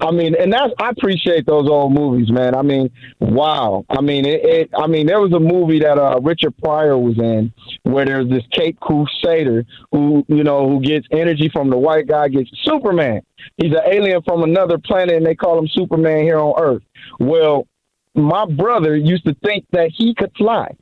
I 0.00 0.10
mean, 0.10 0.34
and 0.34 0.52
that's 0.52 0.72
I 0.78 0.90
appreciate 0.90 1.46
those 1.46 1.68
old 1.68 1.92
movies, 1.92 2.30
man. 2.30 2.54
I 2.54 2.62
mean, 2.62 2.90
wow. 3.20 3.84
I 3.88 4.00
mean, 4.00 4.24
it. 4.24 4.44
it 4.44 4.70
I 4.76 4.86
mean, 4.86 5.06
there 5.06 5.20
was 5.20 5.32
a 5.32 5.40
movie 5.40 5.80
that 5.80 5.98
uh, 5.98 6.20
Richard 6.22 6.56
Pryor 6.58 6.98
was 6.98 7.18
in 7.18 7.52
where 7.82 8.04
there's 8.04 8.28
this 8.28 8.44
Cape 8.52 8.78
Crusader 8.80 9.64
who, 9.92 10.24
you 10.28 10.44
know, 10.44 10.68
who 10.68 10.80
gets 10.80 11.06
energy 11.10 11.48
from 11.52 11.70
the 11.70 11.78
white 11.78 12.06
guy, 12.06 12.28
gets 12.28 12.50
Superman. 12.62 13.22
He's 13.56 13.72
an 13.72 13.82
alien 13.86 14.22
from 14.22 14.42
another 14.42 14.78
planet, 14.78 15.16
and 15.16 15.26
they 15.26 15.34
call 15.34 15.58
him 15.58 15.68
Superman 15.68 16.22
here 16.22 16.38
on 16.38 16.54
Earth. 16.58 16.82
Well, 17.18 17.66
my 18.14 18.46
brother 18.46 18.96
used 18.96 19.24
to 19.26 19.34
think 19.44 19.66
that 19.72 19.90
he 19.94 20.14
could 20.14 20.32
fly, 20.36 20.74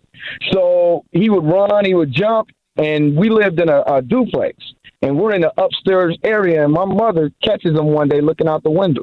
so 0.52 1.05
he 1.12 1.30
would 1.30 1.44
run, 1.44 1.84
he 1.84 1.94
would 1.94 2.12
jump, 2.12 2.48
and 2.76 3.16
we 3.16 3.28
lived 3.28 3.61
in 3.61 3.68
a, 3.68 3.82
a 3.82 4.02
duplex 4.02 4.57
and 5.05 5.18
we're 5.18 5.34
in 5.34 5.42
the 5.42 5.52
upstairs 5.62 6.16
area 6.24 6.64
and 6.64 6.72
my 6.72 6.86
mother 6.86 7.30
catches 7.42 7.78
him 7.78 7.86
one 7.86 8.09
day 8.09 8.22
looking 8.22 8.48
out 8.48 8.62
the 8.62 8.70
window. 8.70 9.02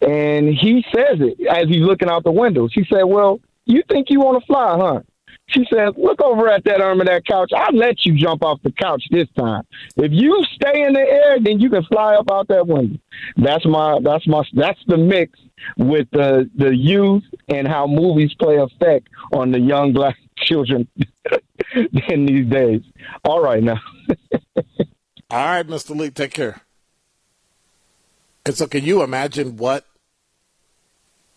And 0.00 0.48
he 0.48 0.84
says 0.92 1.20
it 1.20 1.46
as 1.48 1.68
he's 1.68 1.82
looking 1.82 2.08
out 2.08 2.24
the 2.24 2.32
window. 2.32 2.68
She 2.68 2.84
said 2.92 3.04
well 3.04 3.40
you 3.64 3.82
think 3.88 4.10
you 4.10 4.20
want 4.20 4.42
to 4.42 4.46
fly 4.46 4.76
huh? 4.76 5.00
She 5.46 5.64
said 5.72 5.96
look 5.96 6.20
over 6.20 6.48
at 6.48 6.64
that 6.64 6.80
arm 6.80 7.00
of 7.00 7.06
that 7.06 7.24
couch. 7.24 7.52
I'll 7.56 7.74
let 7.74 8.04
you 8.04 8.16
jump 8.16 8.42
off 8.42 8.60
the 8.64 8.72
couch 8.72 9.04
this 9.12 9.28
time. 9.38 9.62
If 9.96 10.10
you 10.12 10.44
stay 10.54 10.82
in 10.82 10.92
the 10.92 11.00
air 11.00 11.38
then 11.40 11.60
you 11.60 11.70
can 11.70 11.84
fly 11.84 12.16
up 12.16 12.30
out 12.32 12.48
that 12.48 12.66
window. 12.66 12.98
That's 13.36 13.64
my 13.64 14.00
that's 14.02 14.26
my 14.26 14.42
that's 14.54 14.80
the 14.88 14.96
mix 14.98 15.38
with 15.76 16.08
the 16.10 16.50
the 16.56 16.74
youth 16.74 17.22
and 17.46 17.68
how 17.68 17.86
movies 17.86 18.34
play 18.34 18.56
effect 18.56 19.08
on 19.32 19.52
the 19.52 19.60
young 19.60 19.92
black 19.92 20.16
children 20.38 20.88
in 22.08 22.26
these 22.26 22.46
days. 22.46 22.82
All 23.24 23.40
right 23.40 23.62
now 23.62 23.80
All 25.30 25.44
right, 25.44 25.66
Mr. 25.66 25.94
Lee, 25.94 26.10
take 26.10 26.32
care. 26.32 26.62
And 28.46 28.56
so, 28.56 28.66
can 28.66 28.82
you 28.82 29.02
imagine 29.02 29.58
what 29.58 29.84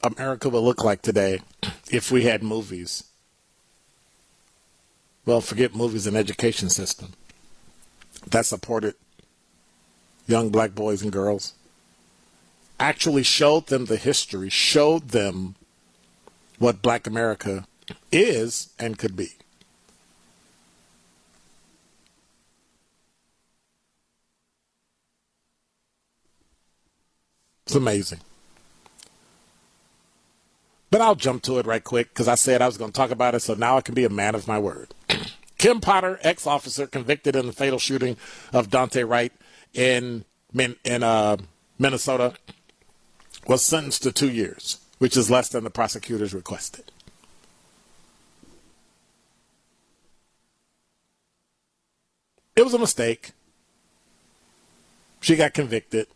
America 0.02 0.48
would 0.48 0.60
look 0.60 0.84
like 0.84 1.02
today 1.02 1.42
if 1.92 2.10
we 2.10 2.24
had 2.24 2.42
movies? 2.42 3.04
Well, 5.26 5.42
forget 5.42 5.76
movies 5.76 6.08
and 6.08 6.16
education 6.16 6.70
system 6.70 7.14
that 8.28 8.46
supported 8.46 8.96
young 10.26 10.50
black 10.50 10.74
boys 10.74 11.02
and 11.02 11.12
girls. 11.12 11.54
Actually 12.80 13.24
showed 13.24 13.68
them 13.68 13.86
the 13.86 13.98
history, 13.98 14.50
showed 14.50 15.10
them 15.10 15.56
what 16.60 16.82
black 16.82 17.08
America 17.08 17.68
is 18.12 18.70
and 18.80 18.98
could 18.98 19.18
be. 19.18 19.34
It's 27.72 27.78
amazing. 27.78 28.20
But 30.90 31.00
I'll 31.00 31.16
jump 31.16 31.42
to 31.44 31.58
it 31.58 31.66
right 31.66 31.82
quick 31.82 32.10
because 32.10 32.28
I 32.28 32.36
said 32.36 32.62
I 32.62 32.66
was 32.66 32.76
going 32.76 32.92
to 32.92 32.94
talk 32.94 33.12
about 33.12 33.34
it, 33.34 33.40
so 33.40 33.54
now 33.54 33.78
I 33.78 33.82
can 33.82 33.96
be 33.96 34.04
a 34.04 34.10
man 34.10 34.36
of 34.36 34.46
my 34.46 34.60
word. 34.60 34.94
Kim 35.58 35.80
Potter, 35.80 36.20
ex 36.22 36.46
officer 36.46 36.86
convicted 36.86 37.34
in 37.34 37.48
the 37.48 37.54
fatal 37.54 37.80
shooting 37.80 38.18
of 38.52 38.70
Daunte 38.70 39.08
Wright 39.08 39.32
in, 39.74 40.26
in 40.54 41.02
uh, 41.02 41.38
Minnesota, 41.80 42.34
was 43.48 43.64
sentenced 43.64 44.04
to 44.04 44.12
two 44.12 44.30
years, 44.30 44.80
which 44.98 45.16
is 45.16 45.32
less 45.32 45.48
than 45.48 45.64
the 45.64 45.70
prosecutors 45.70 46.34
requested. 46.34 46.92
It 52.58 52.66
was 52.66 52.74
a 52.74 52.80
mistake. 52.80 53.32
She 55.22 55.38
got 55.38 55.54
convicted. 55.54 56.08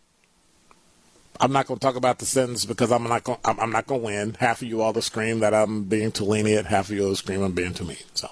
I'm 1.40 1.52
not 1.52 1.66
going 1.66 1.78
to 1.78 1.84
talk 1.84 1.96
about 1.96 2.18
the 2.18 2.26
sentence 2.26 2.64
because 2.64 2.90
I'm 2.90 3.04
not 3.04 3.24
going. 3.24 3.38
I'm, 3.44 3.70
not 3.70 3.86
going 3.86 4.00
to 4.00 4.06
win. 4.06 4.34
Half 4.34 4.62
of 4.62 4.68
you 4.68 4.82
all 4.82 4.92
to 4.92 5.02
scream 5.02 5.40
that 5.40 5.54
I'm 5.54 5.84
being 5.84 6.12
too 6.12 6.24
lenient. 6.24 6.66
Half 6.66 6.90
of 6.90 6.96
you 6.96 7.06
all 7.06 7.14
scream 7.14 7.42
I'm 7.42 7.52
being 7.52 7.74
too 7.74 7.84
mean. 7.84 7.96
So 8.14 8.28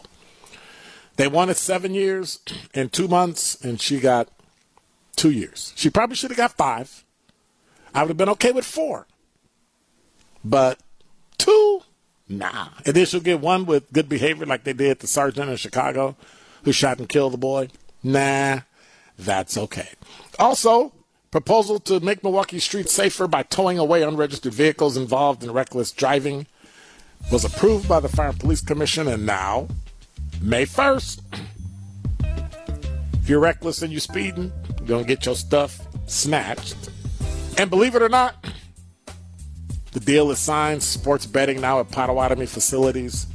they 1.17 1.29
wanted 1.29 1.57
seven 1.57 1.95
years 1.95 2.41
and 2.75 2.93
two 2.93 3.09
months, 3.09 3.63
and 3.63 3.81
she 3.81 4.01
got 4.01 4.29
two 5.17 5.31
years. 5.31 5.73
She 5.77 5.91
probably 5.91 6.17
should 6.17 6.31
have 6.31 6.39
got 6.39 6.53
five. 6.53 7.05
I 7.95 8.03
would 8.03 8.11
have 8.11 8.17
been 8.17 8.29
okay 8.31 8.53
with 8.53 8.65
four, 8.65 9.07
but 10.45 10.81
two, 11.39 11.83
nah. 12.29 12.69
And 12.85 12.95
then 12.95 13.07
she'll 13.07 13.21
get 13.21 13.41
one 13.41 13.67
with 13.67 13.93
good 13.93 14.09
behavior, 14.09 14.47
like 14.47 14.65
they 14.65 14.73
did 14.73 14.99
the 14.99 15.07
sergeant 15.07 15.49
in 15.49 15.57
Chicago, 15.57 16.17
who 16.65 16.73
shot 16.73 16.99
and 16.99 17.09
killed 17.09 17.35
the 17.35 17.39
boy. 17.39 17.69
Nah, 18.03 18.61
that's 19.17 19.57
okay. 19.57 19.91
Also, 20.41 20.93
Proposal 21.35 21.81
to 21.81 21.99
make 21.99 22.23
Milwaukee 22.23 22.61
streets 22.61 22.93
safer 22.93 23.27
by 23.27 23.43
towing 23.43 23.77
away 23.77 24.05
unregistered 24.05 24.55
vehicles 24.55 24.97
involved 24.97 25.43
in 25.43 25.51
reckless 25.51 25.91
driving 25.91 26.47
was 27.33 27.45
approved 27.45 27.89
by 27.89 27.99
the 27.99 28.09
Fire 28.09 28.29
and 28.29 28.39
Police 28.39 28.61
Commission, 28.61 29.09
and 29.09 29.27
now, 29.27 29.67
May 30.41 30.65
1st, 30.65 31.23
if 33.15 33.29
you're 33.29 33.41
reckless 33.41 33.83
and 33.83 33.91
you're 33.93 33.99
speeding, 33.99 34.53
you're 34.79 34.87
going 34.87 35.03
to 35.03 35.09
get 35.09 35.27
your 35.27 35.35
stuff 35.35 35.81
snatched. 36.07 36.77
And 37.59 37.69
believe 37.69 37.97
it 37.97 38.03
or 38.03 38.09
not, 38.09 38.37
the 39.91 39.99
deal 39.99 40.31
is 40.31 40.39
signed. 40.39 40.85
Sports 40.85 41.27
betting 41.27 41.61
now 41.61 41.81
at 41.81 41.91
Potawatomi 41.91 42.47
facilities. 42.47 43.27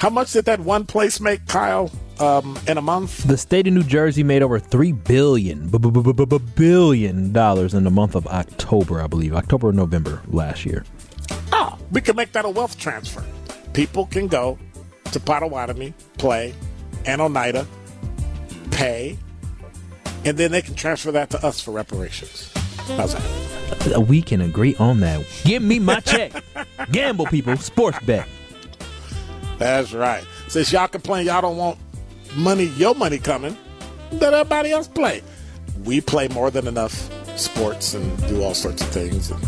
How 0.00 0.10
much 0.10 0.34
did 0.34 0.44
that 0.44 0.60
one 0.60 0.84
place 0.84 1.18
make, 1.18 1.46
Kyle? 1.46 1.90
Um, 2.20 2.58
in 2.66 2.78
a 2.78 2.82
month. 2.82 3.24
The 3.24 3.36
state 3.36 3.66
of 3.66 3.72
New 3.72 3.82
Jersey 3.82 4.22
made 4.22 4.42
over 4.42 4.58
three 4.58 4.92
billion 4.92 5.68
billion 5.68 7.32
dollars 7.32 7.74
in 7.74 7.84
the 7.84 7.90
month 7.90 8.14
of 8.14 8.26
October, 8.26 9.00
I 9.00 9.06
believe, 9.06 9.34
October 9.34 9.68
or 9.68 9.72
November 9.72 10.22
last 10.28 10.64
year. 10.64 10.84
Oh, 11.52 11.78
we 11.90 12.00
can 12.00 12.16
make 12.16 12.32
that 12.32 12.44
a 12.44 12.50
wealth 12.50 12.78
transfer. 12.78 13.24
People 13.72 14.06
can 14.06 14.26
go 14.26 14.58
to 15.12 15.20
Potawatomi, 15.20 15.94
play, 16.18 16.54
and 17.06 17.20
Oneida, 17.20 17.66
pay, 18.70 19.18
and 20.24 20.36
then 20.36 20.52
they 20.52 20.62
can 20.62 20.74
transfer 20.74 21.12
that 21.12 21.30
to 21.30 21.44
us 21.44 21.60
for 21.60 21.72
reparations. 21.72 22.52
How's 22.88 23.14
that? 23.14 24.06
We 24.06 24.22
can 24.22 24.40
agree 24.40 24.76
on 24.76 25.00
that. 25.00 25.24
Give 25.44 25.62
me 25.62 25.78
my 25.78 26.00
check. 26.00 26.32
Gamble, 26.92 27.26
people. 27.26 27.56
Sports 27.56 27.98
bet. 28.04 28.28
That's 29.58 29.92
right. 29.92 30.24
Since 30.48 30.72
y'all 30.72 30.88
complain 30.88 31.26
y'all 31.26 31.40
don't 31.40 31.56
want 31.56 31.78
money, 32.36 32.64
your 32.64 32.94
money 32.94 33.18
coming, 33.18 33.56
let 34.12 34.34
everybody 34.34 34.70
else 34.70 34.88
play. 34.88 35.22
We 35.84 36.00
play 36.00 36.28
more 36.28 36.50
than 36.50 36.66
enough 36.66 37.10
sports 37.38 37.94
and 37.94 38.28
do 38.28 38.42
all 38.42 38.54
sorts 38.54 38.82
of 38.82 38.88
things 38.88 39.30
and 39.30 39.40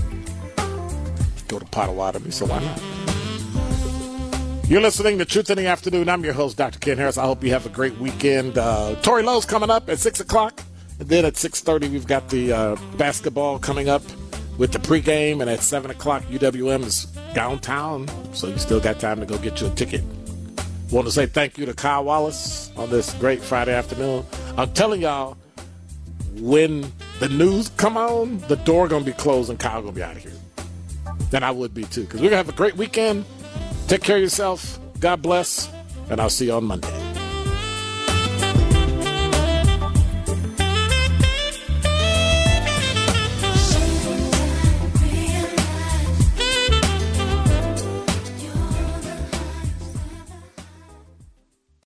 go 1.48 1.58
to 1.58 1.64
Potawatomi, 1.66 2.30
so 2.30 2.46
why 2.46 2.60
not? 2.60 2.80
You're 4.68 4.80
listening 4.80 5.18
to 5.18 5.26
Truth 5.26 5.50
in 5.50 5.58
the 5.58 5.66
Afternoon. 5.66 6.08
I'm 6.08 6.24
your 6.24 6.32
host, 6.32 6.56
Dr. 6.56 6.78
Ken 6.78 6.96
Harris. 6.96 7.18
I 7.18 7.24
hope 7.26 7.44
you 7.44 7.50
have 7.50 7.66
a 7.66 7.68
great 7.68 7.98
weekend. 7.98 8.56
Uh, 8.56 8.94
Tory 9.02 9.22
Lowe's 9.22 9.44
coming 9.44 9.68
up 9.68 9.90
at 9.90 9.98
6 9.98 10.20
o'clock. 10.20 10.62
And 10.98 11.08
then 11.08 11.26
at 11.26 11.34
6.30, 11.34 11.90
we've 11.90 12.06
got 12.06 12.30
the 12.30 12.52
uh, 12.52 12.76
basketball 12.96 13.58
coming 13.58 13.90
up 13.90 14.02
with 14.56 14.72
the 14.72 14.78
pregame. 14.78 15.42
And 15.42 15.50
at 15.50 15.60
7 15.60 15.90
o'clock, 15.90 16.22
UWM 16.24 16.82
is 16.84 17.04
downtown. 17.34 18.08
So 18.32 18.46
you 18.46 18.56
still 18.56 18.80
got 18.80 18.98
time 18.98 19.20
to 19.20 19.26
go 19.26 19.36
get 19.36 19.60
you 19.60 19.66
a 19.66 19.70
ticket. 19.70 20.02
Want 20.94 21.08
to 21.08 21.12
say 21.12 21.26
thank 21.26 21.58
you 21.58 21.66
to 21.66 21.74
Kyle 21.74 22.04
Wallace 22.04 22.70
on 22.76 22.88
this 22.88 23.12
great 23.14 23.42
Friday 23.42 23.74
afternoon. 23.74 24.24
I'm 24.56 24.72
telling 24.74 25.02
y'all, 25.02 25.36
when 26.36 26.92
the 27.18 27.28
news 27.28 27.68
come 27.70 27.96
on, 27.96 28.38
the 28.46 28.54
door 28.54 28.86
gonna 28.86 29.04
be 29.04 29.10
closed 29.10 29.50
and 29.50 29.58
Kyle 29.58 29.80
gonna 29.80 29.90
be 29.90 30.04
out 30.04 30.14
of 30.14 30.22
here. 30.22 30.30
Then 31.30 31.42
I 31.42 31.50
would 31.50 31.74
be 31.74 31.82
too, 31.82 32.02
because 32.02 32.20
we're 32.20 32.28
gonna 32.28 32.36
have 32.36 32.48
a 32.48 32.52
great 32.52 32.76
weekend. 32.76 33.24
Take 33.88 34.04
care 34.04 34.18
of 34.18 34.22
yourself. 34.22 34.78
God 35.00 35.20
bless, 35.20 35.68
and 36.10 36.20
I'll 36.20 36.30
see 36.30 36.46
you 36.46 36.52
on 36.52 36.62
Monday. 36.62 37.03